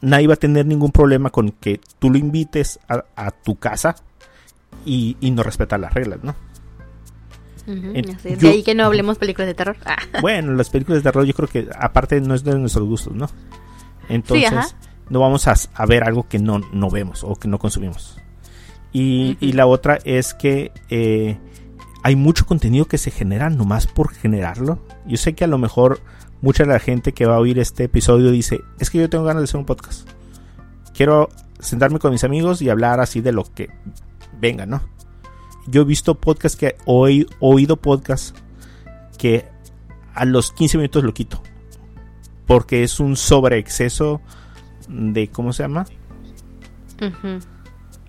nadie 0.00 0.28
va 0.28 0.34
a 0.34 0.38
tener 0.38 0.66
ningún 0.66 0.92
problema 0.92 1.30
con 1.30 1.50
que 1.50 1.80
tú 1.98 2.10
lo 2.10 2.18
invites 2.18 2.78
a, 2.88 3.04
a 3.16 3.30
tu 3.32 3.56
casa 3.56 3.96
y, 4.84 5.16
y 5.20 5.32
no 5.32 5.42
respetar 5.42 5.80
las 5.80 5.92
reglas, 5.92 6.20
¿no? 6.22 6.36
En- 7.66 8.04
yo- 8.04 8.36
De 8.36 8.48
ahí 8.48 8.62
que 8.62 8.74
no 8.74 8.84
hablemos 8.84 9.18
películas 9.18 9.46
de 9.48 9.54
terror. 9.54 9.76
Ah. 9.84 9.96
Bueno, 10.20 10.52
las 10.52 10.70
películas 10.70 11.02
de 11.02 11.10
terror 11.10 11.24
yo 11.24 11.34
creo 11.34 11.48
que 11.48 11.68
aparte 11.78 12.20
no 12.20 12.34
es 12.34 12.42
de 12.44 12.58
nuestros 12.58 12.86
gustos, 12.88 13.14
¿no? 13.14 13.28
Entonces 14.08 14.50
no 15.08 15.20
vamos 15.20 15.46
a, 15.48 15.54
a 15.74 15.86
ver 15.86 16.04
algo 16.04 16.28
que 16.28 16.38
no, 16.38 16.60
no 16.72 16.90
vemos 16.90 17.22
o 17.24 17.36
que 17.36 17.48
no 17.48 17.58
consumimos. 17.58 18.18
Y, 18.92 19.36
y 19.40 19.52
la 19.52 19.66
otra 19.66 19.98
es 20.04 20.34
que 20.34 20.70
eh, 20.90 21.38
hay 22.02 22.16
mucho 22.16 22.46
contenido 22.46 22.86
que 22.86 22.98
se 22.98 23.10
genera 23.10 23.48
nomás 23.50 23.86
por 23.86 24.12
generarlo. 24.12 24.78
Yo 25.06 25.16
sé 25.16 25.34
que 25.34 25.44
a 25.44 25.48
lo 25.48 25.58
mejor 25.58 26.00
mucha 26.40 26.64
de 26.64 26.70
la 26.72 26.78
gente 26.80 27.12
que 27.12 27.24
va 27.26 27.36
a 27.36 27.38
oír 27.38 27.58
este 27.58 27.84
episodio 27.84 28.30
dice, 28.30 28.60
es 28.80 28.90
que 28.90 28.98
yo 28.98 29.08
tengo 29.08 29.24
ganas 29.24 29.42
de 29.42 29.44
hacer 29.44 29.58
un 29.60 29.66
podcast. 29.66 30.08
Quiero 30.94 31.28
sentarme 31.60 31.98
con 32.00 32.10
mis 32.12 32.24
amigos 32.24 32.60
y 32.60 32.68
hablar 32.68 33.00
así 33.00 33.20
de 33.20 33.32
lo 33.32 33.44
que 33.44 33.70
venga, 34.40 34.66
¿no? 34.66 34.82
Yo 35.66 35.82
he 35.82 35.84
visto 35.84 36.14
podcasts 36.16 36.56
que 36.58 36.66
he 36.66 36.76
oído 37.40 37.76
podcasts 37.76 38.34
que 39.18 39.46
a 40.14 40.24
los 40.24 40.52
15 40.52 40.78
minutos 40.78 41.04
lo 41.04 41.14
quito. 41.14 41.42
Porque 42.46 42.82
es 42.82 43.00
un 43.00 43.16
sobreexceso 43.16 44.20
de, 44.88 45.28
¿cómo 45.28 45.52
se 45.52 45.62
llama? 45.62 45.86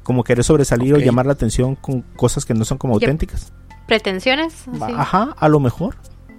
Como 0.03 0.23
querer 0.23 0.43
sobresalir 0.43 0.93
o 0.95 0.97
llamar 0.97 1.25
la 1.25 1.33
atención 1.33 1.75
con 1.75 2.01
cosas 2.01 2.45
que 2.45 2.53
no 2.53 2.65
son 2.65 2.77
como 2.77 2.95
auténticas. 2.95 3.53
¿Pretensiones? 3.87 4.53
Sí. 4.53 4.79
Ajá, 4.81 5.35
a 5.37 5.49
lo 5.49 5.59
mejor. 5.59 5.95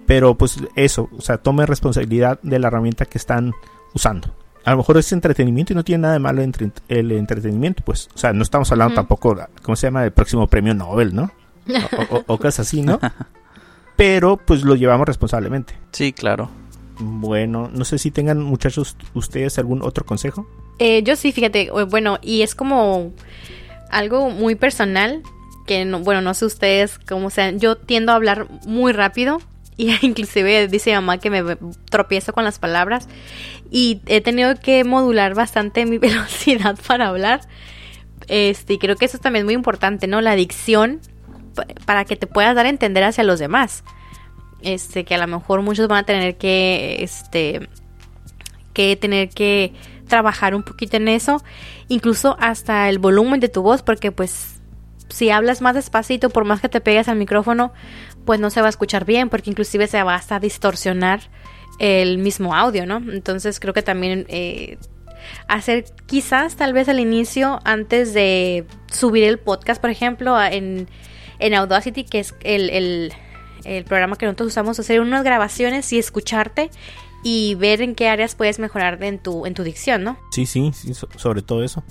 Pero 0.07 0.37
pues 0.37 0.59
eso, 0.77 1.09
o 1.17 1.23
sea, 1.23 1.39
tome 1.39 1.65
responsabilidad 1.67 2.39
de 2.43 2.59
la 2.59 2.69
herramienta 2.69 3.07
que 3.07 3.17
están 3.17 3.53
usando. 3.95 4.35
A 4.65 4.71
lo 4.73 4.79
mejor 4.79 4.97
es 4.97 5.12
entretenimiento 5.12 5.73
y 5.73 5.77
no 5.77 5.85
tiene 5.85 6.03
nada 6.03 6.15
de 6.15 6.21
malo 6.21 6.43
entre- 6.43 6.71
el 6.89 7.12
entretenimiento, 7.12 7.83
pues. 7.85 8.09
O 8.15 8.19
sea, 8.19 8.33
no 8.33 8.43
estamos 8.43 8.71
hablando 8.73 8.95
tampoco, 8.95 9.37
¿cómo 9.62 9.77
se 9.77 9.87
llama? 9.87 10.03
Del 10.03 10.12
próximo 10.12 10.47
premio 10.47 10.75
Nobel, 10.75 11.15
¿no? 11.15 11.31
O, 12.11 12.17
o- 12.17 12.25
o 12.27 12.39
cosas 12.39 12.61
así, 12.61 12.83
¿no? 12.83 12.99
Pero 13.97 14.37
pues 14.39 14.62
lo 14.65 14.75
llevamos 14.75 15.07
responsablemente. 15.07 15.75
Sí, 15.93 16.12
claro. 16.12 16.51
Bueno, 16.99 17.71
no 17.73 17.85
sé 17.85 17.99
si 17.99 18.11
tengan 18.11 18.43
muchachos 18.43 18.97
ustedes 19.15 19.59
algún 19.59 19.83
otro 19.83 20.05
consejo. 20.05 20.49
Eh, 20.79 21.03
yo 21.03 21.17
sí, 21.17 21.33
fíjate, 21.33 21.71
bueno, 21.89 22.19
y 22.23 22.43
es 22.43 22.55
como 22.55 23.12
algo 23.91 24.31
muy 24.31 24.55
personal, 24.57 25.23
que 25.67 25.85
no, 25.85 26.01
bueno, 26.01 26.21
no 26.21 26.35
sé 26.35 26.45
ustedes 26.45 26.99
cómo 26.99 27.31
sean, 27.31 27.59
yo 27.61 27.77
tiendo 27.77 28.12
a 28.12 28.17
hablar 28.17 28.49
muy 28.67 28.93
rápido 28.93 29.39
y 29.77 29.93
inclusive 30.07 30.69
dice 30.69 30.91
mi 30.91 30.95
mamá 30.97 31.19
que 31.19 31.31
me 31.31 31.57
tropiezo 31.91 32.33
con 32.33 32.45
las 32.45 32.59
palabras 32.59 33.09
y 33.71 34.01
he 34.07 34.21
tenido 34.21 34.55
que 34.57 34.85
modular 34.85 35.35
bastante 35.35 35.87
mi 35.87 35.99
velocidad 35.99 36.79
para 36.87 37.09
hablar. 37.09 37.41
Este, 38.29 38.75
y 38.75 38.79
creo 38.79 38.97
que 38.97 39.05
eso 39.05 39.19
también 39.19 39.43
es 39.43 39.45
muy 39.47 39.55
importante, 39.55 40.07
¿no? 40.07 40.21
La 40.21 40.35
dicción 40.35 41.01
pa- 41.55 41.67
para 41.85 42.05
que 42.05 42.17
te 42.17 42.27
puedas 42.27 42.55
dar 42.55 42.67
a 42.67 42.71
entender 42.71 43.05
hacia 43.05 43.25
los 43.25 43.39
demás. 43.39 43.85
Este, 44.62 45.05
que 45.05 45.15
a 45.15 45.19
lo 45.19 45.27
mejor 45.27 45.61
muchos 45.61 45.89
van 45.89 45.99
a 45.99 46.07
tener 46.07 46.37
que, 46.39 46.97
este, 47.01 47.69
que 48.73 48.97
tener 48.97 49.29
que 49.29 49.73
trabajar 50.09 50.55
un 50.55 50.62
poquito 50.62 50.97
en 50.97 51.09
eso, 51.09 51.43
incluso 51.89 52.37
hasta 52.41 52.89
el 52.89 52.99
volumen 52.99 53.41
de 53.41 53.49
tu 53.49 53.62
voz, 53.62 53.83
porque 53.83 54.11
pues 54.12 54.61
si 55.09 55.31
hablas 55.31 55.61
más 55.61 55.75
despacito, 55.75 56.31
por 56.31 56.45
más 56.45 56.61
que 56.61 56.69
te 56.71 56.81
pegues 56.81 57.09
al 57.09 57.17
micrófono, 57.17 57.73
pues 58.25 58.41
no 58.41 58.49
se 58.51 58.61
va 58.62 58.67
a 58.69 58.71
escuchar 58.71 59.05
bien, 59.05 59.29
porque 59.29 59.51
inclusive 59.51 59.87
se 59.87 60.03
va 60.03 60.15
hasta 60.15 60.37
a 60.37 60.41
distorsionar 60.41 61.21
el 61.79 62.18
mismo 62.18 62.55
audio, 62.55 62.87
¿no? 62.87 62.97
Entonces 62.97 63.61
creo 63.61 63.75
que 63.75 63.83
también 63.83 64.27
eh, 64.29 64.79
hacer 65.49 65.85
quizás 66.07 66.57
tal 66.57 66.72
vez 66.72 66.89
al 66.89 67.01
inicio, 67.01 67.61
antes 67.64 68.14
de 68.14 68.64
subir 68.91 69.25
el 69.25 69.39
podcast, 69.39 69.81
por 69.81 69.91
ejemplo, 69.91 70.41
en, 70.43 70.89
en 71.39 71.55
Audacity, 71.55 72.05
que 72.05 72.20
es 72.20 72.35
el, 72.43 72.70
el, 72.70 73.12
el 73.64 73.85
programa 73.85 74.16
que 74.16 74.27
nosotros 74.27 74.49
usamos, 74.49 74.79
hacer 74.79 75.01
unas 75.01 75.25
grabaciones 75.25 75.93
y 75.93 75.99
escucharte 75.99 76.70
y 77.25 77.57
ver 77.57 77.83
en 77.83 77.95
qué 77.97 78.09
áreas 78.09 78.37
puedes 78.37 78.59
mejorar 78.61 79.03
en 79.03 79.18
tu, 79.18 79.47
en 79.47 79.55
tu 79.55 79.64
dicción, 79.64 80.05
¿no? 80.05 80.16
Sí, 80.31 80.47
sí, 80.47 80.70
sí, 80.75 80.95
so- 80.95 81.09
sobre 81.16 81.43
todo 81.43 81.64
eso. 81.64 81.83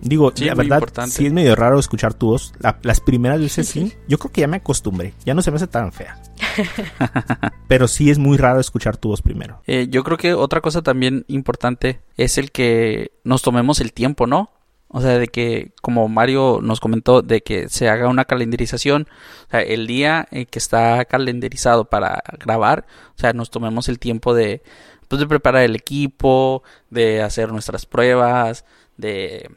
Digo, 0.00 0.32
Sí, 0.34 0.46
la 0.46 0.54
verdad, 0.54 0.76
importante. 0.78 1.10
sí 1.14 1.26
es 1.26 1.32
medio 1.34 1.54
raro 1.54 1.78
escuchar 1.78 2.14
tu 2.14 2.28
voz. 2.28 2.54
La- 2.60 2.78
las 2.82 3.00
primeras 3.00 3.38
veces 3.40 3.68
sí. 3.68 3.92
Yo 4.08 4.16
creo 4.16 4.32
que 4.32 4.40
ya 4.40 4.46
me 4.46 4.56
acostumbré. 4.56 5.12
Ya 5.26 5.34
no 5.34 5.42
se 5.42 5.50
me 5.50 5.56
hace 5.58 5.66
tan 5.66 5.92
fea. 5.92 6.18
Pero 7.68 7.88
sí 7.88 8.10
es 8.10 8.18
muy 8.18 8.38
raro 8.38 8.60
escuchar 8.60 8.96
tu 8.96 9.08
voz 9.08 9.20
primero. 9.22 9.60
Eh, 9.66 9.88
yo 9.90 10.02
creo 10.04 10.16
que 10.16 10.32
otra 10.34 10.60
cosa 10.62 10.80
también 10.82 11.24
importante 11.28 12.00
es 12.16 12.38
el 12.38 12.52
que 12.52 13.12
nos 13.24 13.42
tomemos 13.42 13.80
el 13.80 13.92
tiempo, 13.92 14.26
¿no? 14.26 14.50
O 14.88 15.00
sea, 15.00 15.18
de 15.18 15.28
que, 15.28 15.72
como 15.82 16.08
Mario 16.08 16.60
nos 16.62 16.80
comentó, 16.80 17.22
de 17.22 17.42
que 17.42 17.68
se 17.68 17.88
haga 17.88 18.08
una 18.08 18.24
calendarización, 18.24 19.08
o 19.48 19.50
sea, 19.50 19.60
el 19.60 19.86
día 19.86 20.28
eh, 20.30 20.46
que 20.46 20.58
está 20.58 21.04
calendarizado 21.04 21.86
para 21.86 22.22
grabar, 22.38 22.86
o 23.16 23.18
sea, 23.18 23.32
nos 23.32 23.50
tomemos 23.50 23.88
el 23.88 23.98
tiempo 23.98 24.32
de, 24.32 24.62
pues, 25.08 25.20
de 25.20 25.26
preparar 25.26 25.62
el 25.64 25.74
equipo, 25.74 26.62
de 26.90 27.22
hacer 27.22 27.52
nuestras 27.52 27.84
pruebas, 27.84 28.64
de 28.96 29.50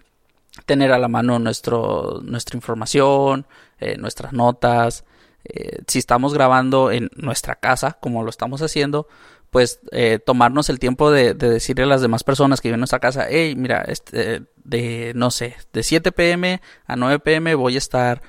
tener 0.66 0.92
a 0.92 1.00
la 1.00 1.08
mano 1.08 1.40
nuestro, 1.40 2.22
nuestra 2.24 2.58
información, 2.58 3.46
eh, 3.80 3.98
nuestras 3.98 4.34
notas. 4.34 5.06
Eh, 5.46 5.84
si 5.88 6.00
estamos 6.00 6.34
grabando 6.34 6.92
en 6.92 7.10
nuestra 7.16 7.56
casa, 7.56 7.98
como 8.02 8.24
lo 8.24 8.30
estamos 8.30 8.62
haciendo, 8.62 9.08
pues 9.50 9.80
eh, 9.92 10.20
tomarnos 10.24 10.70
el 10.70 10.80
tiempo 10.80 11.12
de, 11.12 11.34
de 11.34 11.50
decirle 11.50 11.84
a 11.84 11.88
las 11.88 12.02
demás 12.02 12.24
personas 12.24 12.62
que 12.62 12.70
viven 12.70 12.76
en 12.76 12.82
nuestra 12.82 13.00
casa, 13.00 13.26
hey, 13.30 13.56
mira, 13.56 13.82
este, 13.88 14.44
de, 14.64 15.14
no 15.16 15.32
sé, 15.32 15.56
de 15.74 15.84
7 15.84 16.12
pm 16.12 16.62
a 16.86 16.96
9 16.96 17.20
pm 17.20 17.56
voy 17.56 17.76
a 17.76 17.80
estar 17.80 18.22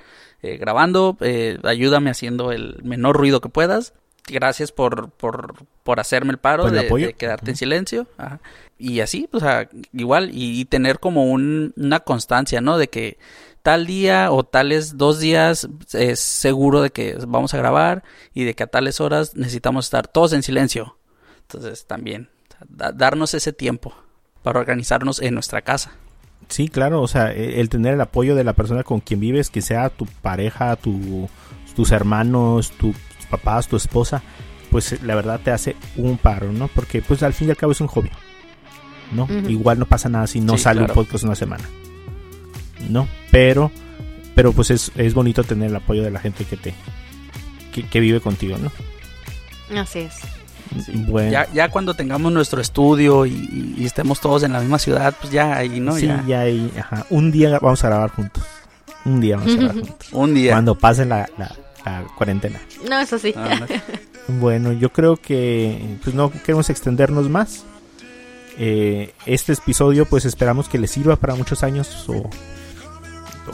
eh, 0.42 0.56
grabando, 0.56 1.16
eh, 1.20 1.58
ayúdame 1.64 2.10
haciendo 2.10 2.52
el 2.52 2.80
menor 2.82 3.16
ruido 3.16 3.40
que 3.40 3.48
puedas. 3.48 3.92
Gracias 4.26 4.70
por, 4.70 5.10
por, 5.10 5.54
por 5.82 5.98
hacerme 5.98 6.30
el 6.30 6.38
paro 6.38 6.68
el 6.68 6.74
de, 6.74 7.14
quedarte 7.14 7.50
en 7.50 7.56
silencio. 7.56 8.06
Ajá. 8.16 8.40
Y 8.78 9.00
así, 9.00 9.28
o 9.32 9.40
sea, 9.40 9.68
igual, 9.92 10.30
y, 10.32 10.60
y 10.60 10.64
tener 10.64 11.00
como 11.00 11.24
un, 11.24 11.74
una 11.76 12.00
constancia, 12.00 12.60
¿no? 12.60 12.78
De 12.78 12.88
que 12.88 13.18
tal 13.62 13.86
día 13.86 14.30
o 14.30 14.44
tales 14.44 14.96
dos 14.96 15.18
días 15.20 15.68
es 15.92 16.20
seguro 16.20 16.80
de 16.80 16.90
que 16.90 17.18
vamos 17.26 17.52
a 17.52 17.58
grabar 17.58 18.04
y 18.32 18.44
de 18.44 18.54
que 18.54 18.62
a 18.62 18.68
tales 18.68 19.00
horas 19.00 19.36
necesitamos 19.36 19.86
estar 19.86 20.06
todos 20.06 20.32
en 20.32 20.42
silencio. 20.42 20.96
Entonces 21.53 21.86
también, 21.86 22.28
da- 22.68 22.92
darnos 22.92 23.34
ese 23.34 23.53
tiempo 23.53 23.92
para 24.42 24.61
organizarnos 24.61 25.20
en 25.20 25.34
nuestra 25.34 25.62
casa. 25.62 25.92
Sí, 26.48 26.68
claro, 26.68 27.03
o 27.03 27.09
sea, 27.09 27.32
e- 27.32 27.61
el 27.61 27.68
tener 27.68 27.94
el 27.94 28.01
apoyo 28.01 28.34
de 28.34 28.44
la 28.44 28.53
persona 28.55 28.82
con 28.84 29.01
quien 29.01 29.20
vives, 29.20 29.51
que 29.51 29.62
sea 29.62 29.88
tu 29.90 30.07
pareja, 30.07 30.76
tu, 30.76 31.28
tus 31.76 31.90
hermanos, 31.92 32.70
tu- 32.72 32.92
tus 33.16 33.26
papás, 33.28 33.68
tu 33.68 33.76
esposa, 33.76 34.22
pues 34.70 34.92
eh, 34.92 34.98
la 35.03 35.14
verdad 35.14 35.40
te 35.42 35.51
hace 35.51 35.76
un 35.96 36.16
paro, 36.18 36.53
¿no? 36.53 36.68
Porque 36.68 37.03
pues 37.03 37.22
al 37.22 37.32
fin 37.34 37.48
y 37.48 37.51
al 37.51 37.57
cabo 37.57 37.72
es 37.72 37.80
un 37.80 37.88
hobby, 37.88 38.11
¿no? 39.12 39.26
Igual 39.48 39.78
no 39.78 39.86
pasa 39.86 40.09
nada 40.09 40.26
si 40.26 40.40
no 40.40 40.57
Sí, 40.57 40.62
sale 40.64 40.78
claro. 40.80 40.92
un 40.92 40.94
podcast 40.94 41.24
una 41.24 41.34
semana, 41.34 41.64
¿no? 42.88 43.09
Pero, 43.30 43.70
pero 44.34 44.53
pues 44.53 44.70
es, 44.70 44.92
es 44.96 45.14
bonito 45.14 45.42
tener 45.44 45.70
el 45.70 45.76
apoyo 45.76 46.03
de 46.03 46.11
la 46.11 46.20
gente 46.20 46.44
que 46.44 46.57
te, 46.57 46.74
que, 47.72 47.86
que 47.86 48.01
vive 48.01 48.20
contigo, 48.20 48.57
¿no? 48.59 48.70
Así 49.80 50.01
es. 50.01 50.14
Bueno. 51.08 51.30
Ya, 51.32 51.48
ya 51.52 51.68
cuando 51.68 51.94
tengamos 51.94 52.32
nuestro 52.32 52.60
estudio 52.60 53.26
y, 53.26 53.74
y 53.76 53.84
estemos 53.84 54.20
todos 54.20 54.42
en 54.44 54.52
la 54.52 54.60
misma 54.60 54.78
ciudad, 54.78 55.14
pues 55.20 55.32
ya 55.32 55.56
ahí, 55.56 55.80
¿no? 55.80 55.96
sí, 55.96 56.06
ya. 56.06 56.24
ya 56.26 56.40
ahí, 56.40 56.72
ajá. 56.78 57.06
Un 57.10 57.30
día 57.32 57.58
vamos 57.60 57.82
a 57.84 57.88
grabar 57.88 58.10
juntos. 58.10 58.44
Un 59.04 59.20
día 59.20 59.36
vamos 59.36 59.52
a 59.54 59.56
grabar 59.56 59.74
juntos. 59.80 60.08
Un 60.12 60.34
día. 60.34 60.52
Cuando 60.52 60.74
pase 60.78 61.04
la, 61.04 61.28
la- 61.38 61.54
la 61.84 62.04
cuarentena. 62.16 62.60
No, 62.88 63.00
eso 63.00 63.18
sí. 63.18 63.32
Ah, 63.36 63.66
Bueno, 64.28 64.72
yo 64.72 64.92
creo 64.92 65.16
que 65.16 65.96
pues 66.04 66.14
no 66.14 66.30
queremos 66.30 66.70
extendernos 66.70 67.28
más. 67.28 67.64
Eh, 68.58 69.12
este 69.26 69.54
episodio 69.54 70.04
pues 70.06 70.24
esperamos 70.24 70.68
que 70.68 70.78
les 70.78 70.90
sirva 70.90 71.16
para 71.16 71.34
muchos 71.34 71.62
años 71.64 72.04
o, 72.08 72.28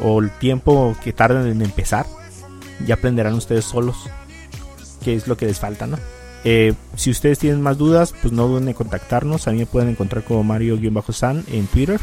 o 0.03 0.21
el 0.21 0.31
tiempo 0.33 0.97
que 1.03 1.13
tarden 1.13 1.47
en 1.47 1.63
empezar. 1.63 2.05
Ya 2.85 2.95
aprenderán 2.97 3.35
ustedes 3.35 3.65
solos 3.65 3.97
qué 5.03 5.15
es 5.15 5.29
lo 5.29 5.37
que 5.37 5.47
les 5.47 5.59
falta, 5.61 5.87
¿no? 5.87 5.97
Eh, 6.49 6.75
si 6.95 7.11
ustedes 7.11 7.41
tienen 7.41 7.61
más 7.61 7.77
dudas, 7.77 8.15
pues 8.23 8.33
no 8.33 8.47
duden 8.47 8.69
en 8.69 8.75
contactarnos. 8.75 9.49
A 9.49 9.51
mí 9.51 9.59
me 9.59 9.67
pueden 9.67 9.89
encontrar 9.89 10.23
como 10.23 10.45
Mario-San 10.45 11.43
en 11.51 11.67
Twitter. 11.67 11.99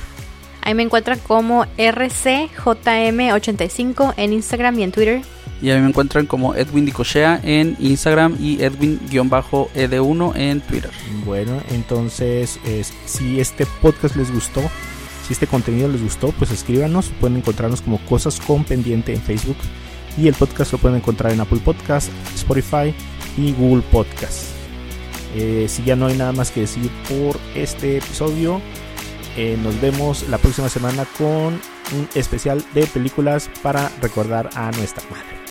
Ahí 0.61 0.73
me 0.73 0.83
encuentran 0.83 1.17
como 1.19 1.63
RCJM85 1.77 4.15
en 4.17 4.33
Instagram 4.33 4.79
y 4.79 4.83
en 4.83 4.91
Twitter. 4.91 5.21
Y 5.61 5.71
a 5.71 5.75
mí 5.75 5.81
me 5.81 5.87
encuentran 5.87 6.25
como 6.25 6.55
Edwin 6.55 6.83
Dicochea 6.83 7.39
en 7.41 7.77
Instagram 7.79 8.35
y 8.37 8.61
Edwin-ED1 8.61 10.35
en 10.35 10.59
Twitter. 10.59 10.91
Bueno, 11.23 11.61
entonces 11.69 12.59
si 13.05 13.39
este 13.39 13.65
podcast 13.81 14.17
les 14.17 14.29
gustó, 14.29 14.61
Si 15.25 15.31
este 15.31 15.47
contenido 15.47 15.87
les 15.87 16.03
gustó, 16.03 16.33
pues 16.33 16.51
escríbanos. 16.51 17.13
Pueden 17.21 17.37
encontrarnos 17.37 17.81
como 17.81 17.97
Cosas 18.07 18.41
con 18.41 18.65
Pendiente 18.65 19.13
en 19.13 19.21
Facebook. 19.21 19.55
Y 20.17 20.27
el 20.27 20.33
podcast 20.33 20.73
lo 20.73 20.79
pueden 20.79 20.97
encontrar 20.97 21.31
en 21.31 21.39
Apple 21.39 21.61
Podcast, 21.63 22.09
Spotify 22.35 22.93
y 23.37 23.53
Google 23.53 23.83
Podcast. 23.91 24.51
Eh, 25.35 25.65
si 25.67 25.83
ya 25.83 25.95
no 25.95 26.07
hay 26.07 26.17
nada 26.17 26.31
más 26.31 26.51
que 26.51 26.61
decir 26.61 26.89
por 27.09 27.39
este 27.55 27.97
episodio, 27.97 28.61
eh, 29.35 29.57
nos 29.61 29.79
vemos 29.81 30.29
la 30.29 30.37
próxima 30.37 30.69
semana 30.69 31.05
con 31.17 31.59
un 31.93 32.09
especial 32.13 32.63
de 32.73 32.85
películas 32.85 33.49
para 33.61 33.89
recordar 34.01 34.49
a 34.55 34.71
nuestra 34.71 35.03
madre. 35.09 35.43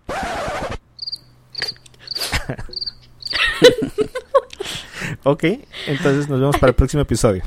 ok, 5.24 5.44
entonces 5.86 6.28
nos 6.28 6.38
vemos 6.40 6.56
para 6.58 6.70
el 6.70 6.74
próximo 6.74 7.02
episodio. 7.02 7.42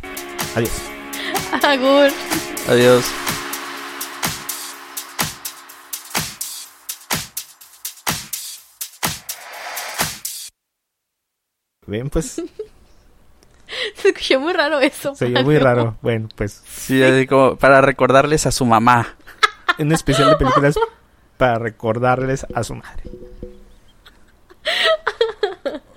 Adiós. 0.55 0.81
Agur. 1.63 2.11
Adiós. 2.67 3.24
Ven, 11.87 12.09
pues. 12.09 12.41
Se 13.95 14.09
escuchó 14.09 14.39
muy 14.39 14.53
raro 14.53 14.79
eso. 14.79 15.15
Se 15.15 15.25
oyó 15.25 15.43
muy 15.43 15.57
raro. 15.57 15.97
Bueno, 16.01 16.29
pues. 16.35 16.63
Sí, 16.67 17.01
así 17.03 17.25
como 17.25 17.55
para 17.55 17.81
recordarles 17.81 18.45
a 18.45 18.51
su 18.51 18.65
mamá. 18.65 19.15
Un 19.79 19.91
especial 19.91 20.29
de 20.29 20.37
películas 20.37 20.75
para 21.37 21.59
recordarles 21.59 22.45
a 22.53 22.63
su 22.63 22.75
madre. 22.75 23.03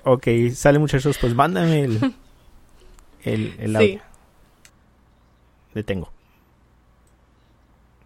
Ok, 0.03 0.27
sale 0.53 0.79
muchachos, 0.79 1.17
pues 1.19 1.33
mándame 1.35 1.83
el, 1.83 2.15
el, 3.23 3.55
el 3.59 3.75
audio. 3.75 3.87
Sí. 3.87 4.01
Detengo. 5.75 6.11